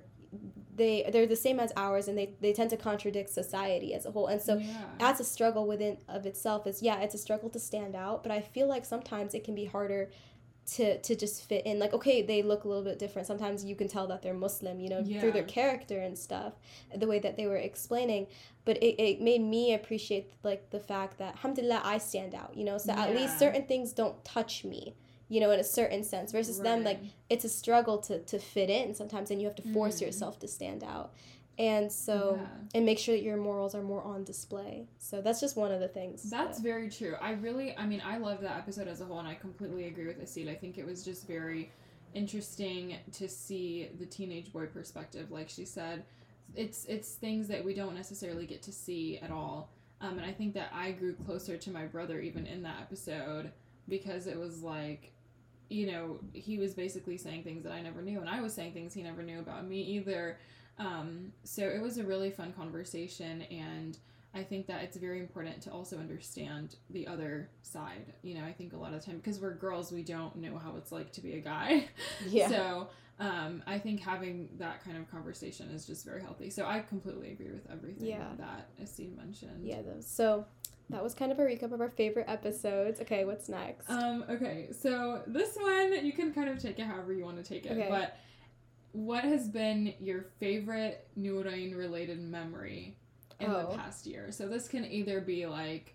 they 0.76 1.09
they're 1.12 1.26
the 1.26 1.37
same 1.37 1.59
as 1.59 1.73
ours 1.76 2.09
and 2.09 2.16
they, 2.16 2.35
they 2.40 2.52
tend 2.52 2.71
to 2.71 2.76
contradict 2.76 3.30
society 3.30 3.95
as 3.95 4.07
a 4.07 4.11
whole 4.11 4.26
and 4.28 4.40
so 4.40 4.59
yeah. 4.59 4.85
that's 4.99 5.21
a 5.21 5.25
struggle 5.25 5.66
within 5.66 5.97
of 6.09 6.26
itself 6.26 6.66
is 6.66 6.83
yeah 6.83 7.00
it's 7.00 7.14
a 7.14 7.18
struggle 7.18 7.49
to 7.49 7.59
stand 7.59 7.97
out 7.97 8.23
but 8.23 8.30
i 8.30 8.40
feel 8.40 8.68
like 8.68 8.85
sometimes 8.85 9.35
it 9.35 9.42
can 9.42 9.54
be 9.54 9.64
harder 9.64 10.11
to 10.72 10.98
to 11.00 11.16
just 11.16 11.48
fit 11.48 11.64
in 11.64 11.78
like 11.78 11.94
okay 11.94 12.20
they 12.20 12.42
look 12.42 12.64
a 12.64 12.68
little 12.68 12.84
bit 12.84 12.98
different 12.98 13.26
sometimes 13.26 13.64
you 13.64 13.75
can 13.75 13.88
tell 13.88 14.06
that 14.06 14.22
they're 14.22 14.34
muslim 14.34 14.78
you 14.80 14.88
know 14.88 15.00
yeah. 15.04 15.20
through 15.20 15.32
their 15.32 15.44
character 15.44 15.98
and 15.98 16.18
stuff 16.18 16.54
the 16.94 17.06
way 17.06 17.18
that 17.18 17.37
they 17.37 17.46
were 17.46 17.56
explaining 17.56 18.26
but 18.64 18.76
it, 18.78 19.00
it 19.02 19.20
made 19.20 19.40
me 19.40 19.72
appreciate 19.72 20.30
like 20.42 20.68
the 20.70 20.80
fact 20.80 21.18
that 21.18 21.34
alhamdulillah 21.37 21.80
i 21.84 21.96
stand 21.96 22.34
out 22.34 22.54
you 22.54 22.64
know 22.64 22.76
so 22.76 22.92
yeah. 22.92 23.04
at 23.04 23.14
least 23.14 23.38
certain 23.38 23.64
things 23.64 23.92
don't 23.92 24.22
touch 24.25 24.64
me 24.64 24.94
you 25.28 25.40
know 25.40 25.50
in 25.50 25.60
a 25.60 25.64
certain 25.64 26.04
sense 26.04 26.32
versus 26.32 26.58
right. 26.58 26.64
them 26.64 26.84
like 26.84 27.00
it's 27.30 27.44
a 27.44 27.48
struggle 27.48 27.98
to 27.98 28.18
to 28.25 28.38
fit 28.38 28.68
in 28.68 28.94
sometimes 28.94 29.30
and 29.30 29.40
you 29.40 29.46
have 29.46 29.56
to 29.56 29.72
force 29.72 29.98
mm. 29.98 30.02
yourself 30.02 30.38
to 30.38 30.48
stand 30.48 30.84
out 30.84 31.12
and 31.58 31.90
so 31.90 32.38
yeah. 32.40 32.46
and 32.74 32.86
make 32.86 32.98
sure 32.98 33.14
that 33.16 33.22
your 33.22 33.36
morals 33.36 33.74
are 33.74 33.82
more 33.82 34.02
on 34.02 34.24
display. 34.24 34.86
So 34.98 35.20
that's 35.20 35.40
just 35.40 35.56
one 35.56 35.72
of 35.72 35.80
the 35.80 35.88
things 35.88 36.22
that's 36.30 36.58
that, 36.58 36.62
very 36.62 36.88
true. 36.88 37.16
I 37.20 37.32
really 37.32 37.76
i 37.76 37.86
mean 37.86 38.02
i 38.04 38.16
love 38.16 38.40
that 38.42 38.56
episode 38.56 38.88
as 38.88 39.00
a 39.00 39.04
whole 39.04 39.18
and 39.18 39.28
i 39.28 39.34
completely 39.34 39.86
agree 39.86 40.06
with 40.06 40.22
Aseel 40.22 40.48
i 40.48 40.54
think 40.54 40.78
it 40.78 40.86
was 40.86 41.04
just 41.04 41.26
very 41.26 41.70
interesting 42.14 42.96
to 43.12 43.28
see 43.28 43.90
the 43.98 44.06
teenage 44.06 44.52
boy 44.52 44.66
perspective. 44.66 45.30
Like 45.30 45.48
she 45.48 45.64
said 45.64 46.04
it's 46.54 46.84
it's 46.86 47.14
things 47.14 47.48
that 47.48 47.64
we 47.64 47.74
don't 47.74 47.94
necessarily 47.94 48.46
get 48.46 48.62
to 48.62 48.72
see 48.72 49.18
at 49.18 49.30
all. 49.30 49.70
Um, 50.00 50.16
and 50.16 50.24
i 50.24 50.32
think 50.32 50.54
that 50.54 50.70
i 50.72 50.92
grew 50.92 51.12
closer 51.12 51.56
to 51.56 51.70
my 51.72 51.84
brother 51.84 52.20
even 52.20 52.46
in 52.46 52.62
that 52.62 52.76
episode 52.80 53.50
because 53.88 54.28
it 54.28 54.38
was 54.38 54.62
like 54.62 55.12
you 55.68 55.90
know 55.90 56.18
he 56.32 56.58
was 56.58 56.75
basically 56.75 57.16
saying 57.16 57.42
things 57.42 57.62
that 57.62 57.72
i 57.72 57.80
never 57.80 58.00
knew 58.00 58.20
and 58.20 58.28
i 58.28 58.40
was 58.40 58.54
saying 58.54 58.72
things 58.72 58.94
he 58.94 59.02
never 59.02 59.22
knew 59.22 59.38
about 59.38 59.66
me 59.66 59.80
either 59.80 60.38
um, 60.78 61.32
so 61.44 61.62
it 61.64 61.80
was 61.80 61.98
a 61.98 62.04
really 62.04 62.30
fun 62.30 62.52
conversation, 62.52 63.42
and 63.42 63.98
I 64.34 64.42
think 64.42 64.66
that 64.68 64.82
it's 64.82 64.96
very 64.96 65.18
important 65.18 65.60
to 65.62 65.70
also 65.70 65.98
understand 65.98 66.76
the 66.90 67.07
other 67.07 67.50
side. 67.62 68.12
You 68.22 68.35
know, 68.35 68.44
I 68.44 68.52
think 68.52 68.72
a 68.72 68.76
lot 68.76 68.94
of 68.94 69.00
the 69.00 69.07
time 69.07 69.16
because 69.16 69.40
we're 69.40 69.54
girls, 69.54 69.90
we 69.90 70.02
don't 70.02 70.37
know 70.37 70.57
how 70.59 70.76
it's 70.76 70.92
like 70.92 71.12
to 71.12 71.20
be 71.20 71.35
a 71.35 71.40
guy. 71.40 71.88
Yeah. 72.28 72.48
So 72.48 72.88
um, 73.20 73.62
I 73.66 73.78
think 73.78 74.00
having 74.00 74.48
that 74.59 74.85
kind 74.85 74.96
of 74.96 75.11
conversation 75.11 75.70
is 75.70 75.87
just 75.87 76.04
very 76.04 76.20
healthy. 76.20 76.50
So 76.50 76.66
I 76.66 76.81
completely 76.81 77.33
agree 77.33 77.50
with 77.50 77.68
everything 77.70 78.07
yeah. 78.07 78.28
that 78.38 78.68
Aseel 78.81 79.16
mentioned. 79.16 79.64
Yeah. 79.66 79.83
Though. 79.83 80.00
So 80.00 80.46
that 80.90 81.03
was 81.03 81.14
kind 81.14 81.31
of 81.31 81.38
a 81.38 81.42
recap 81.42 81.72
of 81.72 81.81
our 81.81 81.90
favorite 81.90 82.27
episodes. 82.29 83.01
Okay, 83.01 83.24
what's 83.24 83.48
next? 83.48 83.90
Um, 83.90 84.24
okay, 84.29 84.68
so 84.72 85.22
this 85.27 85.57
one 85.57 86.05
you 86.05 86.12
can 86.12 86.33
kind 86.33 86.48
of 86.48 86.59
take 86.59 86.79
it 86.79 86.87
however 86.87 87.12
you 87.12 87.24
want 87.24 87.37
to 87.37 87.42
take 87.42 87.66
it, 87.66 87.72
okay. 87.72 87.88
but 87.90 88.16
what 88.92 89.24
has 89.24 89.48
been 89.48 89.94
your 90.01 90.27
favorite 90.40 91.07
Noorayn 91.18 91.77
related 91.77 92.20
memory 92.20 92.96
in 93.40 93.51
oh. 93.51 93.68
the 93.70 93.77
past 93.77 94.07
year? 94.07 94.33
So 94.33 94.48
this 94.48 94.66
can 94.66 94.85
either 94.85 95.20
be 95.20 95.46
like, 95.46 95.94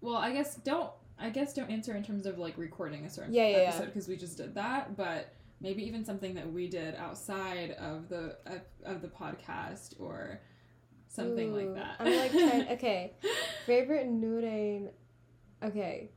well, 0.00 0.16
I 0.16 0.32
guess 0.32 0.56
don't 0.56 0.90
I 1.18 1.30
guess 1.30 1.54
don't 1.54 1.70
answer 1.70 1.94
in 1.94 2.02
terms 2.02 2.26
of 2.26 2.38
like 2.38 2.58
recording 2.58 3.04
a 3.04 3.10
certain 3.10 3.32
yeah, 3.32 3.48
yeah, 3.48 3.56
episode 3.58 3.86
because 3.86 4.08
yeah. 4.08 4.14
we 4.14 4.18
just 4.18 4.36
did 4.36 4.54
that, 4.56 4.96
but 4.96 5.32
maybe 5.60 5.84
even 5.86 6.04
something 6.04 6.34
that 6.34 6.50
we 6.50 6.68
did 6.68 6.96
outside 6.96 7.70
of 7.72 8.08
the 8.08 8.36
of 8.84 9.00
the 9.00 9.08
podcast 9.08 10.00
or 10.00 10.40
something 11.12 11.52
Ooh, 11.52 11.56
like 11.56 11.74
that. 11.74 11.96
I'm 11.98 12.16
like 12.16 12.32
trying, 12.32 12.68
okay, 12.70 13.12
favorite 13.66 14.08
Noorayn. 14.08 14.90
Okay, 15.62 16.10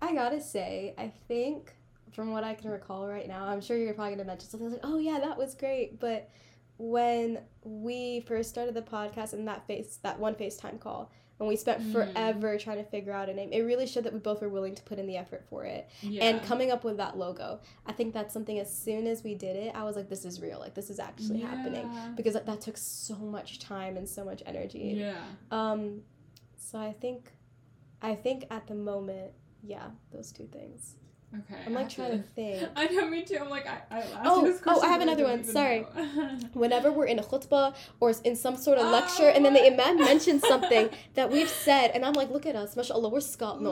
I 0.00 0.14
gotta 0.14 0.40
say, 0.40 0.94
I 0.98 1.12
think 1.28 1.72
from 2.12 2.32
what 2.32 2.44
I 2.44 2.54
can 2.54 2.70
recall 2.70 3.06
right 3.06 3.28
now, 3.28 3.46
I'm 3.46 3.60
sure 3.60 3.76
you're 3.76 3.94
probably 3.94 4.14
gonna 4.16 4.26
mention 4.26 4.48
something 4.48 4.70
like, 4.70 4.80
"Oh 4.82 4.98
yeah, 4.98 5.20
that 5.20 5.38
was 5.38 5.54
great," 5.54 6.00
but 6.00 6.30
when 6.78 7.38
we 7.62 8.20
first 8.20 8.48
started 8.48 8.74
the 8.74 8.82
podcast 8.82 9.34
and 9.34 9.46
that 9.46 9.66
face 9.66 9.98
that 10.02 10.18
one 10.18 10.34
FaceTime 10.34 10.80
call, 10.80 11.12
when 11.42 11.48
we 11.48 11.56
spent 11.56 11.82
mm. 11.82 11.90
forever 11.90 12.56
trying 12.56 12.76
to 12.76 12.84
figure 12.84 13.12
out 13.12 13.28
a 13.28 13.34
name, 13.34 13.52
it 13.52 13.62
really 13.62 13.84
showed 13.84 14.04
that 14.04 14.12
we 14.12 14.20
both 14.20 14.40
were 14.40 14.48
willing 14.48 14.76
to 14.76 14.82
put 14.84 15.00
in 15.00 15.08
the 15.08 15.16
effort 15.16 15.44
for 15.50 15.64
it. 15.64 15.88
Yeah. 16.00 16.24
And 16.24 16.42
coming 16.44 16.70
up 16.70 16.84
with 16.84 16.98
that 16.98 17.18
logo, 17.18 17.58
I 17.84 17.90
think 17.90 18.14
that's 18.14 18.32
something. 18.32 18.60
As 18.60 18.72
soon 18.72 19.08
as 19.08 19.24
we 19.24 19.34
did 19.34 19.56
it, 19.56 19.74
I 19.74 19.82
was 19.82 19.96
like, 19.96 20.08
"This 20.08 20.24
is 20.24 20.40
real. 20.40 20.60
Like 20.60 20.74
this 20.74 20.88
is 20.88 21.00
actually 21.00 21.40
yeah. 21.40 21.48
happening," 21.48 21.90
because 22.14 22.34
that, 22.34 22.46
that 22.46 22.60
took 22.60 22.76
so 22.76 23.16
much 23.16 23.58
time 23.58 23.96
and 23.96 24.08
so 24.08 24.24
much 24.24 24.44
energy. 24.46 24.94
Yeah. 24.96 25.16
Um, 25.50 26.02
so 26.56 26.78
I 26.78 26.92
think, 26.92 27.32
I 28.00 28.14
think 28.14 28.44
at 28.52 28.68
the 28.68 28.76
moment, 28.76 29.32
yeah, 29.64 29.88
those 30.12 30.30
two 30.30 30.46
things. 30.46 30.94
Okay. 31.34 31.60
I'm 31.66 31.72
like 31.72 31.88
trying 31.88 32.10
to, 32.10 32.16
to, 32.18 32.22
think. 32.22 32.68
I 32.76 32.86
know, 32.88 33.08
me 33.08 33.22
too. 33.22 33.38
I'm 33.40 33.48
like, 33.48 33.66
I, 33.66 33.80
I 33.90 34.04
oh, 34.24 34.58
oh, 34.66 34.80
I 34.82 34.88
have 34.88 35.00
another 35.00 35.24
one. 35.24 35.44
Sorry. 35.44 35.80
Whenever 36.52 36.92
we're 36.92 37.06
in 37.06 37.18
a 37.18 37.22
khutbah 37.22 37.74
or 38.00 38.12
in 38.24 38.36
some 38.36 38.56
sort 38.56 38.78
of 38.78 38.86
ah, 38.86 38.90
lecture, 38.90 39.24
oh, 39.24 39.34
and 39.34 39.44
then 39.44 39.54
the 39.54 39.66
imam 39.66 39.96
mentions 39.96 40.46
something 40.46 40.90
that 41.14 41.30
we've 41.30 41.48
said, 41.48 41.92
and 41.94 42.04
I'm 42.04 42.12
like, 42.12 42.30
look 42.30 42.44
at 42.44 42.54
us, 42.54 42.76
mashallah, 42.76 43.08
we're 43.08 43.20
scholars. 43.20 43.62
No, 43.62 43.70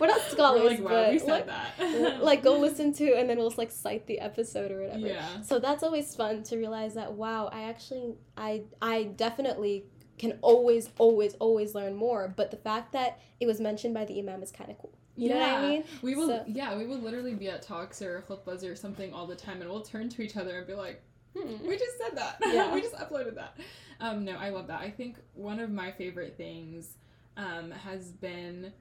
we're 0.00 0.06
not 0.06 0.20
scholars, 0.22 0.62
we're 0.62 0.68
like, 0.70 0.80
wow, 0.80 0.88
but 0.88 1.12
we 1.12 1.18
said 1.20 1.28
like, 1.28 1.46
that. 1.46 2.24
like, 2.24 2.42
go 2.42 2.58
listen 2.58 2.92
to, 2.94 3.16
and 3.16 3.30
then 3.30 3.38
we'll 3.38 3.54
like 3.56 3.70
cite 3.70 4.06
the 4.06 4.18
episode 4.18 4.72
or 4.72 4.82
whatever. 4.82 5.06
Yeah. 5.06 5.42
So 5.42 5.58
that's 5.58 5.82
always 5.82 6.14
fun 6.14 6.42
to 6.44 6.56
realize 6.56 6.94
that. 6.94 7.12
Wow, 7.12 7.50
I 7.52 7.62
actually, 7.64 8.14
I, 8.36 8.64
I 8.82 9.04
definitely 9.04 9.84
can 10.18 10.38
always, 10.42 10.90
always, 10.98 11.34
always 11.34 11.74
learn 11.74 11.94
more. 11.94 12.32
But 12.36 12.50
the 12.50 12.56
fact 12.56 12.92
that 12.92 13.20
it 13.40 13.46
was 13.46 13.60
mentioned 13.60 13.94
by 13.94 14.04
the 14.04 14.18
imam 14.18 14.42
is 14.42 14.52
kind 14.52 14.70
of 14.70 14.78
cool. 14.78 14.92
You 15.20 15.28
yeah. 15.28 15.34
know 15.34 15.40
what 15.40 15.64
I 15.64 15.68
mean? 15.68 15.84
We 16.00 16.14
will, 16.14 16.28
so. 16.28 16.44
yeah, 16.46 16.74
we 16.78 16.86
will 16.86 16.96
literally 16.98 17.34
be 17.34 17.50
at 17.50 17.60
talks 17.60 18.00
or 18.00 18.24
khutbahs 18.26 18.64
or 18.64 18.74
something 18.74 19.12
all 19.12 19.26
the 19.26 19.36
time, 19.36 19.60
and 19.60 19.68
we'll 19.68 19.82
turn 19.82 20.08
to 20.08 20.22
each 20.22 20.34
other 20.38 20.56
and 20.56 20.66
be 20.66 20.72
like, 20.72 21.02
hmm, 21.36 21.62
"We 21.66 21.76
just 21.76 21.98
said 21.98 22.16
that. 22.16 22.38
Yeah. 22.46 22.72
we 22.72 22.80
just 22.80 22.94
uploaded 22.94 23.34
that." 23.34 23.54
Um, 24.00 24.24
no, 24.24 24.32
I 24.38 24.48
love 24.48 24.66
that. 24.68 24.80
I 24.80 24.88
think 24.88 25.18
one 25.34 25.60
of 25.60 25.70
my 25.70 25.92
favorite 25.92 26.38
things 26.38 26.96
um, 27.36 27.70
has 27.70 28.12
been 28.12 28.72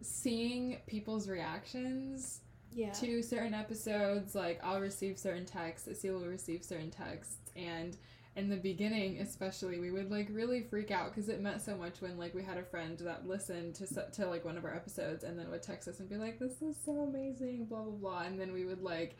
seeing 0.00 0.78
people's 0.86 1.28
reactions 1.28 2.40
yeah. 2.72 2.92
to 2.92 3.22
certain 3.22 3.52
episodes. 3.52 4.34
Like 4.34 4.58
I'll 4.64 4.80
receive 4.80 5.18
certain 5.18 5.44
texts, 5.44 5.86
Aseel 5.86 6.14
will 6.14 6.28
receive 6.28 6.64
certain 6.64 6.90
texts, 6.90 7.50
and 7.54 7.98
in 8.36 8.48
the 8.48 8.56
beginning 8.56 9.18
especially 9.20 9.78
we 9.78 9.90
would 9.90 10.10
like 10.10 10.28
really 10.30 10.62
freak 10.62 10.90
out 10.90 11.14
because 11.14 11.28
it 11.28 11.40
meant 11.40 11.60
so 11.62 11.74
much 11.76 12.00
when 12.00 12.18
like 12.18 12.34
we 12.34 12.42
had 12.42 12.58
a 12.58 12.62
friend 12.62 12.98
that 12.98 13.26
listened 13.26 13.74
to 13.74 13.86
to 14.12 14.26
like 14.26 14.44
one 14.44 14.58
of 14.58 14.64
our 14.64 14.74
episodes 14.74 15.24
and 15.24 15.38
then 15.38 15.50
would 15.50 15.62
text 15.62 15.88
us 15.88 16.00
and 16.00 16.08
be 16.08 16.16
like 16.16 16.38
this 16.38 16.60
is 16.62 16.76
so 16.84 16.92
amazing 17.00 17.64
blah 17.64 17.80
blah 17.80 17.92
blah 17.92 18.22
and 18.22 18.38
then 18.38 18.52
we 18.52 18.64
would 18.64 18.82
like 18.82 19.16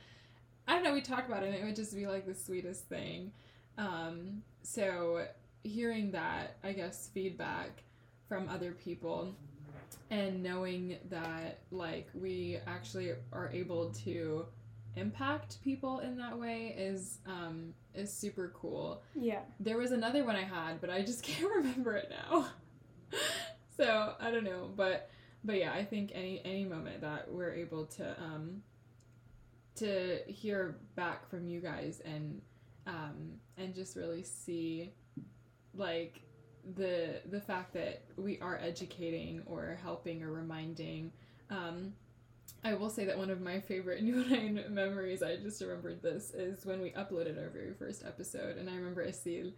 I 0.68 0.74
don't 0.74 0.82
know. 0.82 0.92
We 0.92 1.00
talk 1.00 1.26
about 1.28 1.42
it, 1.42 1.46
and 1.46 1.54
it 1.54 1.64
would 1.64 1.76
just 1.76 1.94
be 1.94 2.06
like 2.06 2.26
the 2.26 2.34
sweetest 2.34 2.88
thing. 2.88 3.32
Um, 3.78 4.42
so 4.62 5.26
hearing 5.62 6.10
that, 6.12 6.56
I 6.64 6.72
guess, 6.72 7.08
feedback 7.12 7.82
from 8.28 8.48
other 8.48 8.72
people 8.72 9.34
and 10.10 10.42
knowing 10.42 10.98
that 11.10 11.60
like 11.70 12.08
we 12.14 12.58
actually 12.66 13.12
are 13.32 13.50
able 13.52 13.90
to 13.90 14.46
impact 14.96 15.62
people 15.62 16.00
in 16.00 16.16
that 16.16 16.38
way 16.38 16.74
is 16.76 17.18
um 17.26 17.74
is 17.94 18.12
super 18.12 18.52
cool. 18.54 19.02
Yeah. 19.14 19.40
There 19.60 19.78
was 19.78 19.92
another 19.92 20.24
one 20.24 20.36
I 20.36 20.44
had, 20.44 20.80
but 20.80 20.90
I 20.90 21.02
just 21.02 21.22
can't 21.22 21.50
remember 21.54 21.96
it 21.96 22.10
now. 22.10 22.46
so, 23.76 24.14
I 24.20 24.30
don't 24.30 24.44
know, 24.44 24.70
but 24.74 25.10
but 25.44 25.56
yeah, 25.56 25.72
I 25.72 25.84
think 25.84 26.12
any 26.14 26.40
any 26.44 26.64
moment 26.64 27.00
that 27.02 27.30
we're 27.30 27.54
able 27.54 27.86
to 27.86 28.20
um 28.20 28.62
to 29.76 30.18
hear 30.26 30.78
back 30.94 31.28
from 31.28 31.46
you 31.46 31.60
guys 31.60 32.00
and 32.04 32.40
um 32.86 33.34
and 33.58 33.74
just 33.74 33.94
really 33.94 34.22
see 34.22 34.92
like 35.74 36.22
the 36.74 37.20
the 37.30 37.40
fact 37.40 37.74
that 37.74 38.02
we 38.16 38.40
are 38.40 38.58
educating 38.60 39.42
or 39.46 39.78
helping 39.82 40.22
or 40.22 40.32
reminding 40.32 41.12
um 41.50 41.92
I 42.66 42.74
will 42.74 42.90
say 42.90 43.04
that 43.04 43.16
one 43.16 43.30
of 43.30 43.40
my 43.40 43.60
favorite 43.60 44.04
Noorayn 44.04 44.68
memories, 44.70 45.22
I 45.22 45.36
just 45.36 45.60
remembered 45.60 46.02
this, 46.02 46.32
is 46.32 46.66
when 46.66 46.80
we 46.80 46.90
uploaded 46.90 47.40
our 47.40 47.48
very 47.48 47.72
first 47.72 48.04
episode. 48.04 48.56
And 48.56 48.68
I 48.68 48.74
remember 48.74 49.06
Aseel 49.06 49.52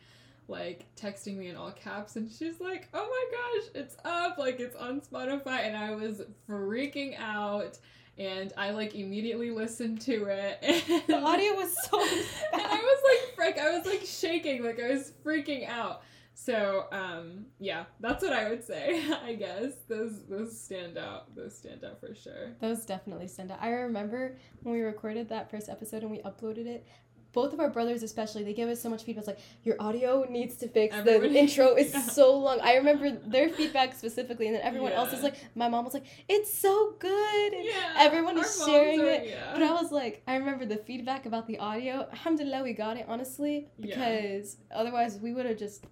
like 0.47 0.85
texting 0.95 1.37
me 1.37 1.49
in 1.49 1.57
all 1.57 1.71
caps 1.73 2.17
and 2.17 2.31
she's 2.31 2.61
like, 2.61 2.89
oh 2.95 3.07
my 3.07 3.37
gosh, 3.37 3.71
it's 3.75 3.97
up, 4.05 4.37
like 4.39 4.61
it's 4.61 4.77
on 4.77 5.01
Spotify. 5.01 5.67
And 5.67 5.77
I 5.77 5.95
was 5.95 6.23
freaking 6.49 7.19
out. 7.19 7.79
And 8.19 8.53
I 8.59 8.71
like 8.71 8.95
immediately 8.95 9.51
listened 9.51 10.03
to 10.03 10.25
it. 10.27 10.59
And, 10.61 11.03
the 11.07 11.19
audio 11.19 11.55
was 11.55 11.75
so. 11.89 12.01
And 12.01 12.63
I 12.63 12.77
was 12.77 13.03
like, 13.05 13.35
frick, 13.37 13.59
I 13.59 13.77
was 13.77 13.87
like 13.87 14.03
shaking, 14.05 14.63
like 14.65 14.81
I 14.81 14.91
was 14.91 15.13
freaking 15.25 15.67
out. 15.67 16.03
So, 16.41 16.87
um, 16.93 17.47
yeah, 17.59 17.87
that's 17.99 18.23
what 18.23 18.33
I 18.33 18.49
would 18.49 18.63
say. 18.63 19.03
I 19.25 19.35
guess 19.35 19.73
those 19.89 20.25
those 20.29 20.59
stand 20.59 20.97
out. 20.97 21.35
Those 21.35 21.57
stand 21.57 21.85
out 21.85 21.99
for 21.99 22.15
sure. 22.15 22.53
Those 22.61 22.87
definitely 22.87 23.27
stand 23.27 23.51
out. 23.51 23.59
I 23.61 23.71
remember 23.71 24.37
when 24.63 24.73
we 24.73 24.83
recorded 24.83 25.29
that 25.31 25.51
first 25.51 25.69
episode 25.69 26.03
and 26.03 26.13
we 26.13 26.19
uploaded 26.19 26.67
it. 26.67 26.87
Both 27.33 27.53
of 27.53 27.61
our 27.61 27.69
brothers, 27.69 28.05
especially, 28.05 28.45
they 28.45 28.55
gave 28.55 28.69
us 28.69 28.81
so 28.81 28.89
much 28.89 29.03
feedback. 29.03 29.23
It's 29.23 29.27
like 29.27 29.41
your 29.65 29.77
audio 29.81 30.27
needs 30.31 30.57
to 30.59 30.69
fix. 30.69 30.95
Everybody, 30.95 31.35
the 31.35 31.39
intro 31.41 31.75
is 31.75 31.93
yeah. 31.93 32.03
so 32.03 32.39
long. 32.39 32.61
I 32.61 32.77
remember 32.77 33.11
their 33.11 33.49
feedback 33.49 33.95
specifically, 33.95 34.47
and 34.47 34.55
then 34.55 34.63
everyone 34.63 34.93
yeah. 34.93 34.99
else 34.99 35.11
was 35.11 35.25
like, 35.25 35.35
my 35.57 35.69
mom 35.69 35.85
was 35.85 35.93
like, 35.93 36.07
"It's 36.29 36.57
so 36.57 36.95
good." 37.01 37.53
And 37.53 37.65
yeah, 37.65 37.95
everyone 37.97 38.39
is 38.39 38.65
sharing 38.65 39.01
are, 39.01 39.07
it. 39.07 39.29
Yeah. 39.29 39.53
But 39.53 39.63
I 39.63 39.73
was 39.73 39.91
like, 39.91 40.23
I 40.29 40.37
remember 40.37 40.67
the 40.67 40.79
feedback 40.79 41.27
about 41.27 41.49
the 41.49 41.59
audio. 41.59 42.07
Alhamdulillah, 42.13 42.63
we 42.63 42.75
got 42.75 42.97
it 42.97 43.07
honestly 43.09 43.69
because 43.79 44.57
otherwise 44.71 45.19
we 45.19 45.35
would 45.35 45.45
have 45.45 45.59
just 45.59 45.85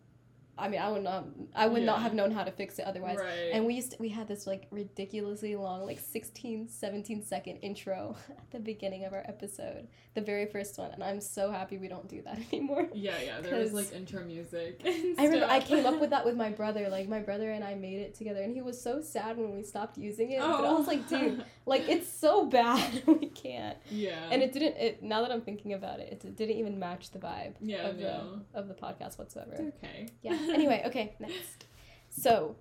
I 0.59 0.69
mean, 0.69 0.81
I 0.81 0.91
would 0.91 1.03
not, 1.03 1.27
I 1.55 1.67
would 1.67 1.81
yeah. 1.81 1.87
not 1.87 2.03
have 2.03 2.15
known 2.15 2.31
how 2.31 2.43
to 2.43 2.51
fix 2.51 2.79
it 2.79 2.87
otherwise. 2.87 3.19
Right. 3.19 3.51
And 3.53 3.67
we 3.67 3.75
used 3.75 3.93
to, 3.93 3.97
we 4.01 4.09
had 4.09 4.27
this 4.27 4.47
like 4.47 4.67
ridiculously 4.71 5.55
long, 5.55 5.85
like 5.85 6.01
16, 6.01 6.69
17 6.69 7.23
second 7.23 7.57
intro 7.59 8.17
at 8.31 8.51
the 8.51 8.59
beginning 8.59 9.05
of 9.05 9.13
our 9.13 9.23
episode, 9.29 9.87
the 10.15 10.23
very 10.23 10.47
first 10.47 10.79
one. 10.79 10.93
And 10.93 11.05
I'm 11.05 11.21
so 11.21 11.51
happy 11.51 11.77
we 11.77 11.89
don't 11.89 12.09
do 12.09 12.23
that 12.23 12.39
anymore. 12.53 12.89
Yeah, 12.95 13.21
yeah. 13.23 13.41
There 13.43 13.59
was 13.59 13.75
like 13.75 13.93
intro 13.93 14.25
music. 14.25 14.81
I 14.87 15.25
remember 15.25 15.47
I 15.47 15.61
came 15.61 15.85
up 15.85 16.01
with 16.01 16.11
that 16.11 16.25
with 16.25 16.37
my 16.37 16.51
brother. 16.57 16.89
Like 16.89 17.09
my 17.09 17.21
brother 17.21 17.53
and 17.53 17.63
I 17.63 17.75
made 17.75 18.01
it 18.01 18.15
together, 18.15 18.43
and 18.43 18.55
he 18.55 18.63
was 18.63 18.81
so 18.81 19.03
sad 19.03 19.37
when 19.37 19.55
we 19.55 19.63
stopped 19.63 19.99
using 19.99 20.33
it. 20.33 20.41
Oh. 20.43 20.59
But 20.59 20.65
I 20.65 20.73
was 20.73 20.87
like, 20.87 21.09
dude, 21.09 21.45
like 21.67 21.89
it's 21.89 22.09
so 22.09 22.47
bad, 22.47 23.03
we 23.07 23.27
can't. 23.27 23.77
Yeah. 23.91 24.29
And 24.31 24.43
it 24.43 24.53
didn't. 24.53 24.77
It 24.77 25.03
now 25.03 25.23
that 25.23 25.33
I'm 25.33 25.41
thinking 25.41 25.73
about 25.73 25.99
it, 25.99 26.23
it 26.25 26.37
didn't 26.37 26.57
even 26.57 26.79
match 26.79 27.11
the 27.11 27.19
vibe. 27.19 27.55
Yeah, 27.61 27.89
of 27.89 27.99
no. 27.99 28.41
the 28.53 28.59
of 28.59 28.69
the 28.69 28.75
podcast 28.75 29.19
whatsoever. 29.19 29.53
It's 29.53 29.77
okay. 29.77 30.09
Yeah. 30.23 30.33
anyway, 30.55 30.83
okay, 30.87 31.15
next. 31.19 31.67
So, 32.09 32.55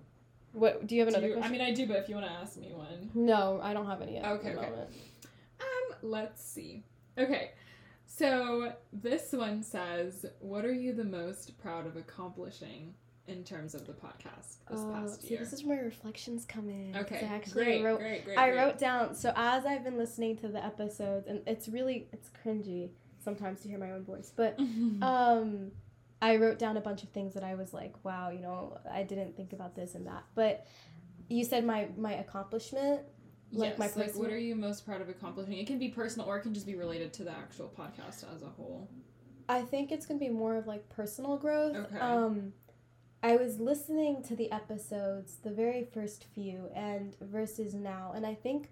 what 0.52 0.86
do 0.86 0.96
you 0.96 1.02
have 1.02 1.08
another 1.08 1.28
you, 1.28 1.34
question? 1.34 1.54
I 1.54 1.58
mean, 1.58 1.66
I 1.66 1.72
do, 1.72 1.86
but 1.86 1.98
if 1.98 2.08
you 2.08 2.16
want 2.16 2.26
to 2.26 2.32
ask 2.32 2.58
me 2.58 2.72
one. 2.74 3.10
No, 3.14 3.60
I 3.62 3.72
don't 3.72 3.86
have 3.86 4.02
any. 4.02 4.18
okay, 4.18 4.50
okay. 4.50 4.54
Moment. 4.54 4.90
Um, 5.60 5.96
let's 6.02 6.44
see. 6.44 6.82
Okay. 7.16 7.52
So, 8.06 8.72
this 8.92 9.32
one 9.32 9.62
says, 9.62 10.26
"What 10.40 10.64
are 10.64 10.74
you 10.74 10.92
the 10.92 11.04
most 11.04 11.58
proud 11.58 11.86
of 11.86 11.96
accomplishing 11.96 12.94
in 13.28 13.44
terms 13.44 13.74
of 13.74 13.86
the 13.86 13.92
podcast 13.92 14.56
this 14.70 14.80
oh, 14.80 14.92
past 14.92 15.22
see, 15.22 15.28
year?" 15.28 15.38
This 15.38 15.52
is 15.52 15.64
where 15.64 15.84
reflections 15.84 16.44
come 16.44 16.68
in. 16.68 16.96
Okay, 16.96 17.20
so 17.20 17.26
actually 17.26 17.64
great, 17.64 17.84
wrote, 17.84 18.00
great, 18.00 18.24
great, 18.24 18.38
I 18.38 18.52
wrote 18.52 18.78
down. 18.78 19.14
So 19.14 19.32
as 19.36 19.66
I've 19.66 19.84
been 19.84 19.98
listening 19.98 20.36
to 20.38 20.48
the 20.48 20.64
episodes, 20.64 21.26
and 21.26 21.42
it's 21.46 21.68
really 21.68 22.08
it's 22.12 22.30
cringy 22.44 22.90
sometimes 23.18 23.60
to 23.62 23.68
hear 23.68 23.78
my 23.78 23.90
own 23.92 24.04
voice, 24.04 24.32
but 24.34 24.58
um 25.02 25.72
I 26.20 26.36
wrote 26.36 26.58
down 26.58 26.76
a 26.76 26.80
bunch 26.80 27.02
of 27.02 27.10
things 27.10 27.34
that 27.34 27.44
I 27.44 27.54
was 27.54 27.74
like, 27.74 27.92
wow, 28.04 28.30
you 28.30 28.40
know, 28.40 28.78
I 28.90 29.02
didn't 29.02 29.36
think 29.36 29.52
about 29.52 29.74
this 29.74 29.94
and 29.94 30.06
that. 30.06 30.24
But 30.34 30.66
you 31.28 31.44
said 31.44 31.64
my 31.64 31.88
my 31.96 32.14
accomplishment, 32.14 33.02
like 33.52 33.70
yes, 33.70 33.78
my 33.78 33.86
personal. 33.86 34.06
Like 34.06 34.16
what 34.16 34.30
are 34.30 34.38
you 34.38 34.54
most 34.54 34.86
proud 34.86 35.00
of 35.00 35.08
accomplishing? 35.08 35.54
It 35.54 35.66
can 35.66 35.78
be 35.78 35.88
personal 35.88 36.26
or 36.26 36.38
it 36.38 36.42
can 36.42 36.54
just 36.54 36.66
be 36.66 36.74
related 36.74 37.12
to 37.14 37.24
the 37.24 37.32
actual 37.32 37.72
podcast 37.76 38.24
as 38.34 38.42
a 38.42 38.48
whole. 38.48 38.88
I 39.48 39.62
think 39.62 39.92
it's 39.92 40.06
gonna 40.06 40.20
be 40.20 40.28
more 40.28 40.56
of 40.56 40.66
like 40.66 40.88
personal 40.88 41.36
growth. 41.36 41.76
Okay. 41.76 41.98
Um, 41.98 42.52
I 43.22 43.36
was 43.36 43.58
listening 43.58 44.22
to 44.24 44.36
the 44.36 44.50
episodes, 44.52 45.36
the 45.42 45.50
very 45.50 45.84
first 45.84 46.26
few, 46.34 46.68
and 46.74 47.16
versus 47.20 47.74
now, 47.74 48.12
and 48.14 48.26
I 48.26 48.34
think 48.34 48.70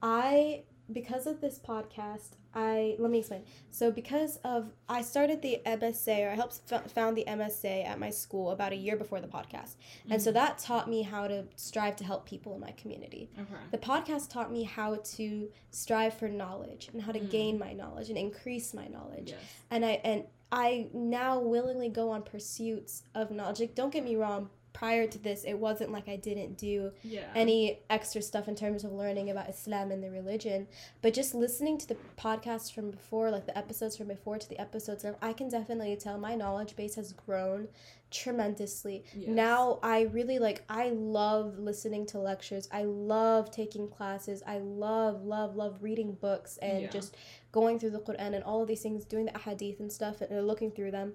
I 0.00 0.62
because 0.92 1.26
of 1.26 1.40
this 1.40 1.58
podcast, 1.58 2.32
I 2.54 2.96
let 2.98 3.10
me 3.10 3.20
explain. 3.20 3.44
So 3.70 3.90
because 3.90 4.36
of 4.44 4.70
I 4.88 5.02
started 5.02 5.40
the 5.40 5.60
MSA 5.64 6.26
or 6.26 6.30
I 6.30 6.34
helped 6.34 6.60
f- 6.70 6.90
found 6.90 7.16
the 7.16 7.24
MSA 7.26 7.86
at 7.86 7.98
my 7.98 8.10
school 8.10 8.50
about 8.50 8.72
a 8.72 8.76
year 8.76 8.96
before 8.96 9.20
the 9.20 9.28
podcast, 9.28 9.76
and 10.04 10.14
mm-hmm. 10.14 10.18
so 10.18 10.32
that 10.32 10.58
taught 10.58 10.88
me 10.88 11.02
how 11.02 11.26
to 11.26 11.44
strive 11.56 11.96
to 11.96 12.04
help 12.04 12.26
people 12.26 12.54
in 12.54 12.60
my 12.60 12.72
community. 12.72 13.30
Okay. 13.38 13.60
The 13.70 13.78
podcast 13.78 14.30
taught 14.30 14.52
me 14.52 14.64
how 14.64 14.96
to 14.96 15.48
strive 15.70 16.14
for 16.14 16.28
knowledge 16.28 16.90
and 16.92 17.00
how 17.00 17.12
to 17.12 17.20
mm-hmm. 17.20 17.28
gain 17.28 17.58
my 17.58 17.72
knowledge 17.72 18.08
and 18.08 18.18
increase 18.18 18.74
my 18.74 18.86
knowledge. 18.88 19.30
Yes. 19.30 19.40
And 19.70 19.84
I 19.84 20.00
and 20.04 20.24
I 20.52 20.88
now 20.92 21.40
willingly 21.40 21.88
go 21.88 22.10
on 22.10 22.22
pursuits 22.22 23.02
of 23.14 23.30
knowledge. 23.30 23.60
Like, 23.60 23.74
don't 23.74 23.92
get 23.92 24.04
me 24.04 24.16
wrong, 24.16 24.50
prior 24.72 25.06
to 25.06 25.18
this, 25.18 25.44
it 25.44 25.54
wasn't 25.54 25.92
like 25.92 26.08
I 26.08 26.16
didn't 26.16 26.56
do 26.58 26.92
yeah. 27.02 27.30
any 27.34 27.80
extra 27.90 28.22
stuff 28.22 28.48
in 28.48 28.54
terms 28.54 28.84
of 28.84 28.92
learning 28.92 29.30
about 29.30 29.48
Islam 29.48 29.90
and 29.90 30.02
the 30.02 30.10
religion. 30.10 30.66
But 31.02 31.14
just 31.14 31.34
listening 31.34 31.78
to 31.78 31.88
the 31.88 31.96
podcasts 32.16 32.72
from 32.72 32.90
before, 32.90 33.30
like 33.30 33.46
the 33.46 33.56
episodes 33.56 33.96
from 33.96 34.08
before 34.08 34.38
to 34.38 34.48
the 34.48 34.60
episodes 34.60 35.04
of, 35.04 35.16
I 35.20 35.32
can 35.32 35.48
definitely 35.48 35.96
tell 35.96 36.18
my 36.18 36.34
knowledge 36.34 36.76
base 36.76 36.94
has 36.96 37.12
grown 37.12 37.68
tremendously. 38.10 39.04
Yes. 39.16 39.28
Now 39.28 39.78
I 39.82 40.02
really 40.02 40.38
like 40.38 40.64
I 40.68 40.90
love 40.90 41.58
listening 41.58 42.06
to 42.06 42.18
lectures. 42.18 42.68
I 42.70 42.84
love 42.84 43.50
taking 43.50 43.88
classes. 43.88 44.42
I 44.46 44.58
love 44.58 45.24
love 45.24 45.56
love 45.56 45.78
reading 45.80 46.12
books 46.14 46.58
and 46.58 46.82
yeah. 46.82 46.88
just 46.88 47.16
going 47.52 47.78
through 47.78 47.90
the 47.90 48.00
Quran 48.00 48.34
and 48.34 48.42
all 48.42 48.60
of 48.62 48.68
these 48.68 48.82
things, 48.82 49.04
doing 49.04 49.26
the 49.26 49.38
hadith 49.38 49.78
and 49.78 49.92
stuff 49.92 50.20
and 50.20 50.46
looking 50.46 50.70
through 50.72 50.90
them 50.90 51.12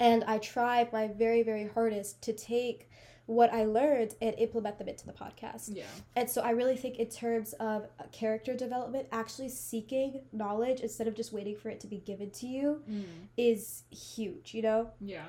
and 0.00 0.24
I 0.24 0.38
try 0.38 0.88
my 0.92 1.08
very, 1.08 1.42
very 1.42 1.68
hardest 1.68 2.22
to 2.22 2.32
take 2.32 2.90
what 3.26 3.52
I 3.54 3.64
learned 3.64 4.14
and 4.20 4.34
implement 4.38 4.78
them 4.78 4.88
into 4.88 5.06
the 5.06 5.12
podcast. 5.12 5.74
Yeah. 5.74 5.84
And 6.14 6.28
so 6.28 6.42
I 6.42 6.50
really 6.50 6.76
think 6.76 6.98
in 6.98 7.08
terms 7.08 7.54
of 7.54 7.86
character 8.12 8.54
development, 8.54 9.06
actually 9.12 9.48
seeking 9.48 10.22
knowledge 10.32 10.80
instead 10.80 11.08
of 11.08 11.14
just 11.14 11.32
waiting 11.32 11.56
for 11.56 11.70
it 11.70 11.80
to 11.80 11.86
be 11.86 11.98
given 11.98 12.30
to 12.32 12.46
you 12.46 12.82
mm. 12.90 13.04
is 13.38 13.84
huge, 13.90 14.52
you 14.52 14.60
know? 14.60 14.90
Yeah. 15.00 15.24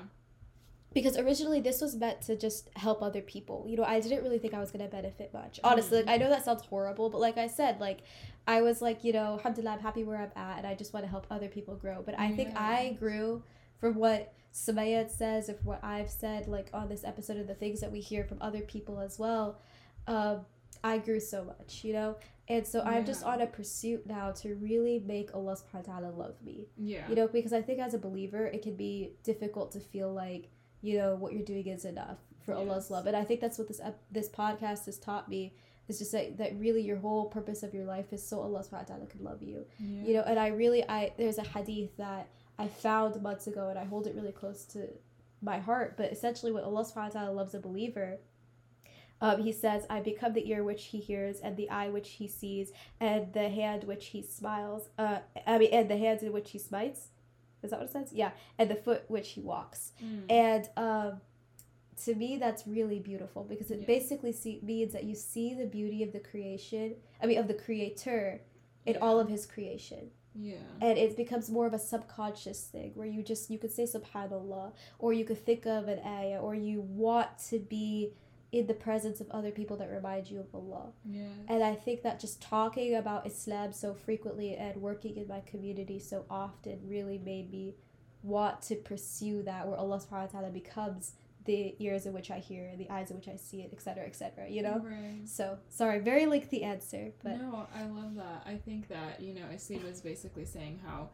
Because 0.92 1.16
originally 1.16 1.60
this 1.60 1.80
was 1.80 1.94
meant 1.94 2.22
to 2.22 2.36
just 2.36 2.68
help 2.76 3.02
other 3.02 3.22
people. 3.22 3.64
You 3.66 3.78
know, 3.78 3.84
I 3.84 4.00
didn't 4.00 4.22
really 4.22 4.38
think 4.38 4.52
I 4.52 4.60
was 4.60 4.70
gonna 4.70 4.88
benefit 4.88 5.32
much. 5.32 5.60
Honestly, 5.64 6.02
mm. 6.02 6.06
like 6.06 6.14
I 6.14 6.16
know 6.22 6.28
that 6.28 6.44
sounds 6.44 6.64
horrible, 6.66 7.08
but 7.08 7.20
like 7.20 7.38
I 7.38 7.46
said, 7.46 7.80
like 7.80 8.00
I 8.46 8.62
was 8.62 8.80
like, 8.80 9.02
you 9.02 9.12
know, 9.12 9.34
alhamdulillah, 9.34 9.72
I'm 9.72 9.80
happy 9.80 10.04
where 10.04 10.18
I'm 10.18 10.32
at 10.36 10.58
and 10.58 10.66
I 10.66 10.74
just 10.74 10.92
want 10.92 11.04
to 11.04 11.10
help 11.10 11.26
other 11.30 11.48
people 11.48 11.74
grow. 11.74 12.02
But 12.04 12.18
I 12.18 12.28
yeah. 12.28 12.36
think 12.36 12.56
I 12.56 12.96
grew 12.98 13.42
from 13.80 13.96
what 13.96 14.32
Sumayyah 14.54 15.10
says, 15.10 15.50
or 15.50 15.58
what 15.64 15.82
I've 15.82 16.10
said, 16.10 16.46
like 16.46 16.68
on 16.72 16.88
this 16.88 17.04
episode, 17.04 17.38
of 17.38 17.46
the 17.46 17.54
things 17.54 17.80
that 17.80 17.90
we 17.90 18.00
hear 18.00 18.24
from 18.24 18.38
other 18.40 18.60
people 18.60 19.00
as 19.00 19.18
well, 19.18 19.58
uh, 20.06 20.36
I 20.84 20.98
grew 20.98 21.20
so 21.20 21.44
much, 21.44 21.82
you 21.84 21.92
know? 21.92 22.16
And 22.48 22.64
so 22.66 22.78
yeah. 22.78 22.90
I'm 22.90 23.04
just 23.04 23.24
on 23.24 23.40
a 23.40 23.46
pursuit 23.46 24.06
now 24.06 24.30
to 24.32 24.54
really 24.54 25.02
make 25.04 25.34
Allah 25.34 25.56
subhanahu 25.56 25.88
wa 25.88 25.94
ta'ala 25.94 26.12
love 26.14 26.36
me. 26.44 26.68
Yeah. 26.76 27.08
You 27.08 27.16
know, 27.16 27.26
because 27.26 27.52
I 27.52 27.60
think 27.60 27.80
as 27.80 27.94
a 27.94 27.98
believer, 27.98 28.46
it 28.46 28.62
can 28.62 28.76
be 28.76 29.14
difficult 29.24 29.72
to 29.72 29.80
feel 29.80 30.12
like, 30.12 30.50
you 30.80 30.96
know, 30.96 31.16
what 31.16 31.32
you're 31.32 31.44
doing 31.44 31.66
is 31.66 31.84
enough 31.84 32.18
for 32.44 32.52
yes. 32.52 32.60
Allah's 32.60 32.90
love. 32.90 33.06
And 33.06 33.16
I 33.16 33.24
think 33.24 33.40
that's 33.40 33.58
what 33.58 33.66
this 33.66 33.80
this 34.12 34.28
podcast 34.28 34.86
has 34.86 34.98
taught 34.98 35.28
me 35.28 35.54
is 35.88 35.98
just 35.98 36.12
that, 36.12 36.38
that 36.38 36.58
really 36.58 36.82
your 36.82 36.98
whole 36.98 37.26
purpose 37.26 37.62
of 37.62 37.74
your 37.74 37.84
life 37.84 38.12
is 38.12 38.26
so 38.26 38.40
Allah 38.40 38.60
subhanahu 38.60 38.88
wa 38.88 38.94
ta'ala 38.94 39.06
can 39.06 39.24
love 39.24 39.42
you. 39.42 39.64
Yeah. 39.78 40.04
You 40.04 40.12
know, 40.14 40.24
and 40.26 40.38
I 40.38 40.48
really 40.48 40.82
I 40.88 41.12
there's 41.16 41.38
a 41.38 41.44
hadith 41.44 41.96
that 41.96 42.28
I 42.58 42.68
found 42.68 43.22
months 43.22 43.46
ago 43.46 43.68
and 43.68 43.78
I 43.78 43.84
hold 43.84 44.06
it 44.06 44.14
really 44.14 44.32
close 44.32 44.64
to 44.74 44.88
my 45.42 45.58
heart. 45.58 45.96
But 45.96 46.12
essentially, 46.12 46.52
what 46.52 46.64
Allah 46.64 46.84
subhanahu 46.84 47.14
wa 47.14 47.20
ta'ala 47.20 47.32
loves 47.32 47.54
a 47.54 47.60
believer, 47.60 48.18
Um, 49.20 49.42
he 49.42 49.52
says, 49.52 49.86
I 49.88 50.00
become 50.00 50.34
the 50.34 50.44
ear 50.50 50.62
which 50.62 50.84
he 50.92 50.98
hears, 51.00 51.40
and 51.40 51.56
the 51.56 51.70
eye 51.70 51.88
which 51.88 52.10
he 52.20 52.28
sees, 52.28 52.72
and 53.00 53.32
the 53.32 53.48
hand 53.48 53.84
which 53.84 54.06
he 54.12 54.20
smiles. 54.22 54.90
Uh, 54.98 55.20
I 55.46 55.56
mean, 55.56 55.70
and 55.72 55.88
the 55.88 55.96
hands 55.96 56.22
in 56.22 56.32
which 56.32 56.50
he 56.50 56.58
smites. 56.58 57.08
Is 57.62 57.70
that 57.70 57.80
what 57.80 57.88
it 57.88 57.92
says? 57.92 58.12
Yeah. 58.12 58.32
And 58.58 58.68
the 58.70 58.76
foot 58.76 59.04
which 59.08 59.28
he 59.30 59.40
walks. 59.40 59.92
Mm. 60.04 60.24
And 60.28 60.68
um, 60.76 61.20
to 62.04 62.14
me, 62.14 62.36
that's 62.36 62.66
really 62.66 62.98
beautiful 62.98 63.44
because 63.44 63.70
it 63.70 63.80
yeah. 63.80 63.86
basically 63.86 64.32
see, 64.32 64.60
means 64.62 64.92
that 64.92 65.04
you 65.04 65.14
see 65.14 65.54
the 65.54 65.66
beauty 65.66 66.02
of 66.02 66.12
the 66.12 66.20
creation, 66.20 66.94
I 67.22 67.26
mean, 67.26 67.38
of 67.38 67.48
the 67.48 67.54
creator 67.54 68.42
in 68.84 68.94
yeah. 68.94 69.00
all 69.00 69.18
of 69.18 69.28
his 69.28 69.46
creation. 69.46 70.10
Yeah. 70.34 70.56
And 70.82 70.98
it 70.98 71.16
becomes 71.16 71.50
more 71.50 71.66
of 71.66 71.72
a 71.72 71.78
subconscious 71.78 72.64
thing 72.64 72.92
where 72.94 73.06
you 73.06 73.22
just, 73.22 73.50
you 73.50 73.58
could 73.58 73.72
say 73.72 73.84
subhanAllah, 73.84 74.72
or 74.98 75.12
you 75.12 75.24
could 75.24 75.42
think 75.44 75.64
of 75.66 75.88
an 75.88 76.00
ayah, 76.06 76.40
or 76.40 76.54
you 76.54 76.82
want 76.82 77.38
to 77.48 77.58
be 77.58 78.12
in 78.52 78.66
the 78.66 78.74
presence 78.74 79.20
of 79.20 79.30
other 79.30 79.50
people 79.50 79.76
that 79.78 79.90
remind 79.90 80.30
you 80.30 80.38
of 80.38 80.54
Allah. 80.54 80.92
Yes. 81.04 81.30
And 81.48 81.64
I 81.64 81.74
think 81.74 82.02
that 82.02 82.20
just 82.20 82.40
talking 82.40 82.94
about 82.94 83.26
Islam 83.26 83.72
so 83.72 83.94
frequently 83.94 84.54
and 84.54 84.80
working 84.80 85.16
in 85.16 85.26
my 85.26 85.40
community 85.40 85.98
so 85.98 86.24
often 86.30 86.78
really 86.86 87.18
made 87.18 87.50
me 87.50 87.74
want 88.22 88.60
to 88.62 88.76
pursue 88.76 89.42
that 89.42 89.66
where 89.66 89.76
Allah 89.76 89.98
subhanahu 89.98 90.32
wa 90.32 90.40
ta'ala 90.40 90.50
becomes 90.50 91.12
the 91.46 91.74
ears 91.78 92.06
of 92.06 92.14
which 92.14 92.30
I 92.30 92.38
hear, 92.38 92.72
the 92.76 92.90
eyes 92.90 93.10
of 93.10 93.16
which 93.16 93.28
I 93.28 93.36
see 93.36 93.62
it, 93.62 93.70
etc., 93.72 94.04
etc. 94.04 94.48
you 94.48 94.62
know? 94.62 94.82
Right. 94.84 95.20
So, 95.24 95.58
sorry, 95.68 96.00
very 96.00 96.26
like 96.26 96.50
the 96.50 96.62
answer, 96.64 97.12
but. 97.22 97.38
No, 97.38 97.66
I 97.74 97.84
love 97.84 98.14
that. 98.16 98.42
I 98.46 98.56
think 98.56 98.88
that, 98.88 99.20
you 99.20 99.34
know, 99.34 99.46
Aseel 99.52 99.84
was 99.84 100.00
basically 100.00 100.44
saying 100.44 100.80
how 100.84 101.10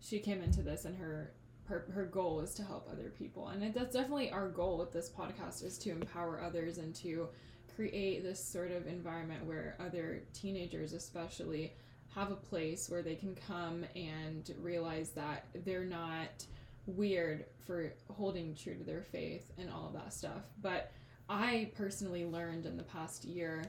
she 0.00 0.18
came 0.18 0.42
into 0.42 0.62
this 0.62 0.84
and 0.84 0.96
her 0.96 1.32
her, 1.66 1.86
her 1.94 2.04
goal 2.04 2.40
is 2.40 2.52
to 2.54 2.62
help 2.62 2.86
other 2.92 3.10
people 3.18 3.48
and 3.48 3.62
it, 3.62 3.72
that's 3.72 3.94
definitely 3.94 4.30
our 4.30 4.48
goal 4.48 4.76
with 4.76 4.92
this 4.92 5.08
podcast 5.08 5.64
is 5.64 5.78
to 5.78 5.90
empower 5.90 6.42
others 6.42 6.76
and 6.76 6.94
to 6.94 7.26
create 7.74 8.22
this 8.22 8.42
sort 8.42 8.70
of 8.70 8.86
environment 8.86 9.44
where 9.46 9.76
other 9.80 10.22
teenagers 10.32 10.92
especially 10.92 11.72
have 12.14 12.30
a 12.30 12.36
place 12.36 12.88
where 12.88 13.02
they 13.02 13.16
can 13.16 13.34
come 13.34 13.84
and 13.96 14.54
realize 14.60 15.10
that 15.10 15.46
they're 15.64 15.84
not 15.84 16.44
weird 16.86 17.46
for 17.66 17.92
holding 18.12 18.54
true 18.54 18.76
to 18.76 18.84
their 18.84 19.02
faith 19.02 19.52
and 19.58 19.70
all 19.70 19.86
of 19.86 19.94
that 19.94 20.12
stuff. 20.12 20.42
But 20.60 20.92
i 21.28 21.70
personally 21.76 22.24
learned 22.24 22.66
in 22.66 22.76
the 22.76 22.82
past 22.82 23.24
year 23.24 23.64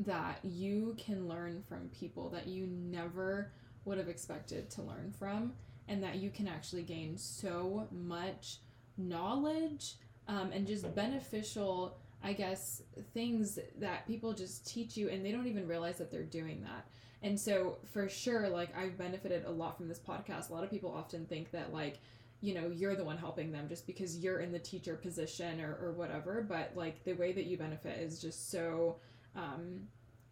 that 0.00 0.40
you 0.42 0.94
can 0.98 1.28
learn 1.28 1.62
from 1.68 1.88
people 1.88 2.28
that 2.28 2.46
you 2.46 2.66
never 2.66 3.52
would 3.84 3.98
have 3.98 4.08
expected 4.08 4.68
to 4.68 4.82
learn 4.82 5.12
from 5.18 5.52
and 5.88 6.02
that 6.02 6.16
you 6.16 6.30
can 6.30 6.48
actually 6.48 6.82
gain 6.82 7.16
so 7.16 7.86
much 7.92 8.58
knowledge 8.98 9.94
um, 10.28 10.50
and 10.52 10.66
just 10.66 10.92
beneficial 10.94 11.96
i 12.22 12.32
guess 12.32 12.82
things 13.14 13.58
that 13.78 14.06
people 14.06 14.32
just 14.32 14.66
teach 14.66 14.96
you 14.96 15.08
and 15.08 15.24
they 15.24 15.30
don't 15.30 15.46
even 15.46 15.66
realize 15.68 15.98
that 15.98 16.10
they're 16.10 16.22
doing 16.22 16.60
that 16.62 16.88
and 17.22 17.38
so 17.38 17.78
for 17.92 18.08
sure 18.08 18.48
like 18.48 18.76
i've 18.76 18.96
benefited 18.96 19.44
a 19.44 19.50
lot 19.50 19.76
from 19.76 19.88
this 19.88 19.98
podcast 19.98 20.50
a 20.50 20.52
lot 20.52 20.64
of 20.64 20.70
people 20.70 20.92
often 20.94 21.24
think 21.26 21.50
that 21.50 21.72
like 21.72 21.98
you 22.40 22.54
know 22.54 22.68
you're 22.68 22.94
the 22.94 23.04
one 23.04 23.16
helping 23.16 23.50
them 23.50 23.68
just 23.68 23.86
because 23.86 24.18
you're 24.18 24.40
in 24.40 24.52
the 24.52 24.58
teacher 24.58 24.94
position 24.94 25.60
or, 25.60 25.76
or 25.82 25.92
whatever 25.92 26.44
but 26.46 26.70
like 26.74 27.02
the 27.04 27.14
way 27.14 27.32
that 27.32 27.46
you 27.46 27.56
benefit 27.56 27.98
is 27.98 28.20
just 28.20 28.50
so 28.50 28.96
um 29.34 29.80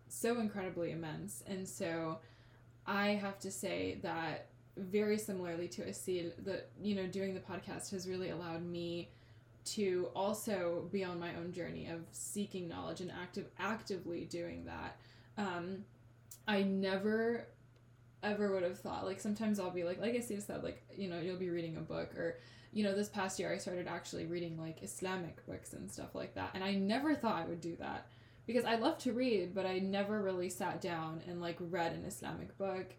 so 0.09 0.39
incredibly 0.39 0.91
immense 0.93 1.43
and 1.47 1.67
so 1.67 2.19
i 2.87 3.09
have 3.09 3.39
to 3.39 3.51
say 3.51 3.99
that 4.03 4.49
very 4.77 5.19
similarly 5.19 5.69
to 5.69 5.83
Aseel, 5.83 6.33
that 6.45 6.71
you 6.81 6.95
know, 6.95 7.07
doing 7.07 7.35
the 7.35 7.41
podcast 7.41 7.91
has 7.91 8.09
really 8.09 8.31
allowed 8.31 8.65
me 8.65 9.11
to 9.65 10.09
also 10.15 10.89
be 10.93 11.05
on 11.05 11.19
my 11.19 11.35
own 11.37 11.53
journey 11.53 11.87
of 11.87 12.01
seeking 12.13 12.69
knowledge 12.69 13.01
and 13.01 13.11
active 13.11 13.47
actively 13.59 14.25
doing 14.25 14.65
that. 14.65 14.97
Um, 15.39 15.85
I 16.47 16.63
never 16.63 17.47
ever 18.23 18.53
would 18.53 18.63
have 18.63 18.79
thought 18.79 19.05
like 19.05 19.21
sometimes 19.21 19.61
I'll 19.61 19.71
be 19.71 19.85
like 19.85 20.01
like 20.01 20.15
I 20.15 20.21
see 20.21 20.41
said 20.41 20.63
like 20.63 20.83
you 20.97 21.09
know 21.09 21.21
you'll 21.21 21.37
be 21.37 21.51
reading 21.51 21.77
a 21.77 21.81
book 21.81 22.15
or 22.17 22.39
you 22.73 22.83
know 22.83 22.95
this 22.95 23.09
past 23.09 23.39
year 23.39 23.53
I 23.53 23.59
started 23.59 23.87
actually 23.87 24.27
reading 24.27 24.59
like 24.59 24.83
Islamic 24.83 25.45
books 25.47 25.75
and 25.75 25.91
stuff 25.91 26.15
like 26.15 26.35
that 26.35 26.51
and 26.55 26.65
I 26.65 26.75
never 26.75 27.15
thought 27.15 27.43
I 27.43 27.45
would 27.47 27.61
do 27.61 27.77
that 27.77 28.07
because 28.47 28.65
I 28.65 28.77
love 28.77 28.99
to 28.99 29.13
read 29.13 29.55
but 29.55 29.67
I 29.67 29.79
never 29.79 30.23
really 30.23 30.49
sat 30.49 30.81
down 30.81 31.21
and 31.29 31.41
like 31.41 31.59
read 31.61 31.93
an 31.93 32.05
Islamic 32.07 32.57
book 32.57 32.95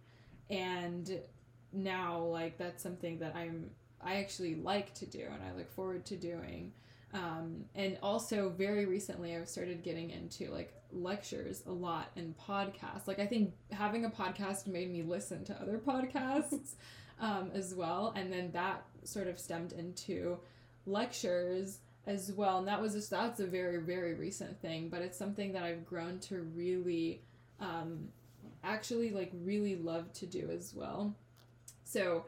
and 0.49 1.19
now 1.73 2.19
like 2.19 2.57
that's 2.57 2.83
something 2.83 3.17
that 3.19 3.35
I'm 3.35 3.71
I 4.01 4.17
actually 4.17 4.55
like 4.55 4.93
to 4.95 5.05
do 5.05 5.23
and 5.25 5.43
I 5.43 5.57
look 5.57 5.71
forward 5.71 6.05
to 6.07 6.15
doing. 6.15 6.71
Um, 7.13 7.65
and 7.75 7.97
also 8.03 8.49
very 8.49 8.85
recently 8.85 9.35
I've 9.35 9.47
started 9.47 9.83
getting 9.83 10.09
into 10.09 10.51
like 10.51 10.73
lectures 10.91 11.63
a 11.65 11.71
lot 11.71 12.11
and 12.15 12.35
podcasts. 12.37 13.07
Like 13.07 13.19
I 13.19 13.25
think 13.25 13.53
having 13.71 14.05
a 14.05 14.09
podcast 14.09 14.67
made 14.67 14.91
me 14.91 15.03
listen 15.03 15.43
to 15.45 15.61
other 15.61 15.77
podcasts 15.77 16.73
um, 17.19 17.51
as 17.53 17.73
well, 17.73 18.13
and 18.15 18.31
then 18.31 18.51
that 18.51 18.85
sort 19.03 19.27
of 19.27 19.39
stemmed 19.39 19.71
into 19.73 20.37
lectures 20.85 21.79
as 22.07 22.31
well. 22.31 22.59
And 22.59 22.67
that 22.67 22.81
was 22.81 22.93
just 22.93 23.09
that's 23.09 23.39
a 23.39 23.47
very 23.47 23.77
very 23.77 24.13
recent 24.13 24.61
thing, 24.61 24.89
but 24.89 25.01
it's 25.01 25.17
something 25.17 25.53
that 25.53 25.63
I've 25.63 25.85
grown 25.85 26.19
to 26.21 26.41
really 26.41 27.21
um, 27.59 28.09
actually 28.63 29.11
like 29.11 29.31
really 29.43 29.75
love 29.75 30.11
to 30.13 30.25
do 30.25 30.49
as 30.51 30.73
well. 30.75 31.15
So 31.83 32.25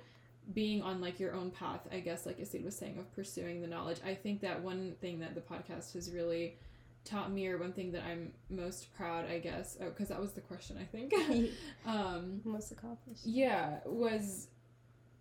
being 0.54 0.82
on 0.82 1.02
like 1.02 1.20
your 1.20 1.34
own 1.34 1.52
path, 1.52 1.82
I 1.92 2.00
guess, 2.00 2.26
like 2.26 2.40
Aseel 2.40 2.64
was 2.64 2.76
saying, 2.76 2.98
of 2.98 3.14
pursuing 3.14 3.62
the 3.62 3.68
knowledge. 3.68 3.98
I 4.06 4.16
think 4.16 4.42
that 4.42 4.62
one 4.62 4.96
thing 5.02 5.20
that 5.20 5.36
the 5.36 5.42
podcast 5.42 5.94
has 5.94 6.12
really 6.12 6.58
taught 7.04 7.32
me, 7.32 7.48
or 7.48 7.58
one 7.58 7.74
thing 7.74 7.92
that 7.94 8.04
I'm 8.04 8.32
most 8.50 8.94
proud, 8.96 9.30
I 9.30 9.40
guess, 9.40 9.78
oh, 9.82 9.90
because 9.90 10.10
that 10.10 10.20
was 10.20 10.34
the 10.34 10.42
question, 10.42 10.78
I 10.80 10.86
think. 10.86 11.14
um, 11.86 12.42
most 12.44 12.72
accomplished. 12.72 13.26
Yeah, 13.26 13.78
was 13.86 14.48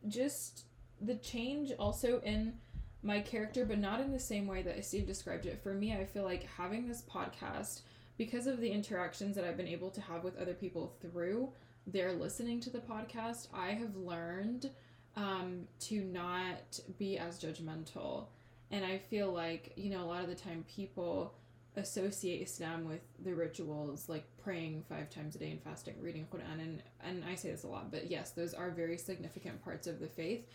just 0.09 0.65
the 1.01 1.17
change 1.17 1.73
also 1.79 2.21
in 2.21 2.55
my 3.03 3.21
character, 3.21 3.65
but 3.65 3.79
not 3.79 4.01
in 4.01 4.13
the 4.13 4.19
same 4.19 4.47
way 4.47 4.63
that 4.63 4.85
Steve 4.85 5.07
described 5.07 5.47
it. 5.47 5.63
For 5.63 5.75
me, 5.75 5.95
I 5.95 6.05
feel 6.05 6.25
like 6.25 6.45
having 6.57 6.89
this 6.89 7.03
podcast, 7.03 7.83
because 8.17 8.47
of 8.47 8.61
the 8.61 8.71
interactions 8.71 9.37
that 9.37 9.45
I've 9.45 9.57
been 9.57 9.69
able 9.69 9.91
to 9.91 10.01
have 10.01 10.25
with 10.25 10.39
other 10.39 10.55
people 10.55 10.93
through 11.01 11.53
they're 11.87 12.13
listening 12.13 12.61
to 12.63 12.71
the 12.71 12.81
podcast, 12.81 13.47
I 13.55 13.69
have 13.71 13.97
learned 13.97 14.71
um, 15.17 15.67
to 15.81 16.01
not 16.03 16.81
be 16.99 17.19
as 17.19 17.41
judgmental. 17.41 18.27
And 18.71 18.85
I 18.85 18.99
feel 18.99 19.33
like, 19.33 19.73
you 19.77 19.91
know, 19.91 20.03
a 20.03 20.07
lot 20.07 20.23
of 20.23 20.29
the 20.29 20.35
time 20.35 20.65
people 20.69 21.35
associate 21.77 22.43
Islam 22.43 22.89
with 22.89 23.01
the 23.23 23.35
rituals 23.35 24.09
like 24.09 24.25
praying 24.43 24.83
five 24.89 25.11
times 25.11 25.37
a 25.37 25.39
day 25.39 25.51
and 25.51 25.63
fasting, 25.63 25.95
reading 26.01 26.27
Quran, 26.33 26.61
and, 26.61 26.83
and 27.05 27.23
I 27.25 27.35
say 27.35 27.51
this 27.51 27.65
a 27.65 27.69
lot, 27.69 27.91
but 27.91 28.11
yes, 28.11 28.31
those 28.31 28.55
are 28.55 28.71
very 28.71 28.97
significant 28.97 29.63
parts 29.63 29.87
of 29.87 30.01
the 30.01 30.09
faith. 30.09 30.47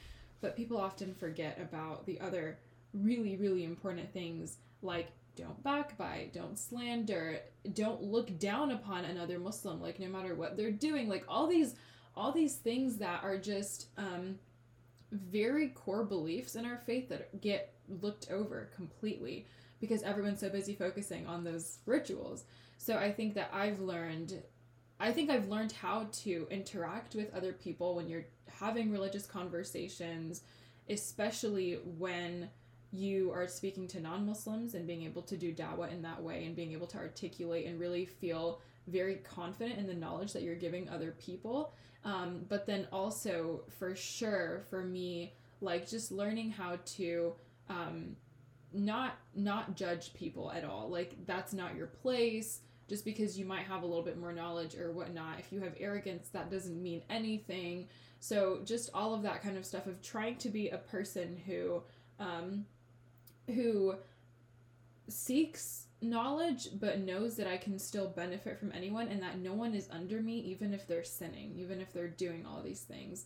But 0.41 0.55
people 0.55 0.77
often 0.77 1.13
forget 1.13 1.59
about 1.61 2.05
the 2.07 2.19
other 2.19 2.57
really, 2.93 3.37
really 3.37 3.63
important 3.63 4.11
things 4.11 4.57
like 4.81 5.11
don't 5.35 5.63
backbite, 5.63 6.33
don't 6.33 6.57
slander, 6.57 7.39
don't 7.73 8.01
look 8.01 8.37
down 8.39 8.71
upon 8.71 9.05
another 9.05 9.39
Muslim, 9.39 9.79
like 9.81 9.99
no 9.99 10.07
matter 10.07 10.35
what 10.35 10.57
they're 10.57 10.71
doing, 10.71 11.07
like 11.07 11.23
all 11.27 11.47
these 11.47 11.75
all 12.15 12.33
these 12.33 12.55
things 12.55 12.97
that 12.97 13.23
are 13.23 13.37
just 13.37 13.87
um, 13.97 14.37
very 15.11 15.69
core 15.69 16.03
beliefs 16.03 16.55
in 16.55 16.65
our 16.65 16.77
faith 16.77 17.09
that 17.09 17.41
get 17.41 17.73
looked 18.01 18.31
over 18.31 18.69
completely 18.75 19.45
because 19.79 20.03
everyone's 20.03 20.39
so 20.39 20.49
busy 20.49 20.75
focusing 20.75 21.27
on 21.27 21.43
those 21.43 21.79
rituals. 21.85 22.45
So 22.77 22.97
I 22.97 23.11
think 23.11 23.33
that 23.35 23.49
I've 23.53 23.79
learned 23.79 24.41
I 24.99 25.11
think 25.11 25.31
I've 25.31 25.47
learned 25.47 25.71
how 25.71 26.07
to 26.23 26.47
interact 26.51 27.15
with 27.15 27.33
other 27.33 27.53
people 27.53 27.95
when 27.95 28.07
you're 28.07 28.25
having 28.47 28.91
religious 28.91 29.25
conversations, 29.25 30.43
especially 30.89 31.79
when 31.97 32.49
you 32.91 33.31
are 33.31 33.47
speaking 33.47 33.87
to 33.87 33.99
non 33.99 34.27
Muslims 34.27 34.75
and 34.75 34.85
being 34.85 35.01
able 35.01 35.23
to 35.23 35.37
do 35.37 35.55
dawah 35.55 35.91
in 35.91 36.03
that 36.03 36.21
way 36.21 36.45
and 36.45 36.55
being 36.55 36.71
able 36.71 36.85
to 36.85 36.97
articulate 36.97 37.65
and 37.65 37.79
really 37.79 38.05
feel 38.05 38.61
very 38.87 39.15
confident 39.15 39.79
in 39.79 39.87
the 39.87 39.93
knowledge 39.95 40.33
that 40.33 40.43
you're 40.43 40.55
giving 40.55 40.87
other 40.87 41.15
people. 41.17 41.73
Um, 42.03 42.45
but 42.49 42.65
then 42.65 42.87
also, 42.91 43.61
for 43.77 43.95
sure, 43.95 44.61
for 44.69 44.83
me, 44.83 45.33
like 45.61 45.87
just 45.87 46.11
learning 46.11 46.51
how 46.51 46.77
to 46.97 47.33
um, 47.69 48.15
not 48.73 49.17
not 49.35 49.75
judge 49.75 50.13
people 50.13 50.51
at 50.51 50.63
all. 50.63 50.89
Like 50.89 51.25
that's 51.25 51.53
not 51.53 51.75
your 51.75 51.87
place. 51.87 52.61
Just 52.87 53.05
because 53.05 53.39
you 53.39 53.45
might 53.45 53.63
have 53.63 53.83
a 53.83 53.85
little 53.85 54.03
bit 54.03 54.19
more 54.19 54.33
knowledge 54.33 54.75
or 54.75 54.91
whatnot, 54.91 55.39
if 55.39 55.53
you 55.53 55.61
have 55.61 55.73
arrogance, 55.79 56.27
that 56.33 56.51
doesn't 56.51 56.81
mean 56.81 57.01
anything. 57.09 57.87
So 58.19 58.59
just 58.65 58.89
all 58.93 59.13
of 59.13 59.21
that 59.23 59.41
kind 59.41 59.55
of 59.55 59.65
stuff 59.65 59.87
of 59.87 60.01
trying 60.01 60.35
to 60.37 60.49
be 60.49 60.69
a 60.69 60.77
person 60.77 61.39
who 61.45 61.83
um, 62.19 62.65
who 63.47 63.95
seeks 65.07 65.87
knowledge 66.01 66.69
but 66.79 66.99
knows 66.99 67.35
that 67.35 67.47
I 67.47 67.57
can 67.57 67.77
still 67.77 68.07
benefit 68.07 68.57
from 68.57 68.71
anyone 68.71 69.07
and 69.07 69.21
that 69.21 69.37
no 69.37 69.53
one 69.53 69.75
is 69.75 69.87
under 69.91 70.21
me 70.21 70.39
even 70.39 70.73
if 70.73 70.87
they're 70.87 71.03
sinning, 71.03 71.53
even 71.55 71.79
if 71.79 71.93
they're 71.93 72.07
doing 72.07 72.45
all 72.45 72.61
these 72.61 72.81
things. 72.81 73.25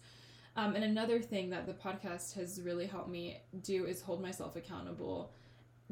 Um, 0.57 0.75
and 0.75 0.83
another 0.83 1.21
thing 1.21 1.49
that 1.49 1.65
the 1.65 1.73
podcast 1.73 2.33
has 2.35 2.61
really 2.61 2.85
helped 2.85 3.09
me 3.09 3.41
do 3.61 3.85
is 3.85 4.01
hold 4.01 4.21
myself 4.21 4.55
accountable 4.55 5.31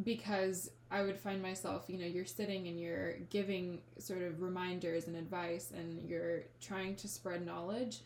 because 0.04 0.72
I 0.90 1.04
would 1.04 1.18
find 1.18 1.42
myself, 1.42 1.86
you 1.88 1.98
know, 1.98 2.06
you're 2.06 2.26
sitting 2.26 2.68
and 2.68 2.80
you're 2.80 3.14
giving 3.30 3.82
sort 3.98 4.22
of 4.22 4.42
reminders 4.42 5.08
and 5.08 5.16
advice 5.16 5.72
and 5.76 6.02
you're 6.02 6.44
trying 6.62 6.96
to 6.98 7.08
spread 7.08 7.46
knowledge 7.46 8.00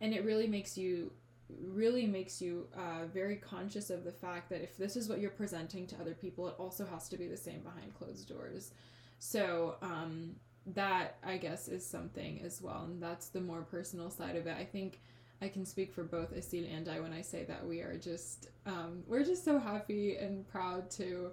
and 0.00 0.12
it 0.12 0.24
really 0.24 0.46
makes 0.46 0.76
you 0.76 1.12
really 1.48 2.06
makes 2.06 2.40
you 2.40 2.66
uh, 2.74 3.06
very 3.12 3.36
conscious 3.36 3.90
of 3.90 4.04
the 4.04 4.12
fact 4.12 4.48
that 4.50 4.62
if 4.62 4.76
this 4.76 4.96
is 4.96 5.08
what 5.08 5.20
you're 5.20 5.30
presenting 5.30 5.86
to 5.88 5.96
other 6.00 6.14
people, 6.14 6.48
it 6.48 6.54
also 6.58 6.86
has 6.86 7.08
to 7.08 7.16
be 7.16 7.26
the 7.26 7.36
same 7.36 7.60
behind 7.60 7.94
closed 7.94 8.28
doors. 8.28 8.72
So 9.18 9.76
um, 9.82 10.36
that 10.66 11.18
I 11.24 11.36
guess 11.36 11.68
is 11.68 11.86
something 11.86 12.40
as 12.44 12.60
well, 12.62 12.84
and 12.84 13.02
that's 13.02 13.28
the 13.28 13.40
more 13.40 13.62
personal 13.62 14.10
side 14.10 14.36
of 14.36 14.46
it. 14.46 14.56
I 14.58 14.64
think 14.64 15.00
I 15.40 15.48
can 15.48 15.66
speak 15.66 15.92
for 15.92 16.04
both 16.04 16.34
Aseel 16.34 16.72
and 16.72 16.88
I 16.88 17.00
when 17.00 17.12
I 17.12 17.20
say 17.20 17.44
that 17.44 17.66
we 17.66 17.80
are 17.80 17.96
just 17.96 18.48
um, 18.64 19.02
we're 19.06 19.24
just 19.24 19.44
so 19.44 19.58
happy 19.58 20.16
and 20.16 20.46
proud 20.48 20.90
to 20.92 21.30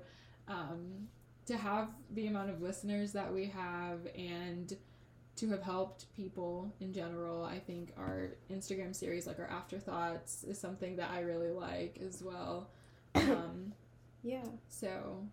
um, 0.47 1.07
to 1.45 1.57
have 1.57 1.89
the 2.11 2.27
amount 2.27 2.49
of 2.49 2.61
listeners 2.61 3.11
that 3.13 3.31
we 3.31 3.45
have 3.45 3.99
and 4.15 4.75
to 5.39 5.49
have 5.49 5.62
helped 5.62 6.06
people 6.15 6.73
in 6.80 6.93
general. 6.93 7.43
I 7.43 7.60
think 7.60 7.93
our 7.97 8.32
Instagram 8.52 8.95
series, 8.95 9.25
like 9.25 9.39
our 9.39 9.47
afterthoughts, 9.47 10.43
is 10.43 10.60
something 10.60 10.95
that 10.97 11.12
I 11.12 11.21
really 11.21 11.52
like 11.52 11.99
as 12.06 12.21
well. 12.21 12.69
Um, 13.15 13.73
yeah. 14.23 14.45
So. 14.67 15.25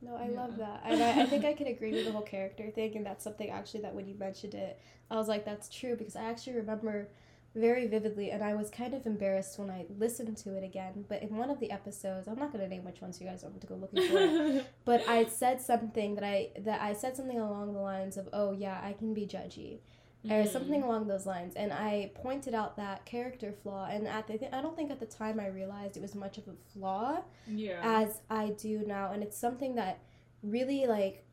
No, 0.00 0.16
I 0.16 0.28
yeah. 0.28 0.40
love 0.40 0.56
that. 0.56 0.82
And 0.84 1.02
I, 1.02 1.22
I 1.22 1.26
think 1.26 1.44
I 1.44 1.52
can 1.52 1.68
agree 1.68 1.92
with 1.92 2.06
the 2.06 2.12
whole 2.12 2.22
character 2.22 2.70
thing. 2.70 2.96
And 2.96 3.06
that's 3.06 3.22
something 3.22 3.50
actually 3.50 3.82
that 3.82 3.94
when 3.94 4.08
you 4.08 4.14
mentioned 4.16 4.54
it, 4.54 4.80
I 5.10 5.16
was 5.16 5.28
like, 5.28 5.44
that's 5.44 5.68
true 5.68 5.96
because 5.96 6.16
I 6.16 6.24
actually 6.24 6.56
remember 6.56 7.08
very 7.54 7.86
vividly 7.86 8.30
and 8.30 8.42
i 8.42 8.54
was 8.54 8.70
kind 8.70 8.94
of 8.94 9.04
embarrassed 9.04 9.58
when 9.58 9.70
i 9.70 9.84
listened 9.98 10.36
to 10.36 10.54
it 10.56 10.64
again 10.64 11.04
but 11.08 11.22
in 11.22 11.36
one 11.36 11.50
of 11.50 11.60
the 11.60 11.70
episodes 11.70 12.26
i'm 12.26 12.38
not 12.38 12.50
going 12.52 12.62
to 12.62 12.68
name 12.68 12.84
which 12.84 13.00
ones 13.02 13.20
you 13.20 13.26
guys 13.26 13.42
want 13.42 13.60
to 13.60 13.66
go 13.66 13.74
looking 13.74 14.08
for 14.08 14.18
it 14.18 14.66
but 14.84 15.06
i 15.06 15.24
said 15.24 15.60
something 15.60 16.14
that 16.14 16.24
i 16.24 16.48
that 16.58 16.80
i 16.80 16.92
said 16.92 17.14
something 17.16 17.38
along 17.38 17.74
the 17.74 17.80
lines 17.80 18.16
of 18.16 18.28
oh 18.32 18.52
yeah 18.52 18.80
i 18.82 18.92
can 18.92 19.12
be 19.12 19.26
judgy 19.26 19.78
mm. 20.24 20.32
or 20.32 20.48
something 20.48 20.82
along 20.82 21.06
those 21.08 21.26
lines 21.26 21.54
and 21.54 21.72
i 21.74 22.10
pointed 22.14 22.54
out 22.54 22.76
that 22.76 23.04
character 23.04 23.52
flaw 23.62 23.86
and 23.90 24.08
at 24.08 24.26
the 24.26 24.54
i 24.54 24.62
don't 24.62 24.74
think 24.74 24.90
at 24.90 24.98
the 24.98 25.06
time 25.06 25.38
i 25.38 25.46
realized 25.46 25.96
it 25.96 26.02
was 26.02 26.14
much 26.14 26.38
of 26.38 26.48
a 26.48 26.54
flaw 26.72 27.18
yeah 27.46 27.80
as 27.82 28.22
i 28.30 28.48
do 28.58 28.82
now 28.86 29.12
and 29.12 29.22
it's 29.22 29.36
something 29.36 29.74
that 29.74 29.98
really 30.42 30.86
like 30.86 31.24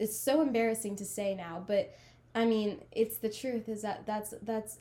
it's 0.00 0.18
so 0.18 0.40
embarrassing 0.40 0.96
to 0.96 1.04
say 1.04 1.36
now 1.36 1.62
but 1.64 1.94
I 2.34 2.44
mean, 2.44 2.84
it's 2.92 3.18
the 3.18 3.30
truth 3.30 3.68
is 3.68 3.82
that 3.82 4.06
that's 4.06 4.34
that's 4.42 4.78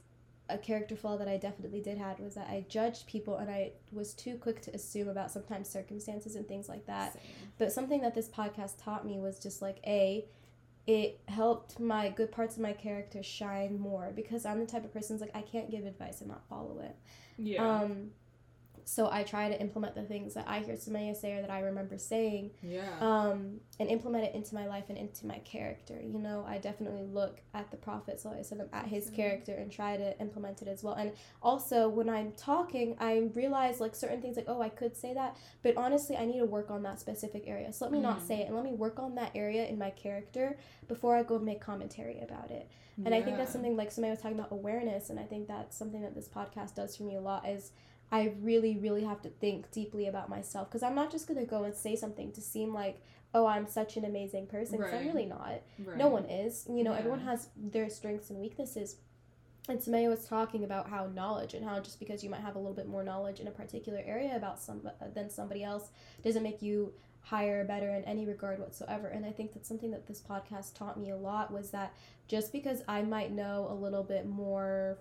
a 0.49 0.57
character 0.57 0.95
flaw 0.95 1.17
that 1.17 1.27
I 1.27 1.37
definitely 1.37 1.81
did 1.81 1.97
had 1.97 2.19
was 2.19 2.35
that 2.35 2.47
I 2.47 2.65
judged 2.69 3.07
people 3.07 3.37
and 3.37 3.49
I 3.49 3.71
was 3.91 4.13
too 4.13 4.35
quick 4.35 4.61
to 4.61 4.73
assume 4.73 5.09
about 5.09 5.31
sometimes 5.31 5.69
circumstances 5.69 6.35
and 6.35 6.47
things 6.47 6.69
like 6.69 6.85
that. 6.87 7.13
Same. 7.13 7.21
But 7.57 7.71
something 7.71 8.01
that 8.01 8.15
this 8.15 8.29
podcast 8.29 8.81
taught 8.81 9.05
me 9.05 9.17
was 9.17 9.39
just 9.39 9.61
like 9.61 9.79
a 9.85 10.25
it 10.85 11.19
helped 11.27 11.81
my 11.81 12.07
good 12.07 12.31
parts 12.31 12.55
of 12.55 12.61
my 12.61 12.71
character 12.71 13.21
shine 13.21 13.77
more 13.77 14.13
because 14.15 14.45
I'm 14.45 14.59
the 14.59 14.65
type 14.65 14.85
of 14.85 14.93
person 14.93 15.17
like 15.19 15.35
I 15.35 15.41
can't 15.41 15.69
give 15.69 15.85
advice 15.85 16.21
and 16.21 16.29
not 16.29 16.47
follow 16.47 16.79
it. 16.79 16.95
Yeah. 17.37 17.81
Um 17.81 18.11
so 18.87 19.09
I 19.11 19.23
try 19.23 19.49
to 19.49 19.59
implement 19.59 19.95
the 19.95 20.03
things 20.03 20.33
that 20.35 20.45
I 20.47 20.59
hear 20.59 20.75
Sumayyah 20.75 21.17
say 21.17 21.33
or 21.33 21.41
that 21.41 21.51
I 21.51 21.59
remember 21.59 21.97
saying. 21.97 22.51
Yeah. 22.63 22.87
Um, 23.01 23.59
and 23.81 23.89
implement 23.89 24.23
it 24.23 24.33
into 24.33 24.55
my 24.55 24.65
life 24.65 24.85
and 24.87 24.97
into 24.97 25.27
my 25.27 25.39
character. 25.39 25.99
You 26.01 26.17
know, 26.19 26.45
I 26.47 26.57
definitely 26.57 27.03
look 27.03 27.41
at 27.53 27.69
the 27.69 27.75
Prophet 27.75 28.21
so 28.21 28.31
I 28.31 28.43
said 28.43 28.61
at 28.71 28.85
his 28.85 29.09
character 29.09 29.53
and 29.53 29.69
try 29.69 29.97
to 29.97 30.17
implement 30.21 30.61
it 30.61 30.69
as 30.69 30.83
well. 30.83 30.93
And 30.93 31.11
also 31.41 31.89
when 31.89 32.07
I'm 32.07 32.31
talking, 32.37 32.95
I 32.97 33.29
realize 33.35 33.81
like 33.81 33.93
certain 33.93 34.21
things 34.21 34.37
like, 34.37 34.47
oh, 34.47 34.61
I 34.61 34.69
could 34.69 34.95
say 34.95 35.13
that, 35.13 35.35
but 35.63 35.75
honestly, 35.75 36.15
I 36.15 36.23
need 36.23 36.39
to 36.39 36.45
work 36.45 36.71
on 36.71 36.81
that 36.83 37.01
specific 37.01 37.43
area. 37.45 37.73
So 37.73 37.83
let 37.83 37.91
me 37.91 37.99
mm. 37.99 38.03
not 38.03 38.25
say 38.25 38.39
it 38.39 38.47
and 38.47 38.55
let 38.55 38.63
me 38.63 38.71
work 38.71 38.99
on 38.99 39.15
that 39.15 39.31
area 39.35 39.65
in 39.67 39.77
my 39.77 39.89
character 39.89 40.57
before 40.87 41.17
I 41.17 41.23
go 41.23 41.37
make 41.39 41.59
commentary 41.59 42.21
about 42.21 42.51
it. 42.51 42.71
And 42.95 43.09
yeah. 43.09 43.17
I 43.17 43.21
think 43.21 43.37
that's 43.37 43.51
something 43.51 43.75
like 43.75 43.91
somebody 43.91 44.11
was 44.11 44.21
talking 44.21 44.39
about 44.39 44.51
awareness, 44.51 45.11
and 45.11 45.19
I 45.19 45.23
think 45.23 45.47
that's 45.47 45.77
something 45.77 46.01
that 46.01 46.15
this 46.15 46.27
podcast 46.27 46.73
does 46.73 46.97
for 46.97 47.03
me 47.03 47.15
a 47.15 47.21
lot 47.21 47.47
is 47.47 47.71
I 48.11 48.33
really, 48.41 48.77
really 48.77 49.03
have 49.03 49.21
to 49.23 49.29
think 49.29 49.71
deeply 49.71 50.07
about 50.07 50.29
myself 50.29 50.69
because 50.69 50.83
I'm 50.83 50.95
not 50.95 51.11
just 51.11 51.27
going 51.27 51.39
to 51.39 51.45
go 51.45 51.63
and 51.63 51.75
say 51.75 51.95
something 51.95 52.31
to 52.33 52.41
seem 52.41 52.73
like, 52.73 53.01
oh, 53.33 53.45
I'm 53.45 53.67
such 53.67 53.97
an 53.97 54.05
amazing 54.05 54.47
person 54.47 54.77
because 54.77 54.93
right. 54.93 55.01
I'm 55.01 55.07
really 55.07 55.25
not. 55.25 55.61
Right. 55.83 55.97
No 55.97 56.07
one 56.07 56.25
is. 56.25 56.65
You 56.69 56.83
know, 56.83 56.93
yeah. 56.93 56.99
everyone 56.99 57.19
has 57.21 57.49
their 57.57 57.89
strengths 57.89 58.29
and 58.29 58.39
weaknesses. 58.39 58.95
And 59.69 59.79
Sumayyah 59.79 60.09
was 60.09 60.25
talking 60.25 60.63
about 60.63 60.89
how 60.89 61.07
knowledge 61.07 61.53
and 61.53 61.65
how 61.65 61.81
just 61.81 61.99
because 61.99 62.23
you 62.23 62.29
might 62.29 62.39
have 62.39 62.55
a 62.55 62.59
little 62.59 62.73
bit 62.73 62.87
more 62.87 63.03
knowledge 63.03 63.41
in 63.41 63.47
a 63.47 63.51
particular 63.51 64.01
area 64.05 64.35
about 64.37 64.61
some 64.61 64.81
uh, 64.85 65.07
than 65.13 65.29
somebody 65.29 65.61
else 65.61 65.89
doesn't 66.23 66.43
make 66.43 66.61
you 66.61 66.93
higher 67.19 67.61
or 67.61 67.65
better 67.65 67.89
in 67.89 68.05
any 68.05 68.25
regard 68.25 68.59
whatsoever. 68.59 69.07
And 69.07 69.25
I 69.25 69.31
think 69.31 69.53
that's 69.53 69.67
something 69.67 69.91
that 69.91 70.07
this 70.07 70.21
podcast 70.21 70.75
taught 70.75 70.97
me 70.97 71.09
a 71.09 71.17
lot 71.17 71.51
was 71.51 71.71
that 71.71 71.93
just 72.29 72.53
because 72.53 72.81
I 72.87 73.01
might 73.01 73.33
know 73.33 73.67
a 73.69 73.73
little 73.73 74.03
bit 74.03 74.25
more 74.25 74.99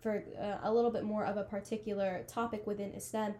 for 0.00 0.22
uh, 0.40 0.58
a 0.62 0.72
little 0.72 0.90
bit 0.90 1.04
more 1.04 1.24
of 1.24 1.36
a 1.36 1.44
particular 1.44 2.24
topic 2.28 2.66
within 2.66 2.92
Islam, 2.94 3.34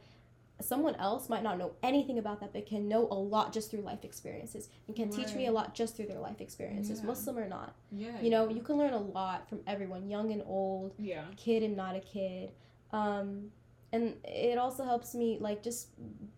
someone 0.60 0.96
else 0.96 1.28
might 1.28 1.42
not 1.42 1.56
know 1.56 1.72
anything 1.82 2.18
about 2.18 2.40
that 2.40 2.52
but 2.52 2.66
can 2.66 2.88
know 2.88 3.06
a 3.10 3.14
lot 3.14 3.52
just 3.52 3.70
through 3.70 3.80
life 3.80 4.04
experiences 4.04 4.68
and 4.86 4.96
can 4.96 5.08
right. 5.10 5.26
teach 5.26 5.34
me 5.34 5.46
a 5.46 5.52
lot 5.52 5.74
just 5.74 5.96
through 5.96 6.06
their 6.06 6.18
life 6.18 6.40
experiences, 6.40 7.00
yeah. 7.00 7.06
Muslim 7.06 7.38
or 7.38 7.48
not. 7.48 7.74
Yeah. 7.92 8.20
You 8.20 8.30
know, 8.30 8.48
yeah. 8.48 8.56
you 8.56 8.62
can 8.62 8.76
learn 8.76 8.92
a 8.92 9.00
lot 9.00 9.48
from 9.48 9.60
everyone, 9.66 10.08
young 10.08 10.32
and 10.32 10.42
old, 10.46 10.94
yeah. 10.98 11.24
kid 11.36 11.62
and 11.62 11.76
not 11.76 11.94
a 11.94 12.00
kid. 12.00 12.50
Um, 12.92 13.50
and 13.92 14.16
it 14.24 14.58
also 14.58 14.84
helps 14.84 15.14
me 15.14 15.38
like 15.40 15.62
just 15.62 15.88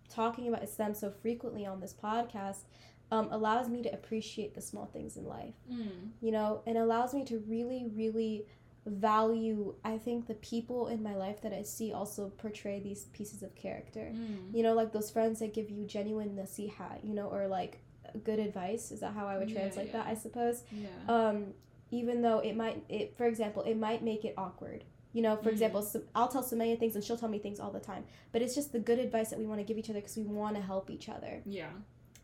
talking 0.09 0.49
about 0.49 0.63
Islam 0.63 0.95
so 0.95 1.11
frequently 1.11 1.67
on 1.67 1.81
this 1.81 1.95
podcast 1.95 2.65
um, 3.13 3.29
allows 3.31 3.69
me 3.69 3.83
to 3.83 3.93
appreciate 3.93 4.55
the 4.55 4.61
small 4.61 4.87
things 4.87 5.17
in 5.17 5.27
life. 5.27 5.55
Mm. 5.71 6.11
You 6.21 6.31
know, 6.31 6.63
and 6.67 6.79
allows 6.79 7.15
me 7.15 7.25
to 7.25 7.39
really, 7.49 7.87
really 7.95 8.47
value 8.87 9.75
i 9.85 9.99
think 9.99 10.27
the 10.27 10.35
people 10.35 10.89
in 10.89 11.03
my 11.03 11.15
life 11.15 11.43
that 11.43 11.53
i 11.53 11.63
see 11.63 11.93
also 11.93 12.31
portray 12.39 12.81
these 12.81 13.05
pieces 13.13 13.43
of 13.43 13.55
character 13.55 14.11
mm. 14.13 14.55
you 14.55 14.63
know 14.63 14.75
like 14.75 14.93
those 14.93 15.11
friends 15.11 15.41
that 15.41 15.53
give 15.53 15.71
you 15.71 15.85
genuine 15.85 16.31
nasiha 16.31 17.03
you 17.05 17.15
know 17.15 17.27
or 17.29 17.47
like 17.47 17.81
good 18.25 18.39
advice 18.39 18.91
is 18.91 19.01
that 19.01 19.13
how 19.13 19.27
i 19.27 19.37
would 19.37 19.53
translate 19.53 19.89
yeah. 19.89 19.93
that 19.93 20.07
i 20.07 20.15
suppose 20.15 20.65
yeah. 20.73 20.89
um 21.09 21.47
even 21.91 22.23
though 22.23 22.39
it 22.39 22.57
might 22.57 22.83
it 22.89 23.15
for 23.17 23.27
example 23.27 23.63
it 23.63 23.77
might 23.77 24.03
make 24.03 24.25
it 24.25 24.35
awkward 24.37 24.85
you 25.13 25.23
know, 25.23 25.37
for 25.37 25.51
mm 25.51 25.53
example, 25.53 25.83
so 25.83 26.03
I'll 26.15 26.29
tell 26.29 26.43
Sumayyah 26.43 26.79
things 26.79 26.95
and 26.95 27.03
she'll 27.03 27.17
tell 27.17 27.29
me 27.29 27.39
things 27.39 27.59
all 27.59 27.71
the 27.71 27.81
time. 27.81 28.05
But 28.33 28.43
it's 28.43 28.55
just 28.55 28.73
the 28.73 28.79
good 28.79 28.99
advice 28.99 29.31
that 29.31 29.39
we 29.39 29.47
want 29.47 29.59
to 29.61 29.65
give 29.65 29.77
each 29.77 29.91
other 29.91 30.01
because 30.01 30.17
we 30.17 30.23
want 30.23 30.55
to 30.57 30.63
help 30.63 30.89
each 30.89 31.09
other. 31.09 31.43
Yeah. 31.45 31.71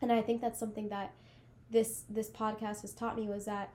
And 0.01 0.11
I 0.11 0.21
think 0.21 0.41
that's 0.41 0.59
something 0.59 0.89
that 0.89 1.13
this 1.69 2.03
this 2.09 2.29
podcast 2.29 2.81
has 2.81 2.93
taught 2.93 3.17
me 3.17 3.27
was 3.27 3.45
that 3.45 3.73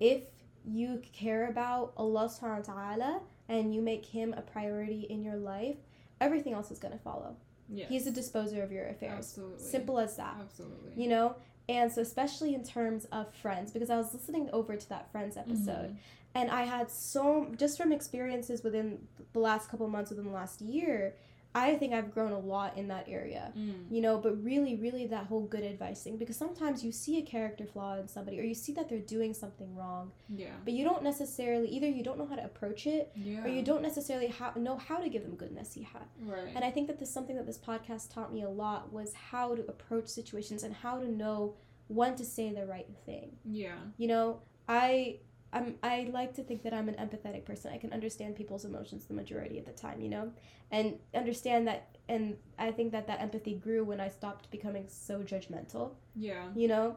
if 0.00 0.22
you 0.64 1.02
care 1.12 1.48
about 1.48 1.92
Allah 1.96 2.28
subhanahu 2.28 2.68
wa 2.68 2.74
ta'ala 2.74 3.20
and 3.48 3.74
you 3.74 3.82
make 3.82 4.06
him 4.06 4.34
a 4.34 4.42
priority 4.42 5.06
in 5.10 5.22
your 5.22 5.36
life, 5.36 5.76
everything 6.20 6.54
else 6.54 6.70
is 6.70 6.78
going 6.78 6.92
to 6.92 6.98
follow. 6.98 7.36
Yes. 7.68 7.88
He's 7.88 8.06
a 8.06 8.10
disposer 8.10 8.62
of 8.62 8.72
your 8.72 8.86
affairs. 8.88 9.18
Absolutely. 9.18 9.64
Simple 9.64 9.98
as 9.98 10.16
that. 10.16 10.36
Absolutely. 10.40 11.02
You 11.02 11.08
know? 11.08 11.36
And 11.68 11.90
so, 11.90 12.02
especially 12.02 12.54
in 12.54 12.62
terms 12.62 13.06
of 13.06 13.32
friends, 13.34 13.72
because 13.72 13.88
I 13.88 13.96
was 13.96 14.12
listening 14.12 14.50
over 14.52 14.76
to 14.76 14.88
that 14.90 15.10
Friends 15.10 15.36
episode, 15.36 15.90
mm-hmm. 15.92 15.96
and 16.34 16.50
I 16.50 16.64
had 16.64 16.90
so, 16.90 17.50
just 17.56 17.78
from 17.78 17.90
experiences 17.90 18.62
within 18.62 18.98
the 19.32 19.38
last 19.38 19.70
couple 19.70 19.88
months, 19.88 20.10
within 20.10 20.26
the 20.26 20.30
last 20.30 20.60
year, 20.60 21.14
I 21.54 21.76
think 21.76 21.92
I've 21.92 22.12
grown 22.12 22.32
a 22.32 22.38
lot 22.38 22.76
in 22.76 22.88
that 22.88 23.06
area, 23.08 23.52
mm. 23.56 23.84
you 23.88 24.00
know, 24.00 24.18
but 24.18 24.42
really, 24.42 24.74
really 24.74 25.06
that 25.06 25.26
whole 25.26 25.42
good 25.42 25.62
advice 25.62 26.02
thing 26.02 26.16
because 26.16 26.36
sometimes 26.36 26.84
you 26.84 26.90
see 26.90 27.18
a 27.18 27.22
character 27.22 27.64
flaw 27.64 27.96
in 27.96 28.08
somebody 28.08 28.40
or 28.40 28.42
you 28.42 28.54
see 28.54 28.72
that 28.72 28.88
they're 28.88 28.98
doing 28.98 29.32
something 29.32 29.74
wrong. 29.76 30.10
Yeah. 30.28 30.48
But 30.64 30.74
you 30.74 30.84
don't 30.84 31.04
necessarily, 31.04 31.68
either 31.68 31.88
you 31.88 32.02
don't 32.02 32.18
know 32.18 32.26
how 32.26 32.34
to 32.34 32.44
approach 32.44 32.88
it 32.88 33.12
yeah. 33.14 33.44
or 33.44 33.48
you 33.48 33.62
don't 33.62 33.82
necessarily 33.82 34.26
ha- 34.26 34.54
know 34.56 34.76
how 34.76 34.98
to 34.98 35.08
give 35.08 35.22
them 35.22 35.36
good 35.36 35.54
nasiha. 35.54 36.02
Right. 36.22 36.50
And 36.56 36.64
I 36.64 36.72
think 36.72 36.88
that 36.88 36.98
this 36.98 37.12
something 37.12 37.36
that 37.36 37.46
this 37.46 37.58
podcast 37.58 38.12
taught 38.12 38.32
me 38.32 38.42
a 38.42 38.50
lot 38.50 38.92
was 38.92 39.14
how 39.14 39.54
to 39.54 39.62
approach 39.68 40.08
situations 40.08 40.64
and 40.64 40.74
how 40.74 40.98
to 40.98 41.08
know 41.08 41.54
when 41.86 42.16
to 42.16 42.24
say 42.24 42.52
the 42.52 42.66
right 42.66 42.88
thing. 43.06 43.36
Yeah. 43.44 43.76
You 43.96 44.08
know, 44.08 44.40
I 44.68 45.18
I'm 45.54 45.76
I 45.82 46.10
like 46.12 46.34
to 46.34 46.42
think 46.42 46.62
that 46.64 46.74
I'm 46.74 46.88
an 46.88 46.96
empathetic 46.96 47.44
person. 47.44 47.72
I 47.72 47.78
can 47.78 47.92
understand 47.92 48.36
people's 48.36 48.64
emotions 48.64 49.04
the 49.04 49.14
majority 49.14 49.58
of 49.58 49.64
the 49.64 49.72
time, 49.72 50.00
you 50.00 50.08
know, 50.08 50.32
and 50.70 50.98
understand 51.14 51.68
that. 51.68 51.96
And 52.08 52.36
I 52.58 52.72
think 52.72 52.92
that 52.92 53.06
that 53.06 53.22
empathy 53.22 53.54
grew 53.54 53.84
when 53.84 54.00
I 54.00 54.08
stopped 54.08 54.50
becoming 54.50 54.86
so 54.88 55.20
judgmental. 55.20 55.92
Yeah. 56.16 56.48
You 56.54 56.68
know, 56.68 56.96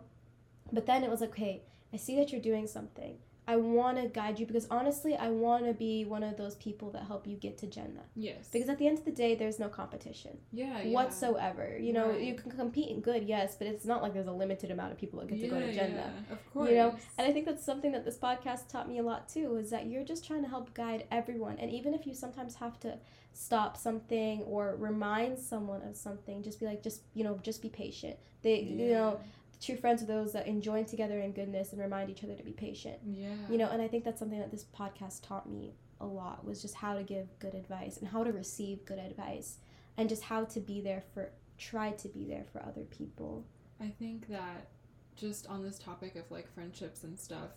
but 0.73 0.85
then 0.85 1.03
it 1.03 1.09
was 1.09 1.21
like, 1.21 1.29
okay, 1.29 1.61
I 1.93 1.97
see 1.97 2.17
that 2.17 2.31
you're 2.31 2.41
doing 2.41 2.67
something. 2.67 3.17
I 3.49 3.55
want 3.55 3.97
to 3.97 4.09
guide 4.09 4.39
you 4.39 4.45
because 4.45 4.67
honestly, 4.69 5.15
I 5.15 5.29
want 5.29 5.65
to 5.65 5.73
be 5.73 6.03
one 6.03 6.21
of 6.21 6.35
those 6.35 6.55
people 6.55 6.91
that 6.91 7.03
help 7.03 7.25
you 7.25 7.37
get 7.37 7.57
to 7.59 7.67
Jannah. 7.67 8.03
Yes. 8.13 8.49
Because 8.51 8.67
at 8.67 8.77
the 8.77 8.87
end 8.87 8.97
of 8.97 9.05
the 9.05 9.11
day, 9.11 9.35
there's 9.35 9.57
no 9.57 9.69
competition. 9.69 10.37
Yeah. 10.51 10.83
Whatsoever. 10.87 11.77
You 11.79 11.93
know, 11.93 12.09
right. 12.09 12.21
you 12.21 12.33
can 12.35 12.51
compete 12.51 12.89
in 12.89 12.99
good, 12.99 13.23
yes, 13.23 13.55
but 13.55 13.67
it's 13.67 13.85
not 13.85 14.01
like 14.01 14.13
there's 14.13 14.27
a 14.27 14.33
limited 14.33 14.69
amount 14.69 14.91
of 14.91 14.97
people 14.97 15.21
that 15.21 15.29
get 15.29 15.37
yeah, 15.37 15.45
to 15.45 15.49
go 15.51 15.59
to 15.61 15.73
Jannah. 15.73 16.13
Yeah, 16.27 16.33
of 16.33 16.53
course. 16.53 16.69
You 16.69 16.75
know, 16.75 16.95
and 17.17 17.25
I 17.25 17.31
think 17.31 17.45
that's 17.45 17.63
something 17.63 17.93
that 17.93 18.03
this 18.03 18.17
podcast 18.17 18.67
taught 18.67 18.89
me 18.89 18.97
a 18.97 19.03
lot 19.03 19.29
too 19.29 19.55
is 19.55 19.69
that 19.69 19.87
you're 19.87 20.03
just 20.03 20.27
trying 20.27 20.43
to 20.43 20.49
help 20.49 20.73
guide 20.73 21.05
everyone. 21.09 21.57
And 21.57 21.71
even 21.71 21.93
if 21.93 22.05
you 22.05 22.13
sometimes 22.13 22.55
have 22.55 22.77
to 22.81 22.97
stop 23.31 23.77
something 23.77 24.41
or 24.41 24.75
remind 24.77 25.39
someone 25.39 25.83
of 25.83 25.95
something, 25.95 26.43
just 26.43 26.59
be 26.59 26.65
like, 26.65 26.83
just, 26.83 27.01
you 27.13 27.23
know, 27.23 27.39
just 27.43 27.61
be 27.61 27.69
patient. 27.69 28.17
They, 28.41 28.61
yeah. 28.61 28.83
you 28.83 28.91
know, 28.91 29.19
true 29.61 29.75
friends 29.75 30.03
are 30.03 30.05
those 30.05 30.33
that 30.33 30.47
enjoy 30.47 30.83
together 30.83 31.19
in 31.19 31.31
goodness 31.31 31.71
and 31.71 31.81
remind 31.81 32.09
each 32.09 32.23
other 32.23 32.35
to 32.35 32.43
be 32.43 32.51
patient. 32.51 32.97
Yeah. 33.05 33.29
You 33.49 33.57
know, 33.57 33.69
and 33.69 33.81
I 33.81 33.87
think 33.87 34.03
that's 34.03 34.19
something 34.19 34.39
that 34.39 34.51
this 34.51 34.65
podcast 34.77 35.21
taught 35.23 35.49
me 35.49 35.73
a 35.99 36.05
lot 36.05 36.45
was 36.45 36.61
just 36.61 36.75
how 36.75 36.93
to 36.93 37.03
give 37.03 37.27
good 37.39 37.55
advice 37.55 37.97
and 37.97 38.07
how 38.07 38.23
to 38.23 38.31
receive 38.31 38.85
good 38.85 38.99
advice 38.99 39.57
and 39.97 40.07
just 40.07 40.23
how 40.23 40.45
to 40.45 40.59
be 40.59 40.81
there 40.81 41.03
for 41.13 41.31
try 41.57 41.91
to 41.91 42.07
be 42.07 42.25
there 42.25 42.45
for 42.51 42.61
other 42.63 42.83
people. 42.83 43.45
I 43.81 43.87
think 43.87 44.27
that 44.29 44.67
just 45.15 45.47
on 45.47 45.63
this 45.63 45.79
topic 45.79 46.15
of 46.15 46.29
like 46.29 46.47
friendships 46.53 47.03
and 47.03 47.19
stuff, 47.19 47.49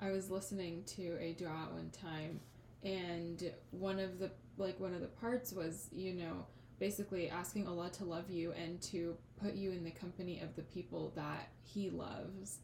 I 0.00 0.10
was 0.10 0.30
listening 0.30 0.84
to 0.88 1.16
a 1.18 1.32
dua 1.32 1.68
one 1.72 1.90
time 1.90 2.40
and 2.84 3.50
one 3.70 3.98
of 3.98 4.18
the 4.18 4.30
like 4.58 4.78
one 4.78 4.94
of 4.94 5.00
the 5.00 5.06
parts 5.06 5.52
was, 5.52 5.88
you 5.92 6.12
know, 6.12 6.46
basically 6.78 7.30
asking 7.30 7.66
Allah 7.66 7.90
to 7.90 8.04
love 8.04 8.30
you 8.30 8.52
and 8.52 8.80
to 8.82 9.16
put 9.42 9.54
you 9.54 9.72
in 9.72 9.84
the 9.84 9.90
company 9.90 10.40
of 10.40 10.54
the 10.56 10.62
people 10.62 11.12
that 11.16 11.48
He 11.62 11.90
loves. 11.90 12.58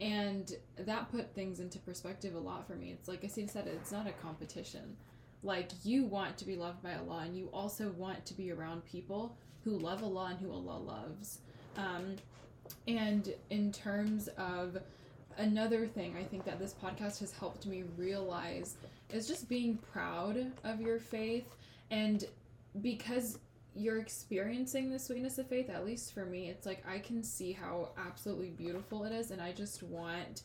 And 0.00 0.52
that 0.78 1.10
put 1.10 1.34
things 1.34 1.60
into 1.60 1.78
perspective 1.78 2.34
a 2.34 2.38
lot 2.38 2.66
for 2.66 2.74
me. 2.74 2.90
It's 2.90 3.08
like 3.08 3.22
Aseel 3.22 3.48
said, 3.48 3.66
it's 3.66 3.92
not 3.92 4.06
a 4.08 4.12
competition. 4.12 4.96
Like, 5.42 5.70
you 5.84 6.04
want 6.04 6.38
to 6.38 6.46
be 6.46 6.56
loved 6.56 6.82
by 6.82 6.94
Allah, 6.94 7.22
and 7.26 7.36
you 7.36 7.48
also 7.52 7.90
want 7.90 8.24
to 8.26 8.34
be 8.34 8.50
around 8.50 8.84
people 8.86 9.36
who 9.62 9.78
love 9.78 10.02
Allah 10.02 10.30
and 10.30 10.38
who 10.38 10.50
Allah 10.50 10.78
loves. 10.78 11.38
Um, 11.76 12.16
and 12.88 13.32
in 13.50 13.70
terms 13.70 14.28
of 14.38 14.78
another 15.36 15.86
thing, 15.86 16.16
I 16.18 16.24
think 16.24 16.44
that 16.44 16.58
this 16.58 16.74
podcast 16.74 17.20
has 17.20 17.32
helped 17.32 17.66
me 17.66 17.84
realize 17.96 18.76
is 19.10 19.28
just 19.28 19.48
being 19.48 19.78
proud 19.92 20.52
of 20.64 20.80
your 20.80 20.98
faith 20.98 21.46
and 21.90 22.24
because 22.80 23.38
you're 23.74 23.98
experiencing 23.98 24.90
the 24.90 24.98
sweetness 24.98 25.38
of 25.38 25.48
faith, 25.48 25.68
at 25.68 25.84
least 25.84 26.12
for 26.12 26.24
me, 26.24 26.48
it's 26.48 26.66
like 26.66 26.84
I 26.88 26.98
can 26.98 27.22
see 27.22 27.52
how 27.52 27.90
absolutely 27.98 28.50
beautiful 28.50 29.04
it 29.04 29.12
is, 29.12 29.30
and 29.30 29.42
I 29.42 29.52
just 29.52 29.82
want 29.82 30.42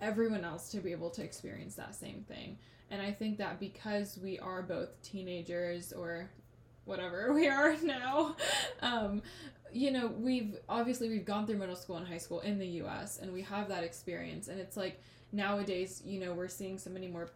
everyone 0.00 0.44
else 0.44 0.70
to 0.70 0.78
be 0.78 0.92
able 0.92 1.10
to 1.10 1.22
experience 1.22 1.74
that 1.74 1.94
same 1.94 2.24
thing. 2.28 2.58
And 2.90 3.00
I 3.00 3.12
think 3.12 3.38
that 3.38 3.60
because 3.60 4.18
we 4.22 4.38
are 4.38 4.62
both 4.62 5.00
teenagers 5.02 5.92
or 5.92 6.30
whatever 6.84 7.32
we 7.34 7.48
are 7.48 7.76
now, 7.82 8.36
um, 8.82 9.22
you 9.72 9.90
know, 9.90 10.06
we've 10.06 10.56
obviously 10.68 11.08
we've 11.08 11.24
gone 11.24 11.46
through 11.46 11.56
middle 11.56 11.76
school 11.76 11.96
and 11.96 12.06
high 12.06 12.18
school 12.18 12.40
in 12.40 12.58
the 12.58 12.66
US 12.82 13.18
and 13.18 13.32
we 13.32 13.42
have 13.42 13.68
that 13.68 13.82
experience 13.82 14.48
and 14.48 14.60
it's 14.60 14.76
like 14.76 15.02
nowadays, 15.32 16.02
you 16.04 16.20
know, 16.20 16.32
we're 16.32 16.48
seeing 16.48 16.78
so 16.78 16.90
many 16.90 17.08
more 17.08 17.30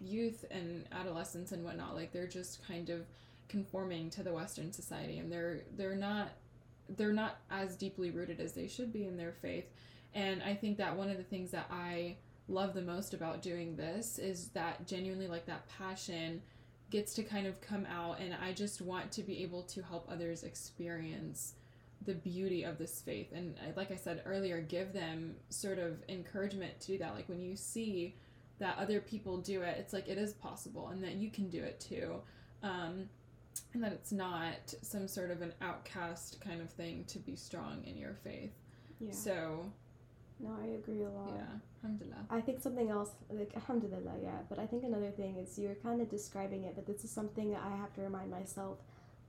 youth 0.00 0.44
and 0.50 0.84
adolescents 0.92 1.52
and 1.52 1.64
whatnot, 1.64 1.94
like 1.94 2.12
they're 2.12 2.26
just 2.26 2.66
kind 2.66 2.90
of 2.90 3.06
conforming 3.48 4.10
to 4.10 4.22
the 4.22 4.32
western 4.32 4.72
society 4.72 5.18
and 5.18 5.30
they're 5.30 5.62
they're 5.76 5.96
not 5.96 6.30
they're 6.96 7.12
not 7.12 7.38
as 7.50 7.76
deeply 7.76 8.10
rooted 8.10 8.40
as 8.40 8.52
they 8.52 8.68
should 8.68 8.92
be 8.92 9.06
in 9.06 9.16
their 9.16 9.32
faith. 9.32 9.66
And 10.14 10.42
i 10.42 10.54
think 10.54 10.78
that 10.78 10.96
one 10.96 11.10
of 11.10 11.16
the 11.16 11.22
things 11.22 11.50
that 11.50 11.66
i 11.70 12.16
love 12.48 12.74
the 12.74 12.82
most 12.82 13.14
about 13.14 13.42
doing 13.42 13.74
this 13.76 14.18
is 14.18 14.48
that 14.48 14.86
genuinely 14.86 15.26
like 15.26 15.46
that 15.46 15.66
passion 15.68 16.42
gets 16.90 17.14
to 17.14 17.22
kind 17.22 17.46
of 17.46 17.60
come 17.60 17.86
out 17.86 18.20
and 18.20 18.34
i 18.42 18.52
just 18.52 18.80
want 18.80 19.10
to 19.10 19.22
be 19.22 19.42
able 19.42 19.62
to 19.62 19.82
help 19.82 20.06
others 20.10 20.44
experience 20.44 21.54
the 22.04 22.14
beauty 22.14 22.64
of 22.64 22.78
this 22.78 23.00
faith. 23.00 23.32
And 23.32 23.54
like 23.76 23.90
i 23.90 23.96
said 23.96 24.22
earlier 24.26 24.60
give 24.60 24.92
them 24.92 25.34
sort 25.48 25.78
of 25.78 26.02
encouragement 26.08 26.80
to 26.80 26.86
do 26.88 26.98
that. 26.98 27.14
Like 27.14 27.28
when 27.28 27.42
you 27.42 27.56
see 27.56 28.14
that 28.58 28.78
other 28.78 29.00
people 29.00 29.38
do 29.38 29.62
it 29.62 29.76
it's 29.78 29.92
like 29.92 30.08
it 30.08 30.16
is 30.16 30.32
possible 30.32 30.88
and 30.88 31.02
that 31.02 31.14
you 31.14 31.30
can 31.30 31.48
do 31.48 31.62
it 31.62 31.80
too. 31.80 32.16
Um, 32.62 33.08
and 33.74 33.82
that 33.82 33.92
it's 33.92 34.12
not 34.12 34.72
some 34.82 35.06
sort 35.06 35.30
of 35.30 35.42
an 35.42 35.52
outcast 35.60 36.40
kind 36.40 36.62
of 36.62 36.70
thing 36.70 37.04
to 37.08 37.18
be 37.18 37.36
strong 37.36 37.82
in 37.84 37.98
your 37.98 38.14
faith. 38.14 38.52
Yeah. 39.00 39.12
So. 39.12 39.70
No, 40.40 40.50
I 40.62 40.66
agree 40.66 41.02
a 41.02 41.10
lot. 41.10 41.32
Yeah, 41.34 41.42
alhamdulillah. 41.82 42.26
I 42.30 42.40
think 42.40 42.60
something 42.60 42.90
else, 42.90 43.10
like 43.30 43.52
alhamdulillah, 43.54 44.14
yeah. 44.22 44.38
But 44.48 44.58
I 44.58 44.66
think 44.66 44.84
another 44.84 45.10
thing 45.10 45.36
is 45.36 45.58
you're 45.58 45.76
kind 45.76 46.00
of 46.00 46.08
describing 46.08 46.64
it, 46.64 46.74
but 46.74 46.86
this 46.86 47.04
is 47.04 47.10
something 47.10 47.50
that 47.52 47.62
I 47.64 47.76
have 47.76 47.92
to 47.94 48.00
remind 48.00 48.30
myself 48.30 48.78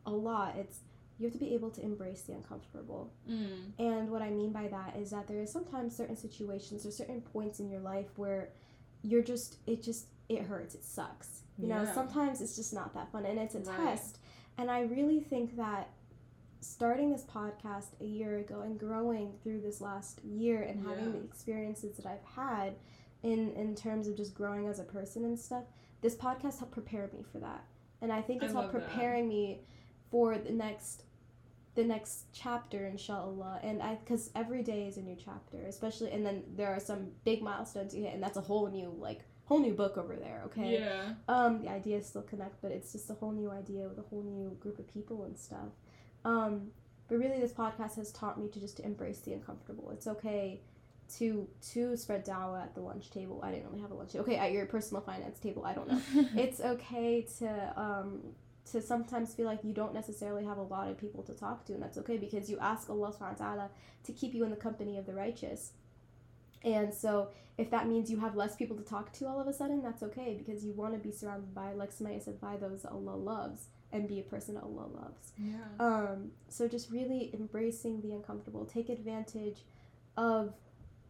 a 0.06 0.12
lot. 0.12 0.56
It's 0.58 0.80
you 1.18 1.26
have 1.26 1.34
to 1.34 1.40
be 1.40 1.54
able 1.54 1.70
to 1.72 1.82
embrace 1.82 2.22
the 2.22 2.34
uncomfortable. 2.34 3.14
Mm. 3.30 3.72
And 3.80 4.10
what 4.10 4.22
I 4.22 4.32
mean 4.32 4.52
by 4.52 4.68
that 4.68 4.98
is 4.98 5.12
that 5.12 5.28
there 5.28 5.42
is 5.42 5.52
sometimes 5.52 5.96
certain 5.96 6.18
situations 6.18 6.86
or 6.86 6.92
certain 6.92 7.22
points 7.22 7.60
in 7.60 7.70
your 7.70 7.80
life 7.80 8.08
where 8.18 8.50
you're 9.02 9.24
just 9.24 9.58
it 9.68 9.82
just 9.84 10.08
it 10.28 10.42
hurts, 10.42 10.76
it 10.76 10.84
sucks 10.84 11.44
you 11.58 11.68
know, 11.68 11.88
sometimes 11.94 12.42
it's 12.42 12.56
just 12.56 12.74
not 12.74 12.94
that 12.96 13.12
fun 13.12 13.26
and 13.26 13.40
it's 13.40 13.56
a 13.56 13.60
right. 13.60 13.78
test. 13.78 14.20
And 14.58 14.72
I 14.72 14.82
really 14.82 15.20
think 15.20 15.58
that 15.58 15.90
starting 16.62 17.12
this 17.12 17.24
podcast 17.24 18.00
a 18.02 18.06
year 18.06 18.38
ago 18.38 18.62
and 18.62 18.80
growing 18.80 19.34
through 19.44 19.62
this 19.62 19.82
last 19.82 20.24
year 20.24 20.64
and 20.64 20.84
yeah. 20.84 20.90
having 20.90 21.12
the 21.12 21.24
experiences 21.24 21.98
that 21.98 22.06
I've 22.06 22.24
had 22.36 22.76
in 23.24 23.52
in 23.54 23.76
terms 23.76 24.08
of 24.08 24.16
just 24.16 24.34
growing 24.34 24.68
as 24.68 24.80
a 24.80 24.84
person 24.84 25.26
and 25.26 25.38
stuff, 25.38 25.64
this 26.02 26.16
podcast 26.16 26.60
helped 26.60 26.72
prepare 26.72 27.10
me 27.14 27.24
for 27.32 27.40
that. 27.40 27.66
And 28.02 28.12
I 28.12 28.22
think 28.22 28.44
it's 28.44 28.54
I 28.54 28.62
helped 28.62 28.74
preparing 28.74 29.28
that. 29.28 29.36
me 29.36 29.60
for 30.12 30.38
the 30.38 30.52
next 30.52 31.04
the 31.76 31.84
next 31.84 32.28
chapter 32.32 32.88
inshallah 32.88 33.60
and 33.62 33.82
i 33.82 33.96
because 33.96 34.30
every 34.34 34.64
day 34.64 34.88
is 34.88 34.96
a 34.96 35.02
new 35.02 35.18
chapter 35.24 35.58
especially 35.68 36.10
and 36.10 36.26
then 36.26 36.42
there 36.56 36.70
are 36.70 36.80
some 36.80 37.08
big 37.26 37.42
milestones 37.42 37.94
you 37.94 38.04
hit 38.04 38.14
and 38.14 38.24
that's 38.24 38.38
a 38.38 38.42
whole 38.42 38.68
new 38.68 38.96
like 38.98 39.26
whole 39.46 39.60
new 39.60 39.74
book 39.74 39.98
over 39.98 40.16
there, 40.16 40.42
okay? 40.46 40.80
Yeah. 40.80 41.14
Um, 41.28 41.62
the 41.62 41.70
ideas 41.70 42.08
still 42.08 42.24
connect, 42.24 42.62
but 42.62 42.72
it's 42.72 42.92
just 42.92 43.10
a 43.10 43.14
whole 43.14 43.32
new 43.32 43.52
idea 43.52 43.88
with 43.88 43.98
a 44.00 44.04
whole 44.10 44.24
new 44.24 44.58
group 44.60 44.80
of 44.80 44.88
people 44.88 45.24
and 45.24 45.38
stuff. 45.38 45.70
Um, 46.24 46.72
but 47.08 47.20
really, 47.20 47.40
this 47.40 47.54
podcast 47.54 47.96
has 47.98 48.12
taught 48.12 48.40
me 48.40 48.48
to 48.50 48.60
just 48.60 48.78
to 48.78 48.86
embrace 48.86 49.20
the 49.20 49.34
uncomfortable. 49.34 49.92
It's 49.92 50.08
okay 50.08 50.62
to 51.18 51.48
to 51.74 51.96
spread 51.96 52.26
dawah 52.26 52.64
at 52.64 52.74
the 52.74 52.82
lunch 52.82 53.12
table. 53.12 53.40
I 53.44 53.52
didn't 53.52 53.68
really 53.68 53.82
have 53.82 53.92
a 53.92 53.94
lunch. 53.94 54.14
table. 54.14 54.26
Okay, 54.26 54.38
at 54.38 54.52
your 54.52 54.66
personal 54.66 55.02
finance 55.02 55.40
table. 55.40 55.64
I 55.64 55.74
don't 55.74 55.88
know. 55.88 56.02
it's 56.36 56.60
okay 56.60 57.28
to 57.40 57.74
um 57.80 58.22
to 58.72 58.82
sometimes 58.82 59.36
feel 59.36 59.46
like 59.46 59.64
you 59.64 59.74
don't 59.74 59.94
necessarily 59.94 60.44
have 60.44 60.58
a 60.58 60.64
lot 60.64 60.90
of 60.90 60.98
people 60.98 61.22
to 61.24 61.34
talk 61.34 61.66
to, 61.66 61.74
and 61.74 61.84
that's 61.84 62.00
okay 62.00 62.18
because 62.18 62.50
you 62.50 62.58
ask 62.60 62.90
Allah 62.90 63.14
Subhanahu 63.14 63.40
wa 63.40 63.46
Taala 63.46 63.70
to 64.06 64.12
keep 64.12 64.34
you 64.34 64.44
in 64.44 64.50
the 64.50 64.56
company 64.56 64.98
of 64.98 65.06
the 65.06 65.14
righteous. 65.14 65.74
And 66.64 66.94
so 66.94 67.30
if 67.58 67.70
that 67.72 67.88
means 67.88 68.12
you 68.12 68.20
have 68.20 68.36
less 68.36 68.56
people 68.56 68.76
to 68.76 68.84
talk 68.84 69.14
to 69.14 69.28
all 69.28 69.40
of 69.40 69.48
a 69.48 69.54
sudden, 69.54 69.82
that's 69.82 70.04
okay 70.04 70.36
because 70.38 70.66
you 70.66 70.74
want 70.74 70.94
to 70.94 71.00
be 71.00 71.12
surrounded 71.12 71.54
by, 71.54 71.74
like 71.74 71.92
Sumayyah 71.92 72.24
said, 72.24 72.42
by 72.42 72.58
those 72.58 72.86
Allah 72.86 73.16
loves 73.16 73.68
and 73.92 74.08
be 74.08 74.20
a 74.20 74.24
person 74.24 74.58
Allah 74.58 74.88
loves. 74.94 75.32
Yeah. 75.38 75.56
Um, 75.80 76.32
so 76.50 76.68
just 76.68 76.92
really 76.92 77.32
embracing 77.34 78.02
the 78.02 78.12
uncomfortable. 78.12 78.66
Take 78.66 78.90
advantage 78.90 79.60
of 80.18 80.54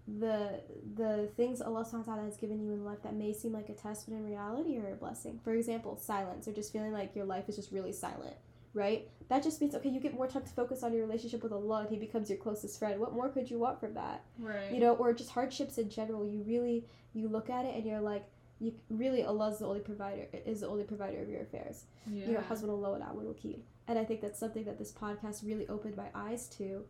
the 0.07 0.61
the 0.95 1.31
things 1.35 1.61
Allah 1.61 1.83
subhanahu 1.83 2.25
has 2.25 2.37
given 2.37 2.63
you 2.63 2.73
in 2.73 2.85
life 2.85 3.01
that 3.01 3.15
may 3.15 3.33
seem 3.33 3.53
like 3.53 3.69
a 3.69 3.73
test 3.73 4.07
but 4.07 4.15
in 4.15 4.23
reality 4.23 4.77
are 4.77 4.93
a 4.93 4.95
blessing. 4.95 5.39
For 5.43 5.53
example, 5.53 5.97
silence 5.97 6.47
or 6.47 6.53
just 6.53 6.71
feeling 6.71 6.93
like 6.93 7.15
your 7.15 7.25
life 7.25 7.49
is 7.49 7.55
just 7.55 7.71
really 7.71 7.91
silent 7.91 8.35
right? 8.75 9.09
That 9.29 9.41
just 9.41 9.59
means 9.59 9.73
okay, 9.73 9.89
you 9.89 9.99
get 9.99 10.13
more 10.13 10.27
time 10.27 10.43
to 10.43 10.49
focus 10.49 10.83
on 10.83 10.93
your 10.93 11.01
relationship 11.01 11.41
with 11.41 11.51
Allah 11.51 11.81
and 11.81 11.89
He 11.89 11.97
becomes 11.97 12.29
your 12.29 12.37
closest 12.37 12.77
friend. 12.77 12.99
What 12.99 13.13
more 13.13 13.29
could 13.29 13.49
you 13.49 13.57
want 13.57 13.79
from 13.79 13.95
that? 13.95 14.23
Right. 14.37 14.71
You 14.71 14.79
know, 14.79 14.93
or 14.95 15.13
just 15.13 15.31
hardships 15.31 15.79
in 15.79 15.89
general. 15.89 16.27
You 16.27 16.43
really 16.45 16.85
you 17.13 17.27
look 17.27 17.49
at 17.49 17.65
it 17.65 17.73
and 17.75 17.85
you're 17.85 18.01
like, 18.01 18.25
you 18.59 18.73
really 18.89 19.23
Allah's 19.23 19.59
the 19.59 19.65
only 19.65 19.79
provider 19.79 20.27
is 20.45 20.61
the 20.61 20.67
only 20.67 20.83
provider 20.83 21.21
of 21.21 21.29
your 21.29 21.41
affairs. 21.41 21.85
Yeah. 22.05 22.27
You 22.27 22.33
know, 22.33 22.43
Hasbunallah 22.49 22.91
wa 22.91 22.97
ni'mal 22.97 23.33
wakil. 23.33 23.59
And 23.87 23.97
I 23.97 24.03
think 24.03 24.21
that's 24.21 24.39
something 24.39 24.65
that 24.65 24.77
this 24.77 24.91
podcast 24.91 25.45
really 25.45 25.67
opened 25.67 25.95
my 25.95 26.07
eyes 26.13 26.47
to 26.57 26.83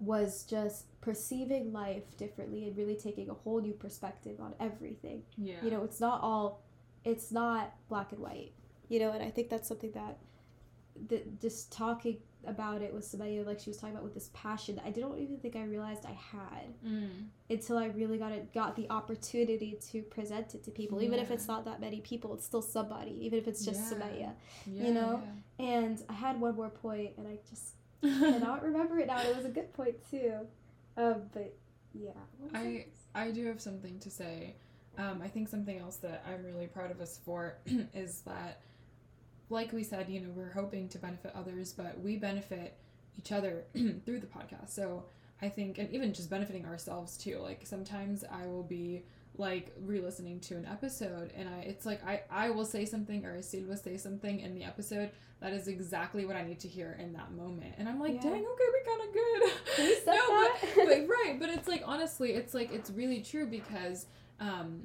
was 0.00 0.44
just 0.44 0.86
perceiving 1.02 1.72
life 1.72 2.16
differently 2.16 2.66
and 2.66 2.76
really 2.76 2.96
taking 2.96 3.28
a 3.28 3.34
whole 3.34 3.60
new 3.60 3.74
perspective 3.74 4.40
on 4.40 4.54
everything. 4.58 5.22
Yeah. 5.36 5.56
You 5.62 5.70
know, 5.70 5.84
it's 5.84 6.00
not 6.00 6.22
all 6.22 6.62
it's 7.04 7.32
not 7.32 7.74
black 7.88 8.12
and 8.12 8.20
white. 8.20 8.52
You 8.88 8.98
know, 8.98 9.12
and 9.12 9.22
I 9.22 9.30
think 9.30 9.50
that's 9.50 9.68
something 9.68 9.92
that 9.92 10.18
the, 11.08 11.22
just 11.40 11.72
talking 11.72 12.18
about 12.46 12.80
it 12.80 12.92
with 12.94 13.04
somebody 13.04 13.42
like 13.42 13.60
she 13.60 13.68
was 13.68 13.76
talking 13.76 13.94
about 13.94 14.02
with 14.04 14.14
this 14.14 14.30
passion 14.32 14.74
that 14.76 14.84
I 14.86 14.90
didn't 14.90 15.18
even 15.18 15.36
think 15.38 15.56
I 15.56 15.64
realized 15.64 16.06
I 16.06 16.12
had 16.12 16.74
mm. 16.86 17.10
until 17.50 17.76
I 17.76 17.86
really 17.88 18.16
got 18.16 18.32
it 18.32 18.52
got 18.54 18.76
the 18.76 18.88
opportunity 18.90 19.78
to 19.90 20.02
present 20.02 20.54
it 20.54 20.64
to 20.64 20.70
people. 20.70 21.00
Yeah. 21.00 21.08
Even 21.08 21.18
if 21.20 21.30
it's 21.30 21.46
not 21.46 21.64
that 21.66 21.80
many 21.80 22.00
people, 22.00 22.32
it's 22.34 22.46
still 22.46 22.62
somebody. 22.62 23.18
Even 23.26 23.38
if 23.38 23.46
it's 23.46 23.64
just 23.64 23.92
yeah. 23.92 24.30
Yeah, 24.66 24.84
you 24.86 24.94
know. 24.94 25.22
And 25.58 26.02
I 26.08 26.14
had 26.14 26.40
one 26.40 26.56
more 26.56 26.70
point, 26.70 27.12
and 27.18 27.26
I 27.28 27.38
just 27.48 27.74
cannot 28.02 28.62
remember 28.62 28.98
it 28.98 29.06
now. 29.06 29.20
It 29.20 29.36
was 29.36 29.44
a 29.44 29.50
good 29.50 29.72
point 29.74 29.96
too, 30.10 30.46
um, 30.96 31.22
but 31.32 31.54
yeah. 31.94 32.10
I 32.54 32.86
I 33.14 33.30
do 33.30 33.46
have 33.46 33.60
something 33.60 33.98
to 34.00 34.10
say. 34.10 34.54
um, 34.98 35.20
I 35.22 35.28
think 35.28 35.48
something 35.48 35.78
else 35.78 35.96
that 35.96 36.24
I'm 36.28 36.44
really 36.44 36.66
proud 36.66 36.90
of 36.90 37.00
us 37.00 37.18
for 37.24 37.56
is 37.94 38.22
that, 38.22 38.60
like 39.50 39.72
we 39.72 39.82
said, 39.82 40.08
you 40.08 40.20
know, 40.20 40.30
we're 40.34 40.52
hoping 40.52 40.88
to 40.88 40.98
benefit 40.98 41.32
others, 41.34 41.72
but 41.72 42.00
we 42.00 42.16
benefit 42.16 42.76
each 43.18 43.32
other 43.32 43.64
through 43.74 44.20
the 44.20 44.26
podcast. 44.26 44.70
So 44.70 45.04
I 45.42 45.48
think, 45.48 45.78
and 45.78 45.90
even 45.90 46.14
just 46.14 46.30
benefiting 46.30 46.64
ourselves 46.64 47.16
too. 47.16 47.38
Like 47.38 47.66
sometimes 47.66 48.24
I 48.30 48.46
will 48.46 48.62
be 48.62 49.04
like 49.36 49.74
re-listening 49.80 50.40
to 50.40 50.56
an 50.56 50.66
episode 50.66 51.32
and 51.36 51.48
I 51.48 51.60
it's 51.60 51.86
like 51.86 52.04
I 52.04 52.22
I 52.30 52.50
will 52.50 52.64
say 52.64 52.84
something 52.84 53.24
or 53.24 53.38
Aseel 53.38 53.66
will 53.68 53.76
say 53.76 53.96
something 53.96 54.40
in 54.40 54.54
the 54.54 54.64
episode 54.64 55.10
that 55.40 55.52
is 55.52 55.68
exactly 55.68 56.26
what 56.26 56.36
I 56.36 56.42
need 56.42 56.60
to 56.60 56.68
hear 56.68 56.98
in 57.00 57.14
that 57.14 57.32
moment. 57.32 57.74
And 57.78 57.88
I'm 57.88 57.98
like, 57.98 58.14
yeah. 58.14 58.22
dang, 58.30 58.44
okay, 58.44 58.64
we're 58.68 58.84
kind 58.84 59.08
of 59.08 59.14
good. 59.14 60.06
no, 60.06 60.20
but, 60.28 60.88
but 60.88 61.08
right, 61.08 61.36
but 61.40 61.48
it's 61.48 61.66
like 61.66 61.82
honestly, 61.86 62.32
it's 62.32 62.52
like 62.52 62.72
it's 62.72 62.90
really 62.90 63.22
true 63.22 63.46
because 63.46 64.06
um 64.40 64.82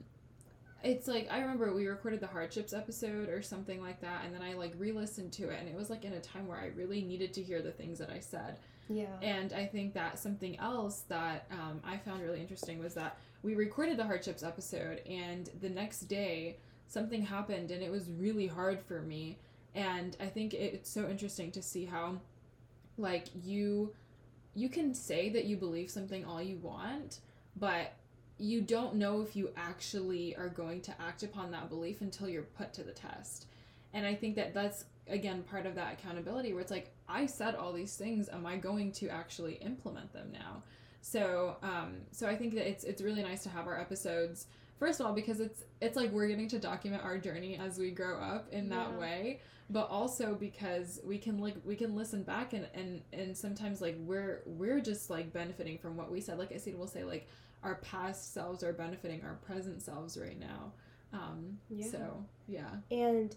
it's 0.85 1.07
like 1.07 1.27
I 1.31 1.39
remember 1.39 1.73
we 1.73 1.87
recorded 1.87 2.19
the 2.19 2.27
hardships 2.27 2.73
episode 2.73 3.29
or 3.29 3.41
something 3.41 3.81
like 3.81 4.01
that 4.01 4.23
and 4.23 4.33
then 4.33 4.41
I 4.41 4.53
like 4.53 4.73
re-listened 4.77 5.33
to 5.33 5.49
it 5.49 5.59
and 5.59 5.67
it 5.67 5.75
was 5.75 5.89
like 5.89 6.05
in 6.05 6.13
a 6.13 6.21
time 6.21 6.47
where 6.47 6.57
I 6.57 6.67
really 6.75 7.01
needed 7.01 7.33
to 7.33 7.43
hear 7.43 7.61
the 7.61 7.71
things 7.71 7.99
that 7.99 8.09
I 8.09 8.19
said. 8.19 8.59
Yeah. 8.87 9.17
And 9.21 9.51
I 9.51 9.65
think 9.65 9.93
that 9.95 10.19
something 10.19 10.59
else 10.59 11.01
that 11.09 11.47
um, 11.51 11.81
I 11.83 11.97
found 11.97 12.21
really 12.21 12.39
interesting 12.39 12.77
was 12.77 12.93
that 12.93 13.17
we 13.45 13.53
recorded 13.53 13.97
the 13.97 14.03
hardships 14.03 14.43
episode 14.43 15.01
and 15.07 15.49
the 15.61 15.69
next 15.69 16.01
day 16.01 16.57
something 16.87 17.21
happened 17.21 17.71
and 17.71 17.83
it 17.83 17.91
was 17.91 18.09
really 18.09 18.47
hard 18.47 18.79
for 18.81 19.01
me 19.01 19.37
and 19.75 20.17
i 20.19 20.25
think 20.25 20.53
it's 20.53 20.89
so 20.89 21.07
interesting 21.07 21.51
to 21.51 21.61
see 21.61 21.85
how 21.85 22.19
like 22.97 23.27
you 23.43 23.93
you 24.53 24.69
can 24.69 24.93
say 24.93 25.29
that 25.29 25.45
you 25.45 25.57
believe 25.57 25.91
something 25.91 26.25
all 26.25 26.41
you 26.41 26.57
want 26.57 27.19
but 27.55 27.93
you 28.37 28.61
don't 28.61 28.95
know 28.95 29.21
if 29.21 29.35
you 29.35 29.49
actually 29.55 30.35
are 30.35 30.49
going 30.49 30.81
to 30.81 31.01
act 31.01 31.23
upon 31.23 31.51
that 31.51 31.69
belief 31.69 32.01
until 32.01 32.27
you're 32.27 32.43
put 32.43 32.73
to 32.73 32.83
the 32.83 32.91
test. 32.91 33.47
And 33.93 34.05
i 34.05 34.13
think 34.13 34.35
that 34.35 34.53
that's 34.53 34.85
again 35.07 35.43
part 35.43 35.65
of 35.65 35.75
that 35.75 35.93
accountability 35.93 36.51
where 36.51 36.61
it's 36.61 36.71
like 36.71 36.91
i 37.07 37.25
said 37.25 37.55
all 37.55 37.71
these 37.71 37.95
things. 37.95 38.29
Am 38.29 38.45
i 38.45 38.57
going 38.57 38.91
to 38.93 39.09
actually 39.09 39.53
implement 39.55 40.11
them 40.13 40.31
now? 40.33 40.63
So 41.01 41.57
um 41.63 41.95
so 42.11 42.27
i 42.27 42.35
think 42.35 42.55
that 42.55 42.67
it's 42.67 42.83
it's 42.83 43.01
really 43.01 43.23
nice 43.23 43.43
to 43.43 43.49
have 43.49 43.67
our 43.67 43.79
episodes 43.79 44.47
first 44.79 44.99
of 44.99 45.05
all 45.05 45.13
because 45.13 45.39
it's 45.39 45.63
it's 45.79 45.95
like 45.95 46.11
we're 46.11 46.27
getting 46.27 46.49
to 46.49 46.59
document 46.59 47.03
our 47.03 47.17
journey 47.17 47.57
as 47.57 47.77
we 47.77 47.91
grow 47.91 48.19
up 48.19 48.51
in 48.51 48.69
that 48.69 48.89
yeah. 48.91 48.99
way 48.99 49.39
but 49.69 49.89
also 49.89 50.35
because 50.35 50.99
we 51.03 51.17
can 51.17 51.39
like 51.39 51.55
we 51.63 51.75
can 51.75 51.95
listen 51.95 52.23
back 52.23 52.53
and 52.53 52.67
and 52.73 53.01
and 53.13 53.35
sometimes 53.35 53.81
like 53.81 53.95
we're 53.99 54.43
we're 54.45 54.79
just 54.79 55.09
like 55.09 55.33
benefiting 55.33 55.77
from 55.77 55.97
what 55.97 56.11
we 56.11 56.21
said. 56.21 56.37
Like 56.37 56.51
i 56.51 56.57
said 56.57 56.77
we'll 56.77 56.87
say 56.87 57.03
like 57.03 57.27
our 57.65 57.75
past 57.75 58.33
selves 58.33 58.63
are 58.63 58.71
benefiting 58.71 59.21
our 59.23 59.35
present 59.45 59.81
selves 59.81 60.17
right 60.17 60.39
now 60.39 60.71
um 61.13 61.57
yeah. 61.69 61.85
so 61.85 62.25
yeah 62.47 62.69
and 62.91 63.35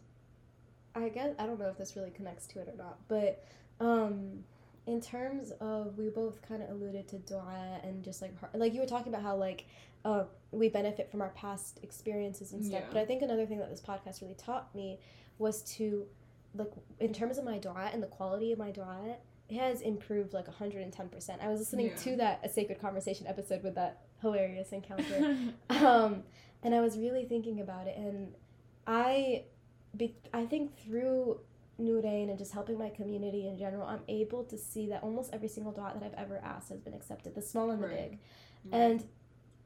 i 0.95 1.09
guess 1.09 1.35
i 1.39 1.47
don't 1.47 1.59
know 1.59 1.69
if 1.69 1.79
this 1.79 1.97
really 1.97 2.11
connects 2.11 2.47
to 2.47 2.61
it 2.61 2.69
or 2.69 2.77
not 2.77 2.99
but 3.09 3.45
um 3.81 4.45
in 4.87 5.01
terms 5.01 5.53
of 5.61 5.99
we 5.99 6.09
both 6.09 6.41
kind 6.47 6.63
of 6.63 6.71
alluded 6.71 7.09
to 7.09 7.19
dua 7.19 7.81
and 7.83 8.05
just 8.05 8.23
like 8.23 8.33
like 8.55 8.73
you 8.73 8.81
were 8.81 8.87
talking 8.87 9.13
about 9.13 9.23
how 9.23 9.37
like 9.37 9.67
uh, 10.05 10.25
we 10.53 10.69
benefit 10.69 11.11
from 11.11 11.21
our 11.21 11.31
past 11.31 11.81
experiences 11.83 12.53
and 12.53 12.65
stuff. 12.65 12.81
Yeah. 12.83 12.87
But 12.93 13.01
I 13.01 13.05
think 13.05 13.23
another 13.23 13.47
thing 13.47 13.59
that 13.59 13.69
this 13.69 13.81
podcast 13.81 14.23
really 14.23 14.35
taught 14.35 14.75
me 14.75 14.99
was 15.39 15.63
to 15.77 16.07
like 16.55 16.71
in 17.01 17.13
terms 17.13 17.39
of 17.39 17.45
my 17.45 17.59
dua 17.59 17.91
and 17.93 18.03
the 18.03 18.07
quality 18.07 18.53
of 18.53 18.59
my 18.59 18.71
dua 18.71 19.17
has 19.57 19.81
improved 19.81 20.33
like 20.33 20.47
110%. 20.47 21.43
I 21.43 21.49
was 21.49 21.61
listening 21.61 21.89
yeah. 21.89 21.97
to 21.97 22.17
that 22.17 22.41
a 22.45 22.49
sacred 22.49 22.81
conversation 22.81 23.27
episode 23.27 23.63
with 23.63 23.75
that 23.77 24.03
hilarious 24.21 24.73
encounter. 24.73 25.37
um, 25.71 26.23
and 26.63 26.75
I 26.75 26.81
was 26.81 26.99
really 26.99 27.25
thinking 27.25 27.61
about 27.61 27.87
it 27.87 27.97
and 27.97 28.35
I 28.87 29.45
be, 29.97 30.17
I 30.33 30.47
think 30.47 30.77
through 30.79 31.41
Noorayn 31.81 32.29
and 32.29 32.39
just 32.39 32.53
helping 32.53 32.79
my 32.79 32.91
community 32.91 33.47
in 33.47 33.59
general, 33.59 33.87
I'm 33.87 34.01
able 34.09 34.45
to 34.45 34.59
see 34.59 34.89
that 34.89 35.03
almost 35.03 35.31
every 35.33 35.49
single 35.49 35.73
dot 35.73 35.99
that 35.99 36.05
I've 36.05 36.15
ever 36.15 36.41
asked 36.43 36.71
has 36.71 36.81
been 36.81 36.95
accepted, 36.95 37.35
the 37.35 37.43
small 37.43 37.71
and 37.71 37.83
the 37.83 37.87
right. 37.87 38.11
big. 38.11 38.19
Right. 38.73 38.79
And 38.81 39.05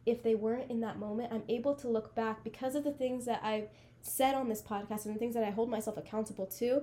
if 0.04 0.22
they 0.22 0.34
weren't 0.34 0.70
in 0.70 0.80
that 0.80 0.98
moment, 0.98 1.32
I'm 1.32 1.44
able 1.48 1.74
to 1.76 1.88
look 1.88 2.14
back 2.14 2.44
because 2.44 2.74
of 2.74 2.84
the 2.84 2.92
things 2.92 3.24
that 3.24 3.40
I've 3.42 3.68
said 4.02 4.34
on 4.34 4.48
this 4.48 4.60
podcast 4.60 5.06
and 5.06 5.14
the 5.14 5.18
things 5.18 5.34
that 5.34 5.44
I 5.44 5.50
hold 5.50 5.70
myself 5.70 5.96
accountable 5.96 6.46
to. 6.58 6.82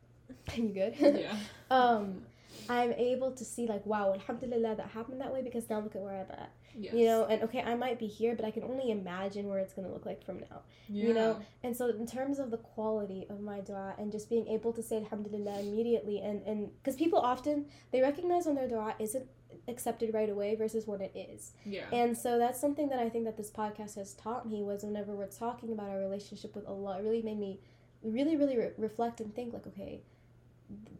Are 0.52 0.60
you 0.60 0.68
good? 0.68 0.94
Yeah. 0.98 1.36
um, 1.70 2.22
I'm 2.68 2.92
able 2.92 3.32
to 3.32 3.44
see 3.44 3.66
like, 3.66 3.84
wow, 3.86 4.12
alhamdulillah, 4.12 4.76
that 4.76 4.88
happened 4.90 5.20
that 5.20 5.32
way 5.32 5.42
because 5.42 5.68
now 5.68 5.80
look 5.80 5.96
at 5.96 6.02
where 6.02 6.14
I'm 6.14 6.30
at. 6.30 6.52
Yes. 6.78 6.94
You 6.94 7.06
know, 7.06 7.24
and 7.26 7.42
okay, 7.42 7.62
I 7.62 7.74
might 7.74 7.98
be 7.98 8.06
here, 8.06 8.36
but 8.36 8.44
I 8.44 8.50
can 8.50 8.62
only 8.62 8.90
imagine 8.90 9.48
where 9.48 9.58
it's 9.58 9.72
gonna 9.72 9.92
look 9.92 10.06
like 10.06 10.24
from 10.24 10.40
now. 10.40 10.62
Yeah. 10.88 11.06
You 11.08 11.14
know, 11.14 11.40
and 11.64 11.76
so 11.76 11.88
in 11.88 12.06
terms 12.06 12.38
of 12.38 12.50
the 12.50 12.58
quality 12.58 13.26
of 13.28 13.40
my 13.40 13.60
dua 13.60 13.94
and 13.98 14.12
just 14.12 14.30
being 14.30 14.46
able 14.46 14.72
to 14.74 14.82
say 14.82 14.98
alhamdulillah 14.98 15.60
immediately, 15.60 16.20
and 16.20 16.42
and 16.46 16.70
because 16.78 16.96
people 16.96 17.18
often 17.18 17.66
they 17.90 18.00
recognize 18.00 18.46
when 18.46 18.54
their 18.54 18.68
dua 18.68 18.94
isn't 18.98 19.26
accepted 19.68 20.14
right 20.14 20.30
away 20.30 20.54
versus 20.54 20.86
when 20.86 21.00
it 21.00 21.12
is. 21.14 21.52
Yeah. 21.64 21.84
And 21.92 22.16
so 22.16 22.38
that's 22.38 22.60
something 22.60 22.88
that 22.88 22.98
I 22.98 23.08
think 23.08 23.24
that 23.24 23.36
this 23.36 23.50
podcast 23.50 23.96
has 23.96 24.14
taught 24.14 24.48
me 24.48 24.62
was 24.62 24.84
whenever 24.84 25.12
we're 25.14 25.26
talking 25.26 25.72
about 25.72 25.88
our 25.88 25.98
relationship 25.98 26.54
with 26.54 26.66
Allah, 26.66 26.98
it 26.98 27.02
really 27.02 27.22
made 27.22 27.38
me 27.38 27.60
really, 28.02 28.36
really 28.36 28.56
re- 28.56 28.72
reflect 28.78 29.20
and 29.20 29.34
think 29.34 29.52
like, 29.52 29.66
okay, 29.66 30.02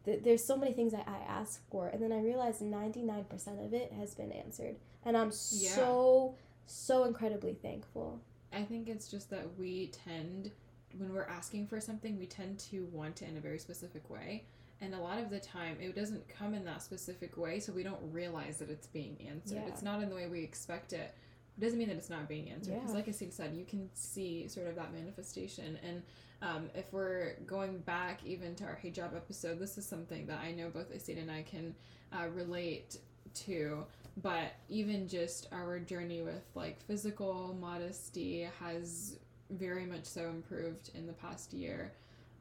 th- 0.04 0.22
there's 0.22 0.44
so 0.44 0.56
many 0.56 0.72
things 0.72 0.92
that 0.92 1.06
I 1.06 1.18
ask 1.30 1.60
for, 1.70 1.88
and 1.88 2.02
then 2.02 2.12
I 2.12 2.20
realized 2.20 2.62
99% 2.62 3.64
of 3.64 3.74
it 3.74 3.92
has 3.92 4.14
been 4.14 4.32
answered. 4.32 4.76
And 5.04 5.16
I'm 5.16 5.32
yeah. 5.52 5.70
so, 5.70 6.34
so 6.66 7.04
incredibly 7.04 7.54
thankful. 7.54 8.20
I 8.52 8.62
think 8.62 8.88
it's 8.88 9.08
just 9.08 9.30
that 9.30 9.46
we 9.58 9.92
tend, 10.04 10.50
when 10.96 11.12
we're 11.12 11.24
asking 11.24 11.68
for 11.68 11.80
something, 11.80 12.18
we 12.18 12.26
tend 12.26 12.58
to 12.70 12.84
want 12.92 13.22
it 13.22 13.28
in 13.28 13.36
a 13.36 13.40
very 13.40 13.58
specific 13.58 14.08
way 14.10 14.44
and 14.80 14.94
a 14.94 14.98
lot 14.98 15.18
of 15.18 15.30
the 15.30 15.38
time 15.38 15.76
it 15.80 15.94
doesn't 15.94 16.26
come 16.28 16.54
in 16.54 16.64
that 16.64 16.82
specific 16.82 17.36
way 17.36 17.60
so 17.60 17.72
we 17.72 17.82
don't 17.82 18.00
realize 18.10 18.58
that 18.58 18.70
it's 18.70 18.86
being 18.86 19.16
answered 19.28 19.56
yeah. 19.56 19.68
it's 19.68 19.82
not 19.82 20.02
in 20.02 20.08
the 20.08 20.14
way 20.14 20.26
we 20.26 20.42
expect 20.42 20.92
it 20.92 21.14
it 21.56 21.60
doesn't 21.60 21.78
mean 21.78 21.88
that 21.88 21.96
it's 21.96 22.10
not 22.10 22.28
being 22.28 22.50
answered 22.50 22.74
because 22.74 22.90
yeah. 22.90 22.96
like 22.96 23.08
i 23.08 23.12
said 23.12 23.54
you 23.54 23.64
can 23.64 23.88
see 23.94 24.48
sort 24.48 24.66
of 24.66 24.74
that 24.74 24.92
manifestation 24.92 25.78
and 25.86 26.02
um, 26.42 26.70
if 26.74 26.92
we're 26.92 27.34
going 27.46 27.78
back 27.80 28.20
even 28.24 28.54
to 28.54 28.64
our 28.64 28.78
hijab 28.82 29.14
episode 29.14 29.58
this 29.58 29.78
is 29.78 29.86
something 29.86 30.26
that 30.26 30.38
i 30.40 30.50
know 30.52 30.68
both 30.68 30.92
Aseel 30.92 31.20
and 31.20 31.30
i 31.30 31.42
can 31.42 31.74
uh, 32.12 32.28
relate 32.28 32.98
to 33.34 33.84
but 34.22 34.52
even 34.68 35.08
just 35.08 35.48
our 35.52 35.78
journey 35.78 36.22
with 36.22 36.42
like 36.54 36.80
physical 36.86 37.56
modesty 37.60 38.48
has 38.58 39.16
very 39.50 39.84
much 39.84 40.04
so 40.04 40.28
improved 40.28 40.90
in 40.94 41.06
the 41.06 41.12
past 41.12 41.52
year 41.52 41.92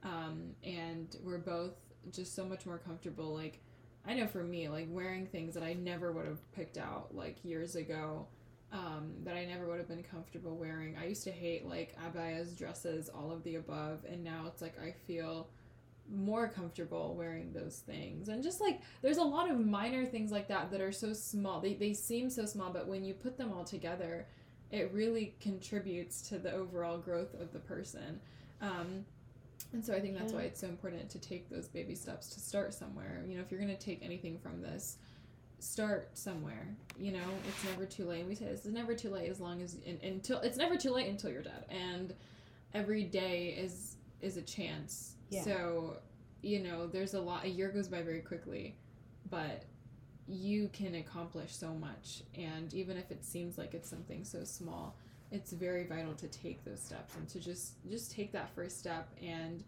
um, 0.03 0.55
and 0.63 1.15
we're 1.23 1.37
both 1.39 1.73
just 2.11 2.35
so 2.35 2.45
much 2.45 2.65
more 2.65 2.77
comfortable. 2.77 3.33
Like, 3.33 3.59
I 4.05 4.13
know 4.13 4.27
for 4.27 4.43
me, 4.43 4.69
like 4.69 4.87
wearing 4.89 5.25
things 5.25 5.53
that 5.53 5.63
I 5.63 5.73
never 5.73 6.11
would 6.11 6.25
have 6.25 6.51
picked 6.53 6.77
out 6.77 7.13
like 7.13 7.43
years 7.43 7.75
ago, 7.75 8.27
um, 8.71 9.11
that 9.23 9.35
I 9.35 9.45
never 9.45 9.67
would 9.67 9.79
have 9.79 9.87
been 9.87 10.03
comfortable 10.03 10.55
wearing. 10.55 10.95
I 11.01 11.07
used 11.07 11.23
to 11.23 11.31
hate 11.31 11.65
like 11.65 11.95
abayas, 11.99 12.57
dresses, 12.57 13.09
all 13.09 13.31
of 13.31 13.43
the 13.43 13.55
above, 13.55 14.05
and 14.07 14.23
now 14.23 14.45
it's 14.47 14.61
like 14.61 14.79
I 14.79 14.93
feel 15.07 15.49
more 16.11 16.47
comfortable 16.47 17.15
wearing 17.15 17.53
those 17.53 17.83
things. 17.85 18.29
And 18.29 18.43
just 18.43 18.61
like 18.61 18.81
there's 19.01 19.17
a 19.17 19.23
lot 19.23 19.49
of 19.49 19.59
minor 19.59 20.05
things 20.05 20.31
like 20.31 20.47
that 20.47 20.71
that 20.71 20.81
are 20.81 20.91
so 20.91 21.13
small. 21.13 21.59
They 21.59 21.73
they 21.73 21.93
seem 21.93 22.29
so 22.29 22.45
small, 22.45 22.71
but 22.71 22.87
when 22.87 23.03
you 23.03 23.13
put 23.13 23.37
them 23.37 23.51
all 23.51 23.63
together, 23.63 24.27
it 24.71 24.91
really 24.93 25.35
contributes 25.39 26.21
to 26.29 26.37
the 26.37 26.51
overall 26.51 26.97
growth 26.97 27.33
of 27.39 27.51
the 27.51 27.59
person. 27.59 28.19
Um, 28.61 29.05
and 29.73 29.85
so 29.85 29.93
I 29.93 29.99
think 29.99 30.17
that's 30.17 30.31
yeah. 30.31 30.39
why 30.39 30.43
it's 30.45 30.61
so 30.61 30.67
important 30.67 31.09
to 31.09 31.19
take 31.19 31.49
those 31.49 31.67
baby 31.67 31.95
steps 31.95 32.29
to 32.29 32.39
start 32.39 32.73
somewhere. 32.73 33.23
You 33.27 33.35
know, 33.35 33.41
if 33.41 33.51
you're 33.51 33.59
going 33.59 33.75
to 33.75 33.83
take 33.83 34.03
anything 34.03 34.39
from 34.39 34.61
this, 34.61 34.97
start 35.59 36.09
somewhere. 36.17 36.67
You 36.97 37.11
know, 37.13 37.27
it's 37.47 37.63
never 37.65 37.85
too 37.85 38.05
late. 38.05 38.25
We 38.25 38.35
say 38.35 38.45
this 38.45 38.65
is 38.65 38.73
never 38.73 38.93
too 38.93 39.09
late 39.09 39.29
as 39.29 39.39
long 39.39 39.61
as 39.61 39.77
in, 39.85 39.99
until 40.03 40.39
it's 40.39 40.57
never 40.57 40.77
too 40.77 40.91
late 40.91 41.07
until 41.07 41.31
you're 41.31 41.43
dead. 41.43 41.65
And 41.69 42.13
every 42.73 43.03
day 43.03 43.55
is 43.57 43.97
is 44.21 44.37
a 44.37 44.41
chance. 44.41 45.15
Yeah. 45.29 45.43
So, 45.43 45.97
you 46.41 46.59
know, 46.59 46.87
there's 46.87 47.13
a 47.13 47.21
lot 47.21 47.45
a 47.45 47.49
year 47.49 47.69
goes 47.69 47.87
by 47.87 48.01
very 48.01 48.21
quickly, 48.21 48.75
but 49.29 49.63
you 50.27 50.69
can 50.73 50.95
accomplish 50.95 51.55
so 51.55 51.73
much 51.73 52.21
and 52.35 52.71
even 52.75 52.97
if 52.97 53.09
it 53.09 53.25
seems 53.25 53.57
like 53.57 53.73
it's 53.73 53.89
something 53.89 54.23
so 54.23 54.43
small, 54.43 54.95
it's 55.31 55.51
very 55.51 55.85
vital 55.85 56.13
to 56.13 56.27
take 56.27 56.63
those 56.63 56.79
steps 56.79 57.15
and 57.15 57.27
to 57.29 57.39
just 57.39 57.73
just 57.89 58.11
take 58.11 58.31
that 58.31 58.49
first 58.53 58.77
step 58.79 59.09
and 59.21 59.63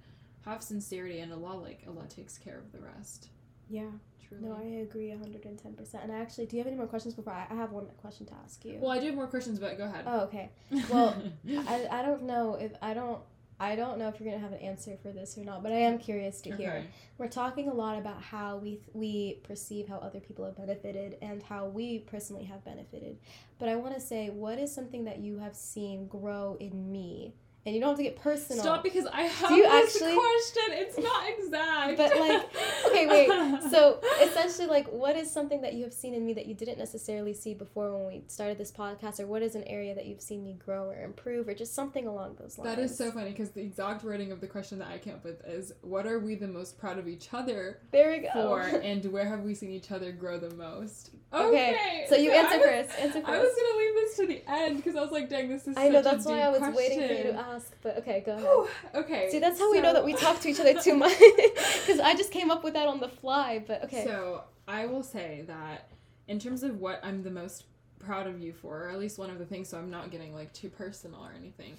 have 0.45 0.61
sincerity 0.61 1.19
and 1.19 1.31
Allah 1.33 1.55
like 1.55 1.83
Allah 1.87 2.05
takes 2.07 2.37
care 2.37 2.57
of 2.57 2.71
the 2.71 2.79
rest. 2.79 3.29
Yeah. 3.71 3.89
Truly. 4.27 4.43
No, 4.43 4.55
I 4.55 4.81
agree 4.81 5.09
110%. 5.09 6.03
And 6.03 6.11
I 6.11 6.19
actually, 6.19 6.45
do 6.45 6.55
you 6.55 6.61
have 6.61 6.67
any 6.67 6.77
more 6.77 6.87
questions 6.87 7.15
before 7.15 7.33
I, 7.33 7.47
I 7.49 7.55
have 7.55 7.71
one 7.71 7.87
question 7.97 8.25
to 8.27 8.33
ask 8.43 8.63
you? 8.63 8.77
Well, 8.79 8.91
I 8.91 8.99
do 8.99 9.07
have 9.07 9.15
more 9.15 9.27
questions, 9.27 9.59
but 9.59 9.77
go 9.77 9.85
ahead. 9.85 10.05
Oh, 10.07 10.21
okay. 10.21 10.51
Well, 10.89 11.21
I, 11.67 11.87
I 11.91 12.01
don't 12.03 12.23
know 12.23 12.55
if 12.55 12.71
I 12.81 12.93
don't 12.93 13.21
I 13.61 13.75
don't 13.75 13.99
know 13.99 14.07
if 14.07 14.19
you're 14.19 14.27
gonna 14.27 14.41
have 14.41 14.53
an 14.53 14.59
answer 14.59 14.97
for 15.03 15.11
this 15.11 15.37
or 15.37 15.43
not, 15.43 15.61
but 15.61 15.71
I 15.71 15.75
am 15.75 15.99
curious 15.99 16.41
to 16.41 16.55
hear. 16.55 16.83
We're 17.19 17.27
talking 17.27 17.67
a 17.69 17.73
lot 17.73 17.99
about 17.99 18.19
how 18.19 18.57
we 18.57 18.79
we 18.93 19.39
perceive 19.43 19.87
how 19.87 19.97
other 19.97 20.19
people 20.19 20.45
have 20.45 20.57
benefited 20.57 21.17
and 21.21 21.43
how 21.43 21.67
we 21.67 21.99
personally 21.99 22.45
have 22.45 22.65
benefited. 22.65 23.19
But 23.59 23.69
I 23.69 23.75
want 23.75 23.93
to 23.93 24.01
say, 24.01 24.31
what 24.31 24.57
is 24.57 24.73
something 24.73 25.03
that 25.03 25.19
you 25.19 25.37
have 25.37 25.55
seen 25.55 26.07
grow 26.07 26.57
in 26.59 26.91
me 26.91 27.35
and 27.65 27.75
you 27.75 27.81
don't 27.81 27.89
have 27.89 27.97
to 27.97 28.03
get 28.03 28.15
personal. 28.15 28.63
Stop 28.63 28.83
because 28.83 29.05
I 29.05 29.21
have 29.21 29.49
Do 29.49 29.55
you 29.55 29.63
this 29.63 29.95
actually, 29.95 30.15
question. 30.15 30.63
It's 30.69 30.97
not 30.97 31.29
exact. 31.29 31.97
But 31.97 32.19
like, 32.19 32.49
okay, 32.87 33.07
wait. 33.07 33.29
So 33.71 34.01
essentially, 34.21 34.67
like, 34.67 34.87
what 34.87 35.15
is 35.15 35.31
something 35.31 35.61
that 35.61 35.73
you 35.73 35.83
have 35.83 35.93
seen 35.93 36.13
in 36.13 36.25
me 36.25 36.33
that 36.33 36.45
you 36.45 36.55
didn't 36.55 36.77
necessarily 36.77 37.33
see 37.33 37.53
before 37.53 37.95
when 37.95 38.07
we 38.07 38.23
started 38.27 38.57
this 38.57 38.71
podcast, 38.71 39.19
or 39.19 39.27
what 39.27 39.41
is 39.41 39.55
an 39.55 39.63
area 39.63 39.93
that 39.95 40.07
you've 40.07 40.21
seen 40.21 40.43
me 40.43 40.53
grow 40.53 40.89
or 40.89 41.03
improve, 41.03 41.47
or 41.47 41.53
just 41.53 41.73
something 41.73 42.07
along 42.07 42.35
those 42.39 42.57
lines? 42.57 42.75
That 42.75 42.81
is 42.81 42.97
so 42.97 43.11
funny 43.11 43.29
because 43.29 43.51
the 43.51 43.61
exact 43.61 44.03
wording 44.03 44.31
of 44.31 44.41
the 44.41 44.47
question 44.47 44.79
that 44.79 44.89
I 44.89 44.97
came 44.97 45.13
up 45.13 45.23
with 45.23 45.45
is, 45.45 45.73
"What 45.81 46.07
are 46.07 46.19
we 46.19 46.35
the 46.35 46.47
most 46.47 46.79
proud 46.79 46.97
of 46.97 47.07
each 47.07 47.29
other 47.33 47.79
there 47.91 48.11
we 48.11 48.19
go. 48.19 48.29
for, 48.33 48.61
and 48.83 49.05
where 49.05 49.27
have 49.27 49.41
we 49.41 49.53
seen 49.53 49.71
each 49.71 49.91
other 49.91 50.11
grow 50.11 50.39
the 50.39 50.53
most?" 50.55 51.11
Okay, 51.33 51.71
okay. 51.71 52.05
so 52.09 52.15
you 52.15 52.31
answer 52.31 52.57
was, 52.57 52.65
first. 52.65 52.99
Answer 52.99 53.21
first. 53.21 53.29
I 53.29 53.39
was 53.39 53.53
gonna 53.55 53.77
leave 53.77 53.93
this 53.95 54.15
to 54.17 54.27
the 54.27 54.51
end 54.51 54.77
because 54.77 54.95
I 54.95 55.01
was 55.01 55.11
like, 55.11 55.29
"Dang, 55.29 55.47
this 55.47 55.67
is." 55.67 55.77
I 55.77 55.89
know 55.89 56.01
that's 56.01 56.25
why 56.25 56.41
I 56.41 56.49
was 56.49 56.59
question. 56.59 56.75
waiting 56.75 57.07
for 57.07 57.13
you 57.13 57.23
to 57.31 57.39
ask, 57.39 57.50
but 57.81 57.97
okay, 57.97 58.23
go 58.25 58.33
ahead. 58.33 59.03
okay. 59.03 59.29
See, 59.31 59.39
that's 59.39 59.59
how 59.59 59.65
so... 59.65 59.71
we 59.71 59.81
know 59.81 59.93
that 59.93 60.05
we 60.05 60.13
talk 60.13 60.39
to 60.41 60.49
each 60.49 60.59
other 60.59 60.73
too 60.79 60.95
much 61.05 61.17
because 61.17 61.99
I 61.99 62.15
just 62.15 62.31
came 62.31 62.51
up 62.51 62.63
with 62.63 62.73
that 62.73 62.87
on 62.87 62.99
the 62.99 63.09
fly. 63.09 63.63
But 63.65 63.83
okay. 63.85 64.03
So 64.05 64.43
I 64.67 64.85
will 64.85 65.03
say 65.03 65.43
that 65.47 65.89
in 66.27 66.39
terms 66.39 66.63
of 66.63 66.79
what 66.79 66.99
I'm 67.03 67.23
the 67.23 67.31
most 67.31 67.65
proud 67.99 68.27
of 68.27 68.39
you 68.39 68.53
for, 68.53 68.85
or 68.85 68.89
at 68.89 68.99
least 68.99 69.17
one 69.17 69.29
of 69.29 69.39
the 69.39 69.45
things, 69.45 69.69
so 69.69 69.77
I'm 69.77 69.89
not 69.89 70.11
getting 70.11 70.33
like 70.33 70.53
too 70.53 70.69
personal 70.69 71.21
or 71.21 71.33
anything. 71.37 71.77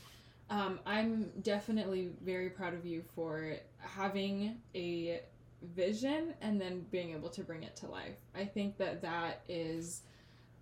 Um, 0.51 0.81
I'm 0.85 1.31
definitely 1.43 2.11
very 2.23 2.51
proud 2.51 2.75
of 2.75 2.85
you 2.85 3.03
for 3.15 3.55
having 3.79 4.59
a 4.75 5.23
vision 5.75 6.35
and 6.41 6.61
then 6.61 6.85
being 6.91 7.13
able 7.13 7.31
to 7.31 7.43
bring 7.43 7.63
it 7.63 7.77
to 7.77 7.87
life. 7.87 8.17
I 8.35 8.45
think 8.45 8.77
that 8.79 9.01
that 9.03 9.43
is 9.49 10.03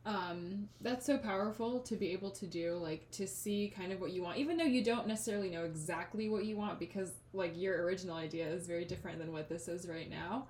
um 0.06 0.66
that's 0.80 1.04
so 1.04 1.18
powerful 1.18 1.80
to 1.80 1.94
be 1.94 2.10
able 2.10 2.30
to 2.30 2.46
do 2.46 2.74
like 2.76 3.10
to 3.10 3.26
see 3.26 3.72
kind 3.76 3.92
of 3.92 4.00
what 4.00 4.12
you 4.12 4.22
want 4.22 4.38
even 4.38 4.56
though 4.56 4.64
you 4.64 4.82
don't 4.82 5.06
necessarily 5.06 5.50
know 5.50 5.64
exactly 5.64 6.28
what 6.30 6.44
you 6.46 6.56
want 6.56 6.78
because 6.78 7.12
like 7.34 7.52
your 7.54 7.82
original 7.84 8.16
idea 8.16 8.46
is 8.48 8.66
very 8.66 8.84
different 8.84 9.18
than 9.18 9.32
what 9.32 9.48
this 9.48 9.68
is 9.68 9.88
right 9.88 10.10
now. 10.10 10.46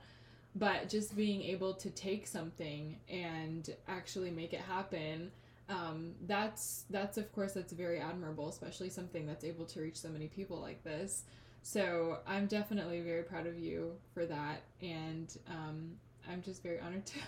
But 0.57 0.89
just 0.89 1.15
being 1.17 1.43
able 1.43 1.75
to 1.75 1.91
take 1.91 2.27
something 2.27 2.97
and 3.09 3.69
actually 3.87 4.31
make 4.31 4.53
it 4.53 4.61
happen 4.61 5.31
um, 5.69 6.15
that's 6.27 6.85
that's 6.91 7.17
of 7.17 7.33
course 7.33 7.53
that's 7.53 7.73
very 7.73 8.01
admirable 8.01 8.49
especially 8.49 8.91
something 8.91 9.25
that's 9.27 9.45
able 9.45 9.65
to 9.67 9.81
reach 9.81 9.97
so 9.97 10.09
many 10.09 10.27
people 10.27 10.61
like 10.61 10.83
this. 10.85 11.25
So 11.63 12.19
i'm 12.27 12.47
definitely 12.47 13.01
very 13.01 13.23
proud 13.23 13.47
of 13.47 13.59
you 13.59 13.93
for 14.15 14.25
that 14.27 14.63
and 14.81 15.37
um, 15.49 15.93
i'm 16.29 16.43
just 16.43 16.63
very 16.63 16.81
honored 16.81 17.07
to 17.07 17.19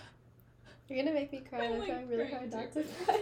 you're 0.87 1.03
gonna 1.03 1.13
make 1.13 1.31
me 1.31 1.39
cry. 1.47 1.65
I'm, 1.65 1.73
I'm 1.73 1.79
like, 1.79 1.89
trying 1.89 2.07
really 2.09 2.29
hard 2.29 2.51
not 2.51 2.71
to 2.73 2.83
cry. 3.05 3.21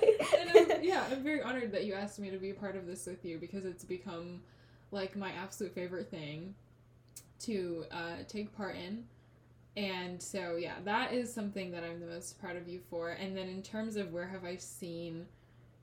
I'm, 0.56 0.82
yeah, 0.84 1.06
I'm 1.12 1.24
very 1.24 1.42
honored 1.42 1.72
that 1.72 1.86
you 1.86 1.94
asked 1.94 2.20
me 2.20 2.30
to 2.30 2.38
be 2.38 2.50
a 2.50 2.54
part 2.54 2.76
of 2.76 2.86
this 2.86 3.06
with 3.06 3.24
you 3.24 3.38
because 3.38 3.66
it's 3.66 3.84
become 3.84 4.42
like 4.92 5.16
my 5.16 5.32
absolute 5.32 5.74
favorite 5.74 6.10
thing 6.10 6.56
to 7.40 7.86
uh, 7.92 8.24
take 8.28 8.56
part 8.56 8.76
in. 8.76 9.06
And 9.78 10.22
so 10.22 10.58
yeah, 10.58 10.76
that 10.84 11.14
is 11.14 11.34
something 11.34 11.72
that 11.72 11.84
I'm 11.84 12.00
the 12.00 12.08
most 12.08 12.40
proud 12.40 12.56
of 12.56 12.68
you 12.68 12.82
for. 12.90 13.12
And 13.12 13.36
then 13.38 13.48
in 13.48 13.62
terms 13.62 13.96
of 13.96 14.12
where 14.12 14.28
have 14.28 14.44
I 14.44 14.58
seen 14.58 15.26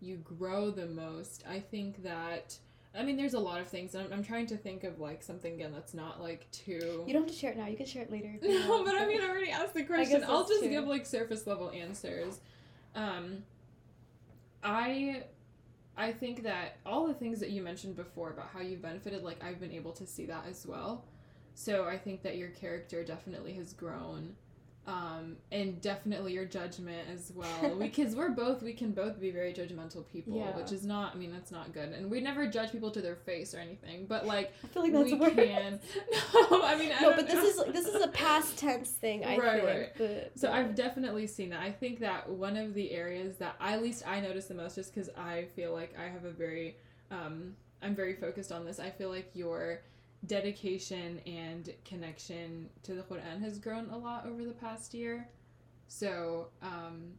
you 0.00 0.16
grow 0.16 0.70
the 0.70 0.86
most, 0.86 1.44
I 1.48 1.60
think 1.60 2.02
that 2.02 2.58
I 2.94 3.02
mean, 3.02 3.16
there's 3.16 3.34
a 3.34 3.38
lot 3.38 3.60
of 3.60 3.68
things. 3.68 3.94
I'm, 3.94 4.12
I'm 4.12 4.24
trying 4.24 4.46
to 4.46 4.56
think 4.56 4.84
of 4.84 4.98
like 4.98 5.22
something 5.22 5.54
again 5.54 5.72
that's 5.72 5.94
not 5.94 6.20
like 6.20 6.50
too. 6.50 7.04
You 7.06 7.12
don't 7.12 7.22
have 7.22 7.30
to 7.30 7.36
share 7.36 7.52
it 7.52 7.58
now. 7.58 7.66
You 7.66 7.76
can 7.76 7.86
share 7.86 8.02
it 8.02 8.10
later. 8.10 8.34
No, 8.42 8.84
but 8.84 8.94
I 8.94 9.06
mean, 9.06 9.20
I 9.20 9.28
already 9.28 9.50
asked 9.50 9.74
the 9.74 9.84
question. 9.84 10.24
I'll 10.26 10.46
just 10.46 10.60
true. 10.60 10.70
give 10.70 10.84
like 10.84 11.06
surface 11.06 11.46
level 11.46 11.70
answers. 11.70 12.40
Um, 12.94 13.44
I, 14.62 15.24
I 15.96 16.12
think 16.12 16.42
that 16.42 16.78
all 16.84 17.06
the 17.06 17.14
things 17.14 17.40
that 17.40 17.50
you 17.50 17.62
mentioned 17.62 17.94
before 17.94 18.30
about 18.30 18.48
how 18.52 18.60
you've 18.60 18.82
benefited, 18.82 19.22
like 19.22 19.42
I've 19.44 19.60
been 19.60 19.72
able 19.72 19.92
to 19.92 20.06
see 20.06 20.26
that 20.26 20.44
as 20.48 20.66
well. 20.66 21.04
So 21.54 21.84
I 21.84 21.98
think 21.98 22.22
that 22.22 22.36
your 22.36 22.48
character 22.48 23.04
definitely 23.04 23.52
has 23.54 23.72
grown 23.72 24.34
um, 24.88 25.36
and 25.52 25.78
definitely 25.82 26.32
your 26.32 26.46
judgment 26.46 27.06
as 27.12 27.30
well. 27.34 27.76
because 27.78 28.16
we're 28.16 28.30
both 28.30 28.62
we 28.62 28.72
can 28.72 28.92
both 28.92 29.20
be 29.20 29.30
very 29.30 29.52
judgmental 29.52 30.06
people, 30.10 30.34
yeah. 30.34 30.56
which 30.56 30.72
is 30.72 30.86
not. 30.86 31.14
I 31.14 31.18
mean, 31.18 31.30
that's 31.30 31.52
not 31.52 31.74
good. 31.74 31.90
And 31.90 32.10
we 32.10 32.22
never 32.22 32.46
judge 32.46 32.72
people 32.72 32.90
to 32.92 33.02
their 33.02 33.14
face 33.14 33.54
or 33.54 33.58
anything. 33.58 34.06
But 34.06 34.26
like, 34.26 34.54
I 34.64 34.66
feel 34.68 34.82
like 34.82 34.92
that's 34.92 35.12
we 35.12 35.18
can. 35.18 35.78
No, 36.50 36.62
I 36.62 36.78
mean, 36.78 36.90
I 36.98 37.02
no, 37.02 37.14
but 37.14 37.28
this 37.28 37.44
is 37.44 37.62
this 37.72 37.86
is 37.86 38.02
a 38.02 38.08
past 38.08 38.56
tense 38.56 38.90
thing. 38.90 39.24
I 39.24 39.36
right, 39.36 39.62
think. 39.62 39.66
Right. 39.66 39.92
But, 39.98 40.32
so 40.34 40.48
yeah. 40.48 40.56
I've 40.56 40.74
definitely 40.74 41.26
seen 41.26 41.50
that. 41.50 41.60
I 41.60 41.70
think 41.70 42.00
that 42.00 42.28
one 42.28 42.56
of 42.56 42.72
the 42.72 42.90
areas 42.92 43.36
that 43.36 43.56
I, 43.60 43.74
at 43.74 43.82
least 43.82 44.04
I 44.06 44.20
notice 44.20 44.46
the 44.46 44.54
most, 44.54 44.76
just 44.76 44.94
because 44.94 45.10
I 45.10 45.46
feel 45.54 45.72
like 45.72 45.94
I 45.98 46.08
have 46.08 46.24
a 46.24 46.30
very, 46.30 46.76
um, 47.10 47.54
I'm 47.82 47.94
very 47.94 48.14
focused 48.14 48.52
on 48.52 48.64
this. 48.64 48.80
I 48.80 48.88
feel 48.88 49.10
like 49.10 49.30
your 49.34 49.82
dedication 50.26 51.20
and 51.26 51.72
connection 51.84 52.68
to 52.82 52.94
the 52.94 53.02
Quran 53.02 53.40
has 53.40 53.58
grown 53.58 53.88
a 53.90 53.96
lot 53.96 54.26
over 54.26 54.44
the 54.44 54.52
past 54.52 54.94
year. 54.94 55.28
So, 55.86 56.48
um, 56.62 57.12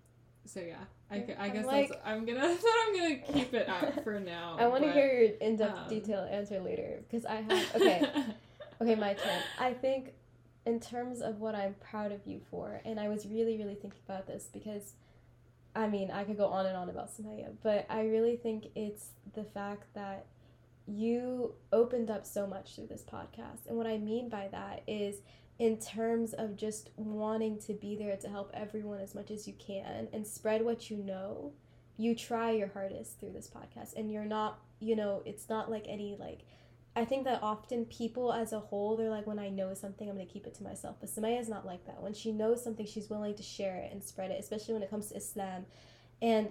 so 0.46 0.60
yeah, 0.60 0.76
I, 1.12 1.26
I 1.38 1.50
guess 1.50 1.66
like, 1.66 1.90
that's, 1.90 2.02
I'm 2.06 2.26
gonna 2.26 2.42
I'm 2.82 2.96
gonna 2.96 3.16
keep 3.16 3.54
it 3.54 3.70
up 3.70 4.04
for 4.04 4.20
now. 4.20 4.58
I 4.60 4.68
want 4.68 4.84
to 4.84 4.92
hear 4.92 5.22
your 5.22 5.38
in 5.38 5.56
depth, 5.56 5.78
um, 5.78 5.90
detailed 5.90 6.30
answer 6.30 6.60
later 6.60 7.02
because 7.08 7.26
I 7.26 7.36
have 7.36 7.76
okay, 7.76 8.04
okay, 8.82 8.96
my 8.96 9.14
turn. 9.14 9.42
I 9.60 9.74
think 9.74 10.14
in 10.66 10.80
terms 10.80 11.22
of 11.22 11.40
what 11.40 11.56
I'm 11.56 11.76
proud 11.76 12.12
of 12.12 12.26
you 12.26 12.42
for, 12.52 12.82
and 12.86 13.00
I 13.00 13.08
was 13.08 13.26
really 13.26 13.58
really 13.58 13.76
thinking 13.76 14.02
about 14.08 14.28
this 14.28 14.50
because. 14.52 14.94
I 15.76 15.88
mean, 15.88 16.10
I 16.10 16.24
could 16.24 16.36
go 16.36 16.48
on 16.48 16.66
and 16.66 16.76
on 16.76 16.90
about 16.90 17.16
Sumayyah, 17.16 17.54
but 17.62 17.86
I 17.92 18.02
really 18.02 18.36
think 18.36 18.66
it's 18.76 19.12
the 19.36 19.44
fact 19.44 19.86
that 19.94 20.26
you 20.90 21.54
opened 21.72 22.10
up 22.10 22.26
so 22.26 22.48
much 22.48 22.76
through 22.76 22.88
this 22.88 23.04
podcast. 23.04 23.68
And 23.68 23.78
what 23.78 23.88
I 23.88 23.98
mean 23.98 24.30
by 24.30 24.48
that 24.52 24.84
is 24.88 25.18
in 25.60 25.78
terms 25.78 26.34
of 26.34 26.56
just 26.56 26.90
wanting 26.96 27.60
to 27.60 27.74
be 27.74 27.96
there 27.96 28.16
to 28.18 28.30
help 28.30 28.52
everyone 28.54 29.00
as 29.00 29.14
much 29.14 29.30
as 29.30 29.48
you 29.48 29.54
can 29.60 30.08
and 30.14 30.26
spread 30.26 30.64
what 30.64 30.90
you 30.90 30.98
know. 30.98 31.54
You 31.98 32.16
try 32.16 32.52
your 32.52 32.70
hardest 32.70 33.20
through 33.20 33.34
this 33.34 33.50
podcast 33.50 33.94
and 33.98 34.10
you're 34.10 34.24
not, 34.24 34.60
you 34.80 34.96
know, 34.96 35.22
it's 35.26 35.50
not 35.50 35.70
like 35.70 35.86
any 35.88 36.16
like 36.18 36.46
I 36.96 37.06
think 37.06 37.26
that 37.26 37.42
often 37.44 37.86
people 37.86 38.34
as 38.34 38.52
a 38.52 38.60
whole, 38.60 38.98
they're 38.98 39.10
like, 39.10 39.28
when 39.28 39.40
I 39.40 39.50
know 39.50 39.74
something, 39.74 40.10
I'm 40.10 40.16
going 40.16 40.28
to 40.28 40.34
keep 40.34 40.48
it 40.48 40.56
to 40.56 40.64
myself. 40.64 40.98
But 41.00 41.10
Sumayyah 41.10 41.40
is 41.40 41.48
not 41.48 41.66
like 41.66 41.86
that. 41.86 42.02
When 42.02 42.14
she 42.14 42.32
knows 42.32 42.64
something, 42.64 42.86
she's 42.86 43.10
willing 43.10 43.36
to 43.36 43.44
share 43.44 43.78
it 43.78 43.92
and 43.92 44.04
spread 44.04 44.32
it, 44.32 44.40
especially 44.40 44.74
when 44.74 44.84
it 44.84 44.90
comes 44.90 45.08
to 45.08 45.16
Islam. 45.16 45.66
And, 46.22 46.50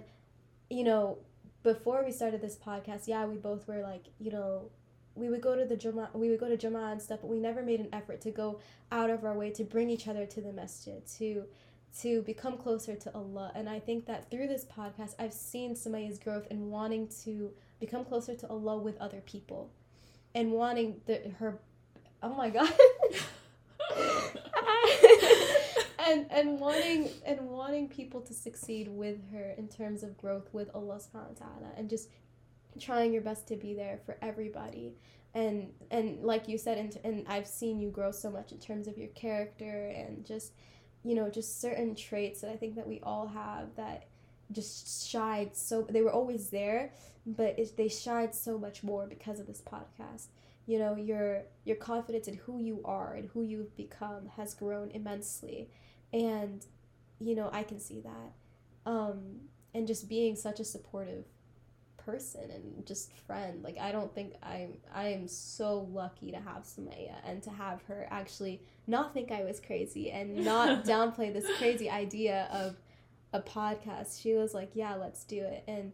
you 0.69 0.83
know, 0.83 1.19
before 1.63 2.03
we 2.05 2.11
started 2.11 2.41
this 2.41 2.55
podcast, 2.55 3.07
yeah, 3.07 3.25
we 3.25 3.35
both 3.35 3.67
were 3.67 3.81
like, 3.81 4.05
you 4.19 4.31
know, 4.31 4.69
we 5.15 5.29
would 5.29 5.41
go 5.41 5.55
to 5.55 5.65
the 5.65 5.75
Juma, 5.75 6.09
we 6.13 6.29
would 6.29 6.39
go 6.39 6.47
to 6.47 6.57
Juma 6.57 6.91
and 6.91 7.01
stuff, 7.01 7.19
but 7.21 7.27
we 7.29 7.39
never 7.39 7.61
made 7.61 7.79
an 7.79 7.89
effort 7.91 8.21
to 8.21 8.31
go 8.31 8.59
out 8.91 9.09
of 9.09 9.25
our 9.25 9.33
way 9.33 9.51
to 9.51 9.63
bring 9.63 9.89
each 9.89 10.07
other 10.07 10.25
to 10.25 10.41
the 10.41 10.53
masjid, 10.53 11.05
to 11.17 11.45
to 12.01 12.21
become 12.21 12.55
closer 12.55 12.95
to 12.95 13.13
Allah. 13.15 13.51
And 13.55 13.67
I 13.67 13.79
think 13.79 14.05
that 14.05 14.29
through 14.29 14.47
this 14.47 14.63
podcast, 14.63 15.15
I've 15.17 15.33
seen 15.33 15.73
Sumayyah's 15.73 16.19
growth 16.19 16.45
in 16.51 16.69
wanting 16.69 17.07
to 17.23 17.51
become 17.79 18.05
closer 18.05 18.35
to 18.35 18.47
Allah 18.47 18.77
with 18.77 18.97
other 19.01 19.21
people, 19.21 19.71
and 20.35 20.51
wanting 20.51 21.01
the 21.05 21.31
her, 21.39 21.59
oh 22.23 22.35
my 22.35 22.49
God. 22.57 22.71
And 26.09 26.25
and 26.31 26.59
wanting 26.59 27.09
and 27.25 27.39
wanting 27.41 27.87
people 27.87 28.21
to 28.21 28.33
succeed 28.33 28.87
with 28.87 29.17
her 29.31 29.53
in 29.57 29.67
terms 29.67 30.03
of 30.03 30.17
growth 30.17 30.49
with 30.53 30.69
Allah 30.73 30.99
subhanahu 30.99 31.39
wa 31.39 31.45
ta'ala 31.45 31.71
and 31.77 31.89
just 31.89 32.09
trying 32.79 33.13
your 33.13 33.21
best 33.21 33.47
to 33.47 33.55
be 33.55 33.73
there 33.73 33.99
for 34.05 34.17
everybody. 34.21 34.95
And 35.33 35.71
and 35.91 36.23
like 36.23 36.47
you 36.47 36.57
said 36.57 36.77
and, 36.77 36.97
and 37.03 37.27
I've 37.27 37.47
seen 37.47 37.79
you 37.79 37.89
grow 37.89 38.11
so 38.11 38.29
much 38.29 38.51
in 38.51 38.59
terms 38.59 38.87
of 38.87 38.97
your 38.97 39.09
character 39.09 39.93
and 39.95 40.25
just 40.25 40.53
you 41.03 41.15
know 41.15 41.29
just 41.29 41.61
certain 41.61 41.95
traits 41.95 42.41
that 42.41 42.49
I 42.49 42.55
think 42.55 42.75
that 42.75 42.87
we 42.87 42.99
all 43.03 43.27
have 43.27 43.75
that 43.75 44.07
just 44.51 45.07
shied 45.07 45.55
so 45.55 45.85
they 45.87 46.01
were 46.01 46.11
always 46.11 46.49
there 46.49 46.91
but 47.25 47.59
it, 47.59 47.77
they 47.77 47.87
shied 47.87 48.33
so 48.33 48.57
much 48.57 48.83
more 48.83 49.05
because 49.05 49.39
of 49.39 49.45
this 49.45 49.61
podcast. 49.61 50.27
You 50.65 50.79
know 50.79 50.95
your 50.95 51.43
your 51.63 51.77
confidence 51.77 52.27
in 52.27 52.35
who 52.35 52.59
you 52.59 52.81
are 52.85 53.13
and 53.13 53.29
who 53.29 53.43
you've 53.43 53.75
become 53.75 54.27
has 54.35 54.53
grown 54.53 54.91
immensely 54.91 55.69
and 56.13 56.65
you 57.19 57.35
know 57.35 57.49
i 57.53 57.63
can 57.63 57.79
see 57.79 58.01
that. 58.01 58.33
Um 58.85 59.41
and 59.73 59.85
just 59.87 60.09
being 60.09 60.35
such 60.35 60.59
a 60.59 60.65
supportive 60.65 61.25
person 61.97 62.49
and 62.49 62.87
just 62.87 63.13
friend 63.27 63.61
like 63.61 63.77
i 63.77 63.91
don't 63.91 64.15
think 64.15 64.33
i'm 64.41 64.73
i 64.95 65.09
am 65.09 65.27
so 65.27 65.87
lucky 65.91 66.31
to 66.31 66.37
have 66.37 66.63
Sumayyah 66.63 67.17
and 67.23 67.43
to 67.43 67.51
have 67.51 67.83
her 67.83 68.07
actually 68.09 68.61
not 68.87 69.13
think 69.13 69.31
i 69.31 69.43
was 69.43 69.59
crazy 69.59 70.09
and 70.09 70.43
not 70.43 70.85
downplay 70.85 71.31
this 71.31 71.45
crazy 71.57 71.87
idea 71.87 72.47
of 72.51 72.77
a 73.33 73.39
podcast. 73.39 74.21
She 74.21 74.33
was 74.33 74.53
like 74.53 74.71
yeah 74.73 74.95
let's 74.95 75.23
do 75.23 75.41
it. 75.41 75.63
And 75.67 75.91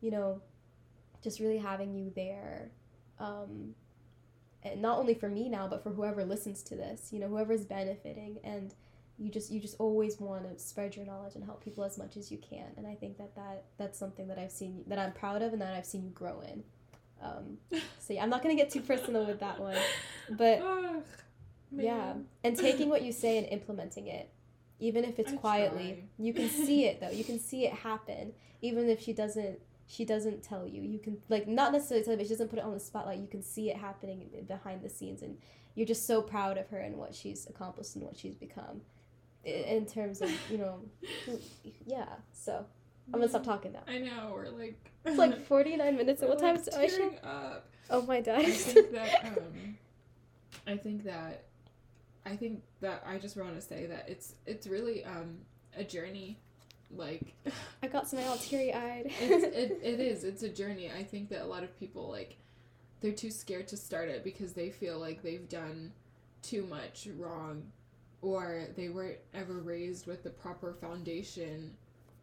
you 0.00 0.10
know 0.10 0.40
just 1.22 1.40
really 1.40 1.58
having 1.58 1.94
you 1.94 2.12
there 2.14 2.70
um 3.18 3.74
and 4.62 4.80
not 4.80 4.98
only 4.98 5.14
for 5.14 5.28
me 5.28 5.48
now 5.48 5.66
but 5.66 5.82
for 5.82 5.90
whoever 5.90 6.24
listens 6.24 6.62
to 6.62 6.76
this 6.76 7.08
you 7.12 7.18
know 7.18 7.28
whoever's 7.28 7.64
benefiting. 7.64 8.38
And 8.44 8.74
you 9.18 9.30
just 9.30 9.50
you 9.50 9.60
just 9.60 9.76
always 9.78 10.20
want 10.20 10.44
to 10.44 10.58
spread 10.62 10.94
your 10.94 11.06
knowledge 11.06 11.34
and 11.34 11.44
help 11.44 11.64
people 11.64 11.84
as 11.84 11.96
much 11.96 12.16
as 12.16 12.30
you 12.30 12.38
can. 12.38 12.68
And 12.76 12.86
i 12.86 12.94
think 12.94 13.18
that, 13.18 13.34
that 13.36 13.64
that's 13.78 13.98
something 13.98 14.28
that 14.28 14.38
i've 14.38 14.52
seen 14.52 14.84
that 14.86 14.98
i'm 14.98 15.12
proud 15.12 15.42
of 15.42 15.52
and 15.52 15.62
that 15.62 15.74
i've 15.74 15.86
seen 15.86 16.04
you 16.04 16.10
grow 16.10 16.40
in. 16.40 16.62
Um, 17.22 17.58
so 17.98 18.12
yeah 18.12 18.22
i'm 18.22 18.30
not 18.30 18.42
going 18.42 18.54
to 18.56 18.62
get 18.62 18.70
too 18.70 18.82
personal 18.82 19.24
with 19.24 19.40
that 19.40 19.58
one 19.58 19.78
but 20.30 20.62
yeah. 21.72 22.14
And 22.44 22.56
taking 22.56 22.88
what 22.88 23.02
you 23.02 23.12
say 23.12 23.38
and 23.38 23.46
implementing 23.48 24.06
it 24.06 24.30
even 24.78 25.04
if 25.04 25.18
it's 25.18 25.32
I 25.32 25.36
quietly 25.36 25.92
try. 25.94 26.24
you 26.26 26.34
can 26.34 26.48
see 26.66 26.84
it 26.84 27.00
though. 27.00 27.10
You 27.10 27.24
can 27.24 27.38
see 27.38 27.64
it 27.64 27.72
happen 27.72 28.32
even 28.62 28.88
if 28.88 29.00
she 29.00 29.12
doesn't 29.12 29.58
she 29.88 30.04
doesn't 30.04 30.42
tell 30.42 30.66
you. 30.66 30.82
You 30.82 30.98
can 30.98 31.18
like 31.28 31.46
not 31.46 31.72
necessarily 31.72 32.04
tell 32.04 32.12
you 32.12 32.18
but 32.18 32.26
she 32.26 32.32
doesn't 32.32 32.48
put 32.48 32.58
it 32.58 32.64
on 32.64 32.74
the 32.74 32.80
spotlight. 32.80 33.18
You 33.18 33.28
can 33.28 33.42
see 33.42 33.70
it 33.70 33.76
happening 33.76 34.28
behind 34.46 34.82
the 34.82 34.88
scenes 34.88 35.22
and 35.22 35.38
you're 35.74 35.86
just 35.86 36.06
so 36.06 36.22
proud 36.22 36.58
of 36.58 36.68
her 36.68 36.78
and 36.78 36.96
what 36.96 37.14
she's 37.14 37.46
accomplished 37.46 37.96
and 37.96 38.04
what 38.04 38.16
she's 38.16 38.34
become 38.34 38.80
in 39.46 39.86
terms 39.86 40.20
of 40.20 40.30
you 40.50 40.58
know 40.58 40.80
yeah 41.86 42.06
so 42.32 42.64
i'm 43.08 43.20
gonna 43.20 43.28
stop 43.28 43.44
talking 43.44 43.72
now. 43.72 43.82
I 43.86 43.98
know 43.98 44.32
we're 44.34 44.48
like 44.50 44.90
it's 45.04 45.18
like 45.18 45.46
49 45.46 45.96
minutes 45.96 46.22
and 46.22 46.28
what 46.28 46.40
like 46.40 46.54
time 46.54 46.60
is 46.60 46.68
it 46.98 47.20
up. 47.24 47.68
Oh 47.88 48.02
my 48.02 48.20
god 48.20 48.40
i 48.40 48.50
think 48.50 48.92
that 48.92 49.24
um 49.24 49.78
i 50.66 50.76
think 50.76 51.04
that 51.04 51.44
i 52.24 52.34
think 52.34 52.62
that 52.80 53.04
i 53.06 53.18
just 53.18 53.36
want 53.36 53.54
to 53.54 53.60
say 53.60 53.86
that 53.86 54.08
it's 54.08 54.34
it's 54.46 54.66
really 54.66 55.04
um 55.04 55.38
a 55.76 55.84
journey 55.84 56.38
like 56.90 57.34
i 57.82 57.86
got 57.86 58.08
some 58.08 58.18
all 58.20 58.36
teary-eyed 58.36 59.06
it, 59.20 59.78
it 59.82 60.00
is 60.00 60.24
it's 60.24 60.42
a 60.42 60.48
journey. 60.48 60.90
I 60.90 61.02
think 61.04 61.28
that 61.30 61.42
a 61.42 61.46
lot 61.46 61.62
of 61.62 61.78
people 61.78 62.10
like 62.10 62.36
they're 63.00 63.12
too 63.12 63.30
scared 63.30 63.68
to 63.68 63.76
start 63.76 64.08
it 64.08 64.24
because 64.24 64.52
they 64.54 64.70
feel 64.70 64.98
like 64.98 65.22
they've 65.22 65.48
done 65.48 65.92
too 66.42 66.64
much 66.64 67.08
wrong 67.16 67.64
or 68.22 68.68
they 68.76 68.88
weren't 68.88 69.18
ever 69.34 69.54
raised 69.54 70.06
with 70.06 70.22
the 70.22 70.30
proper 70.30 70.74
foundation 70.80 71.72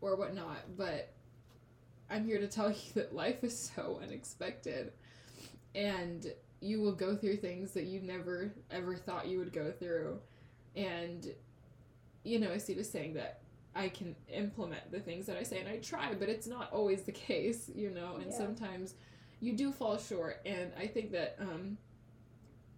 or 0.02 0.16
whatnot. 0.16 0.78
But 0.78 1.14
I'm 2.10 2.26
here 2.26 2.40
to 2.40 2.48
tell 2.48 2.70
you 2.72 2.94
that 2.96 3.16
life 3.16 3.44
is 3.44 3.72
so 3.76 4.00
unexpected 4.04 4.92
and 5.76 6.32
you 6.62 6.82
will 6.82 6.94
go 6.94 7.16
through 7.16 7.38
things 7.38 7.72
that 7.72 7.84
you 7.84 8.00
never 8.02 8.54
ever 8.72 8.96
thought 8.96 9.28
you 9.28 9.40
would 9.40 9.54
go 9.54 9.72
through. 9.72 10.20
And, 10.76 11.28
you 12.24 12.40
know, 12.40 12.52
I 12.52 12.58
see 12.58 12.74
the 12.74 12.84
saying 12.84 13.16
that 13.16 13.42
I 13.76 13.90
can 13.90 14.16
implement 14.30 14.92
the 14.92 15.00
things 15.00 15.26
that 15.26 15.38
I 15.38 15.44
say 15.44 15.60
and 15.60 15.68
I 15.68 15.78
try, 15.78 16.14
but 16.14 16.30
it's 16.30 16.48
not 16.48 16.72
always 16.72 17.04
the 17.04 17.12
case, 17.12 17.70
you 17.74 17.90
know, 17.90 18.16
and 18.16 18.32
yeah. 18.32 18.38
sometimes 18.38 18.96
you 19.40 19.54
do 19.54 19.72
fall 19.72 19.98
short. 19.98 20.42
And 20.46 20.72
I 20.80 20.88
think 20.88 21.12
that, 21.12 21.36
um, 21.40 21.78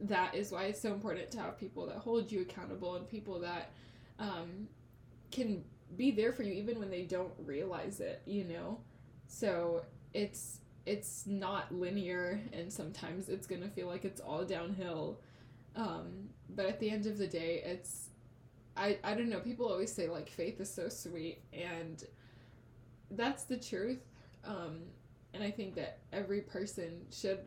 that 0.01 0.35
is 0.35 0.51
why 0.51 0.65
it's 0.65 0.81
so 0.81 0.91
important 0.93 1.31
to 1.31 1.39
have 1.39 1.57
people 1.57 1.85
that 1.87 1.97
hold 1.97 2.31
you 2.31 2.41
accountable 2.41 2.95
and 2.95 3.07
people 3.09 3.39
that 3.39 3.71
um, 4.19 4.67
can 5.31 5.63
be 5.95 6.11
there 6.11 6.33
for 6.33 6.43
you 6.43 6.53
even 6.53 6.79
when 6.79 6.89
they 6.89 7.03
don't 7.03 7.33
realize 7.45 7.99
it 7.99 8.21
you 8.25 8.43
know? 8.43 8.79
So 9.27 9.83
it's 10.13 10.59
it's 10.85 11.25
not 11.25 11.73
linear 11.73 12.39
and 12.53 12.71
sometimes 12.71 13.29
it's 13.29 13.47
gonna 13.47 13.69
feel 13.69 13.87
like 13.87 14.05
it's 14.05 14.21
all 14.21 14.43
downhill. 14.45 15.19
Um, 15.75 16.29
but 16.49 16.65
at 16.67 16.79
the 16.79 16.89
end 16.89 17.05
of 17.05 17.17
the 17.17 17.27
day 17.27 17.61
it's 17.65 18.09
I, 18.77 18.97
I 19.03 19.13
don't 19.15 19.29
know 19.29 19.39
people 19.39 19.67
always 19.67 19.91
say 19.93 20.09
like 20.09 20.29
faith 20.29 20.59
is 20.59 20.73
so 20.73 20.89
sweet 20.89 21.39
and 21.53 22.03
that's 23.11 23.43
the 23.43 23.57
truth. 23.57 24.01
Um, 24.45 24.81
and 25.33 25.43
i 25.43 25.51
think 25.51 25.75
that 25.75 25.99
every 26.13 26.41
person 26.41 27.01
should 27.11 27.39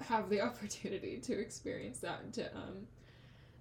have 0.00 0.28
the 0.28 0.40
opportunity 0.48 1.18
to 1.18 1.38
experience 1.38 1.98
that 1.98 2.32
to 2.32 2.54
um 2.56 2.86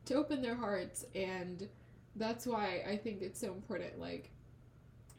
to 0.05 0.15
open 0.15 0.41
their 0.41 0.55
hearts 0.55 1.05
and 1.15 1.67
that's 2.15 2.45
why 2.45 2.83
I 2.87 2.97
think 2.97 3.21
it's 3.21 3.39
so 3.39 3.53
important 3.53 3.99
like 3.99 4.31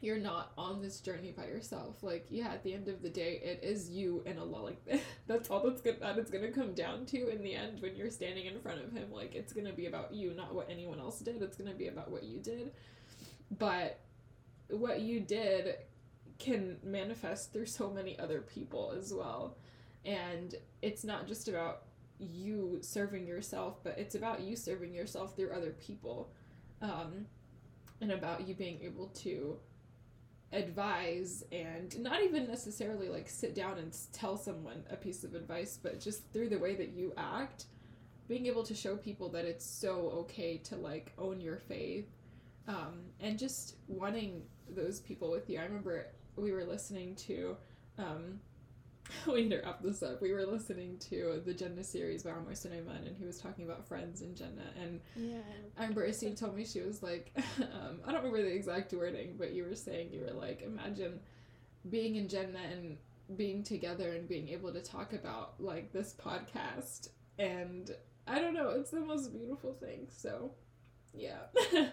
you're 0.01 0.19
not 0.19 0.51
on 0.57 0.81
this 0.81 0.99
journey 0.99 1.31
by 1.31 1.45
yourself. 1.45 2.03
Like 2.03 2.27
yeah 2.29 2.49
at 2.49 2.63
the 2.63 2.73
end 2.73 2.89
of 2.89 3.01
the 3.01 3.09
day 3.09 3.39
it 3.41 3.63
is 3.63 3.89
you 3.89 4.21
and 4.25 4.37
Allah. 4.37 4.63
Like 4.63 5.03
that's 5.27 5.49
all 5.49 5.63
that's 5.63 5.81
good 5.81 6.01
that 6.01 6.17
it's 6.17 6.29
gonna 6.29 6.51
come 6.51 6.73
down 6.73 7.05
to 7.07 7.29
in 7.29 7.41
the 7.41 7.55
end 7.55 7.81
when 7.81 7.95
you're 7.95 8.11
standing 8.11 8.45
in 8.45 8.59
front 8.59 8.83
of 8.83 8.91
him. 8.91 9.11
Like 9.11 9.33
it's 9.33 9.53
gonna 9.53 9.71
be 9.71 9.85
about 9.85 10.13
you 10.13 10.33
not 10.33 10.53
what 10.53 10.69
anyone 10.69 10.99
else 10.99 11.19
did. 11.19 11.41
It's 11.41 11.55
gonna 11.55 11.73
be 11.73 11.87
about 11.87 12.11
what 12.11 12.23
you 12.23 12.39
did. 12.39 12.73
But 13.57 13.99
what 14.69 15.01
you 15.01 15.21
did 15.21 15.75
can 16.37 16.77
manifest 16.83 17.53
through 17.53 17.67
so 17.67 17.89
many 17.89 18.19
other 18.19 18.41
people 18.41 18.93
as 18.97 19.13
well 19.13 19.55
and 20.05 20.55
it's 20.81 21.03
not 21.03 21.27
just 21.27 21.47
about 21.47 21.83
you 22.19 22.79
serving 22.81 23.27
yourself, 23.27 23.83
but 23.83 23.97
it's 23.97 24.15
about 24.15 24.41
you 24.41 24.55
serving 24.55 24.93
yourself 24.93 25.35
through 25.35 25.51
other 25.51 25.71
people. 25.71 26.31
Um, 26.81 27.25
and 28.03 28.11
about 28.11 28.47
you 28.47 28.53
being 28.53 28.79
able 28.83 29.07
to 29.07 29.57
advise 30.51 31.43
and 31.51 31.97
not 31.99 32.21
even 32.21 32.45
necessarily 32.47 33.09
like 33.09 33.27
sit 33.27 33.55
down 33.55 33.79
and 33.79 33.95
tell 34.11 34.37
someone 34.37 34.83
a 34.91 34.95
piece 34.95 35.23
of 35.23 35.33
advice, 35.33 35.79
but 35.81 35.99
just 35.99 36.21
through 36.31 36.49
the 36.49 36.59
way 36.59 36.75
that 36.75 36.89
you 36.89 37.13
act, 37.17 37.65
being 38.27 38.45
able 38.45 38.63
to 38.63 38.75
show 38.75 38.95
people 38.95 39.29
that 39.29 39.45
it's 39.45 39.65
so 39.65 40.11
okay 40.13 40.57
to 40.57 40.75
like 40.75 41.13
own 41.17 41.41
your 41.41 41.57
faith 41.57 42.05
um, 42.67 42.99
and 43.19 43.39
just 43.39 43.75
wanting 43.87 44.43
those 44.69 44.99
people 44.99 45.31
with 45.31 45.49
you. 45.49 45.59
I 45.59 45.63
remember 45.63 46.07
we 46.35 46.51
were 46.51 46.65
listening 46.65 47.15
to 47.15 47.57
um, 47.97 48.39
we 49.27 49.43
need 49.43 49.49
to 49.49 49.61
wrap 49.61 49.81
this 49.81 50.03
up. 50.03 50.21
We 50.21 50.33
were 50.33 50.45
listening 50.45 50.97
to 51.09 51.41
the 51.45 51.53
Jannah 51.53 51.83
series 51.83 52.23
by 52.23 52.31
Omar 52.31 52.55
Suleiman, 52.55 53.05
and 53.05 53.15
he 53.17 53.25
was 53.25 53.39
talking 53.39 53.65
about 53.65 53.87
friends 53.87 54.21
and 54.21 54.35
Jannah. 54.35 54.71
And 54.81 55.01
yeah. 55.15 55.37
I 55.77 55.81
remember 55.81 56.07
Aseel 56.07 56.37
told 56.37 56.55
me 56.55 56.65
she 56.65 56.81
was 56.81 57.03
like, 57.03 57.31
um, 57.59 57.99
I 58.05 58.11
don't 58.11 58.23
remember 58.23 58.41
the 58.41 58.53
exact 58.53 58.93
wording, 58.93 59.35
but 59.37 59.53
you 59.53 59.63
were 59.63 59.75
saying 59.75 60.09
you 60.11 60.21
were 60.21 60.39
like, 60.39 60.61
imagine 60.61 61.19
being 61.89 62.15
in 62.15 62.27
Jannah 62.27 62.59
and 62.71 62.97
being 63.35 63.63
together 63.63 64.13
and 64.13 64.27
being 64.27 64.49
able 64.49 64.71
to 64.71 64.81
talk 64.81 65.13
about 65.13 65.55
like 65.59 65.91
this 65.91 66.13
podcast. 66.13 67.09
And 67.39 67.91
I 68.27 68.39
don't 68.39 68.53
know, 68.53 68.69
it's 68.69 68.91
the 68.91 68.99
most 68.99 69.33
beautiful 69.33 69.73
thing. 69.73 70.07
So 70.09 70.51
yeah. 71.13 71.39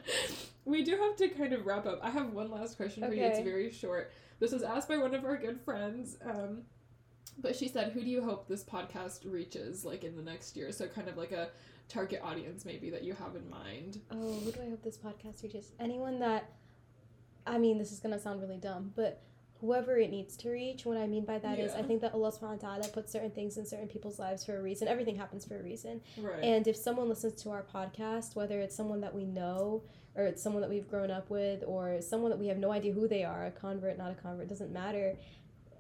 we 0.65 0.83
do 0.83 0.97
have 0.97 1.17
to 1.17 1.29
kind 1.29 1.53
of 1.53 1.67
wrap 1.67 1.87
up. 1.87 2.01
I 2.03 2.11
have 2.11 2.33
one 2.33 2.51
last 2.51 2.77
question 2.77 3.05
okay. 3.05 3.13
for 3.13 3.19
you. 3.19 3.27
It's 3.27 3.41
very 3.41 3.71
short. 3.71 4.13
This 4.39 4.53
was 4.53 4.63
asked 4.63 4.89
by 4.89 4.97
one 4.97 5.15
of 5.15 5.25
our 5.25 5.37
good 5.37 5.61
friends. 5.61 6.17
Um, 6.25 6.63
but 7.39 7.57
she 7.57 7.69
said, 7.69 7.93
"Who 7.93 8.01
do 8.01 8.11
you 8.11 8.23
hope 8.23 8.49
this 8.49 8.65
podcast 8.65 9.31
reaches 9.31 9.85
like 9.85 10.05
in 10.05 10.17
the 10.17 10.23
next 10.23 10.57
year?" 10.57 10.73
So 10.73 10.87
kind 10.87 11.09
of 11.09 11.17
like 11.17 11.33
a 11.33 11.49
target 11.89 12.21
audience 12.23 12.65
maybe 12.65 12.91
that 12.91 13.03
you 13.03 13.15
have 13.15 13.35
in 13.35 13.49
mind. 13.51 14.01
Oh, 14.11 14.35
who 14.45 14.53
do 14.53 14.61
I 14.61 14.71
hope 14.71 14.83
this 14.83 14.97
podcast 14.97 15.43
reaches? 15.43 15.73
Anyone 15.79 16.21
that 16.21 16.53
I 17.47 17.59
mean, 17.59 17.79
this 17.79 17.93
is 17.93 18.01
going 18.01 18.15
to 18.15 18.21
sound 18.21 18.41
really 18.41 18.59
dumb, 18.59 18.93
but 18.95 19.23
whoever 19.61 19.99
it 19.99 20.11
needs 20.11 20.37
to 20.39 20.51
reach. 20.51 20.87
What 20.87 20.97
I 20.97 21.07
mean 21.07 21.25
by 21.25 21.39
that 21.39 21.59
yeah. 21.59 21.65
is, 21.65 21.75
I 21.75 21.83
think 21.83 22.01
that 22.01 22.15
Allah 22.15 22.33
subhanahu 22.33 22.63
wa 22.63 22.69
ta'ala 22.77 22.89
puts 22.89 23.13
certain 23.13 23.31
things 23.31 23.59
in 23.59 23.67
certain 23.67 23.89
people's 23.89 24.19
lives 24.19 24.45
for 24.45 24.57
a 24.57 24.63
reason. 24.63 24.89
Everything 24.89 25.17
happens 25.17 25.45
for 25.45 25.59
a 25.59 25.63
reason. 25.63 26.01
Right. 26.17 26.43
And 26.43 26.67
if 26.67 26.77
someone 26.77 27.09
listens 27.09 27.43
to 27.43 27.51
our 27.51 27.63
podcast, 27.63 28.37
whether 28.37 28.61
it's 28.61 28.75
someone 28.75 29.01
that 29.03 29.15
we 29.15 29.25
know 29.25 29.83
or 30.17 30.25
it's 30.25 30.43
someone 30.43 30.63
that 30.63 30.71
we've 30.71 30.89
grown 30.89 31.11
up 31.11 31.31
with 31.31 31.63
or 31.67 32.01
someone 32.01 32.31
that 32.31 32.39
we 32.39 32.49
have 32.49 32.59
no 32.59 32.73
idea 32.73 32.93
who 32.93 33.07
they 33.07 33.23
are, 33.23 33.47
a 33.47 33.51
convert, 33.51 33.99
not 33.99 34.11
a 34.11 34.15
convert, 34.15 34.49
doesn't 34.49 34.73
matter 34.73 35.17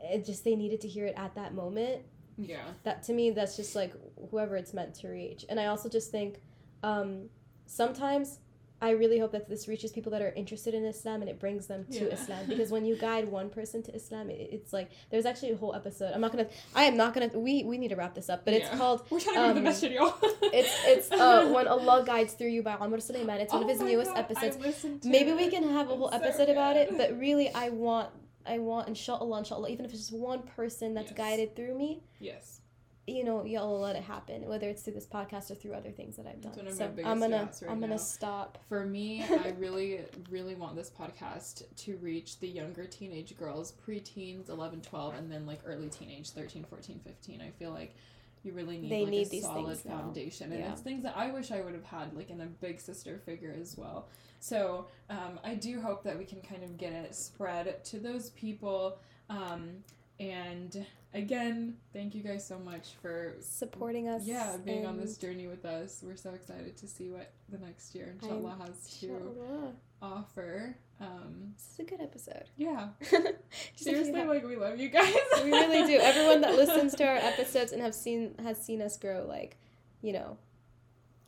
it 0.03 0.25
just 0.25 0.45
they 0.45 0.57
needed 0.57 0.81
to 0.81 0.89
hear 0.89 1.07
it 1.07 1.15
at 1.17 1.35
that 1.35 1.55
moment 1.55 2.03
yeah 2.37 2.63
that 2.85 3.03
to 3.03 3.13
me 3.13 3.31
that's 3.31 3.57
just 3.57 3.75
like 3.75 3.93
whoever 4.31 4.57
it's 4.57 4.73
meant 4.73 4.95
to 4.95 5.09
reach 5.09 5.45
and 5.49 5.61
i 5.61 5.67
also 5.67 5.89
just 5.89 6.11
think 6.11 6.41
um, 6.83 7.29
sometimes 7.67 8.39
I 8.83 8.91
really 8.91 9.19
hope 9.19 9.33
that 9.33 9.49
this 9.49 9.69
reaches 9.69 9.93
people 9.93 10.11
that 10.13 10.23
are 10.23 10.33
interested 10.33 10.73
in 10.73 10.85
Islam 10.87 11.21
and 11.21 11.29
it 11.29 11.39
brings 11.39 11.67
them 11.67 11.85
to 11.93 12.07
yeah. 12.07 12.15
Islam 12.15 12.39
because 12.49 12.71
when 12.71 12.87
you 12.87 12.97
guide 12.97 13.31
one 13.31 13.51
person 13.51 13.83
to 13.83 13.95
Islam, 13.95 14.31
it, 14.31 14.49
it's 14.53 14.73
like 14.73 14.91
there's 15.11 15.27
actually 15.27 15.53
a 15.53 15.57
whole 15.57 15.75
episode. 15.75 16.13
I'm 16.15 16.21
not 16.21 16.33
gonna. 16.33 16.49
I 16.75 16.85
am 16.85 16.97
not 16.97 17.13
gonna. 17.13 17.29
We 17.35 17.65
we 17.65 17.77
need 17.77 17.89
to 17.89 17.97
wrap 17.97 18.15
this 18.15 18.31
up, 18.31 18.45
but 18.45 18.55
yeah. 18.55 18.61
it's 18.61 18.79
called. 18.79 19.05
We're 19.11 19.21
trying 19.21 19.37
to 19.37 19.49
um, 19.49 19.55
the 19.55 19.61
message, 19.61 19.93
y'all. 19.93 20.15
it's 20.23 20.75
it's 20.87 21.13
uh, 21.13 21.51
when 21.55 21.69
Allah 21.69 22.05
guides 22.07 22.33
through 22.33 22.49
you 22.49 22.63
by 22.63 22.77
Omar 22.79 23.01
Suleiman. 23.01 23.41
It's 23.41 23.53
one 23.53 23.65
oh 23.65 23.67
of 23.67 23.71
his 23.71 23.81
newest 23.81 24.15
God, 24.15 24.31
episodes. 24.31 24.57
Maybe 25.05 25.31
it. 25.31 25.37
we 25.37 25.49
can 25.49 25.69
have 25.71 25.91
a 25.91 25.97
whole 25.97 26.09
it's 26.09 26.17
episode 26.17 26.47
so 26.47 26.53
about 26.53 26.77
it, 26.77 26.97
but 26.97 27.19
really, 27.19 27.53
I 27.53 27.69
want 27.69 28.09
I 28.47 28.59
want, 28.59 28.89
inshallah, 28.89 29.39
inshallah, 29.39 29.69
even 29.69 29.85
if 29.85 29.93
it's 29.93 30.01
just 30.01 30.13
one 30.13 30.43
person 30.43 30.95
that's 30.95 31.11
yes. 31.11 31.17
guided 31.17 31.57
through 31.57 31.77
me. 31.77 32.03
Yes. 32.19 32.61
You 33.07 33.25
know, 33.25 33.45
y'all 33.45 33.81
let 33.81 33.97
it 33.97 34.03
happen, 34.03 34.47
whether 34.47 34.69
it's 34.69 34.83
through 34.83 34.93
this 34.93 35.07
podcast 35.07 35.51
or 35.51 35.57
through 35.57 35.73
other 35.73 35.91
things 35.91 36.17
that 36.17 36.27
I've 36.27 36.41
done. 36.41 36.53
so 36.73 36.93
I'm 37.05 37.19
gonna, 37.19 37.51
right 37.61 37.71
I'm 37.71 37.81
gonna 37.81 37.99
stop. 37.99 38.59
For 38.69 38.87
me, 38.87 39.25
I 39.25 39.53
really, 39.59 40.01
really 40.31 40.55
want 40.55 40.77
this 40.77 40.91
podcast 40.91 41.65
to 41.77 41.97
reach 41.97 42.39
the 42.39 42.47
younger 42.47 42.85
teenage 42.85 43.37
girls, 43.37 43.73
preteens, 43.85 44.49
11, 44.49 44.83
12, 44.83 45.15
and 45.15 45.33
then 45.33 45.45
like 45.45 45.61
early 45.65 45.89
teenage, 45.89 46.31
13, 46.31 46.65
14, 46.71 47.01
15. 47.05 47.41
I 47.41 47.51
feel 47.59 47.73
like 47.73 47.97
you 48.43 48.53
really 48.53 48.79
need 48.79 48.91
they 48.91 49.03
like 49.03 49.11
need 49.11 49.33
a 49.33 49.41
solid 49.41 49.79
foundation, 49.79 50.53
and 50.53 50.61
yeah. 50.61 50.73
it's 50.73 50.81
things 50.81 51.03
that 51.03 51.17
I 51.17 51.31
wish 51.31 51.51
I 51.51 51.61
would 51.61 51.75
have 51.75 51.85
had 51.85 52.15
like 52.17 52.31
in 52.31 52.41
a 52.41 52.47
big 52.47 52.81
sister 52.81 53.19
figure 53.19 53.55
as 53.61 53.77
well. 53.77 54.09
So 54.39 54.87
um, 55.11 55.39
I 55.45 55.55
do 55.55 55.81
hope 55.81 56.03
that 56.05 56.17
we 56.19 56.25
can 56.25 56.41
kind 56.41 56.65
of 56.65 56.77
get 56.77 56.93
it 56.93 57.15
spread 57.15 57.85
to 57.85 57.99
those 57.99 58.31
people. 58.31 58.99
Um, 59.29 59.85
And 60.21 60.85
again, 61.15 61.77
thank 61.95 62.15
you 62.15 62.23
guys 62.23 62.47
so 62.47 62.59
much 62.59 62.89
for 63.01 63.37
supporting 63.41 64.07
us. 64.07 64.23
Yeah, 64.27 64.59
being 64.63 64.85
on 64.85 64.99
this 64.99 65.17
journey 65.17 65.47
with 65.47 65.65
us. 65.65 66.03
We're 66.05 66.17
so 66.17 66.31
excited 66.35 66.77
to 66.77 66.87
see 66.87 67.09
what 67.09 67.33
the 67.49 67.57
next 67.57 67.95
year, 67.95 68.15
inshallah, 68.21 68.59
I'm, 68.61 68.67
has 68.67 68.99
to 69.01 69.07
inshallah. 69.07 69.73
offer. 70.03 70.77
Um, 71.01 71.55
this 71.55 71.73
is 71.73 71.79
a 71.79 71.85
good 71.85 72.01
episode. 72.01 72.45
Yeah. 72.57 72.89
Seriously, 73.77 74.25
like 74.25 74.47
we 74.47 74.57
love 74.57 74.79
you 74.79 74.91
guys. 74.91 75.15
we 75.43 75.51
really 75.51 75.87
do. 75.87 75.99
Everyone 76.03 76.43
that 76.43 76.55
listens 76.55 76.95
to 76.97 77.07
our 77.07 77.17
episodes 77.17 77.73
and 77.73 77.81
have 77.81 77.95
seen 77.95 78.35
has 78.43 78.63
seen 78.63 78.83
us 78.83 78.99
grow, 78.99 79.25
like, 79.27 79.57
you 80.03 80.13
know, 80.13 80.37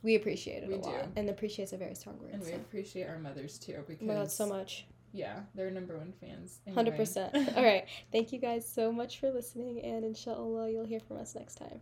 we 0.03 0.15
appreciate 0.15 0.63
it 0.63 0.69
we 0.69 0.75
a 0.75 0.77
lot. 0.77 1.15
Do. 1.15 1.19
And 1.19 1.29
appreciate 1.29 1.71
a 1.73 1.77
very 1.77 1.95
strong 1.95 2.19
word. 2.19 2.33
And 2.33 2.43
so. 2.43 2.49
we 2.49 2.55
appreciate 2.55 3.07
our 3.07 3.17
mothers 3.17 3.57
too 3.57 3.83
because 3.87 4.07
oh 4.07 4.13
God, 4.13 4.31
so 4.31 4.45
much. 4.45 4.85
Yeah, 5.11 5.39
they're 5.55 5.71
number 5.71 5.97
one 5.97 6.13
fans. 6.19 6.59
Hundred 6.73 6.95
percent. 6.95 7.35
All 7.55 7.63
right. 7.63 7.85
Thank 8.11 8.31
you 8.33 8.39
guys 8.39 8.67
so 8.67 8.91
much 8.91 9.19
for 9.19 9.31
listening, 9.31 9.81
and 9.81 10.03
inshallah, 10.03 10.69
you'll 10.69 10.85
hear 10.85 10.99
from 10.99 11.17
us 11.17 11.35
next 11.35 11.55
time. 11.55 11.81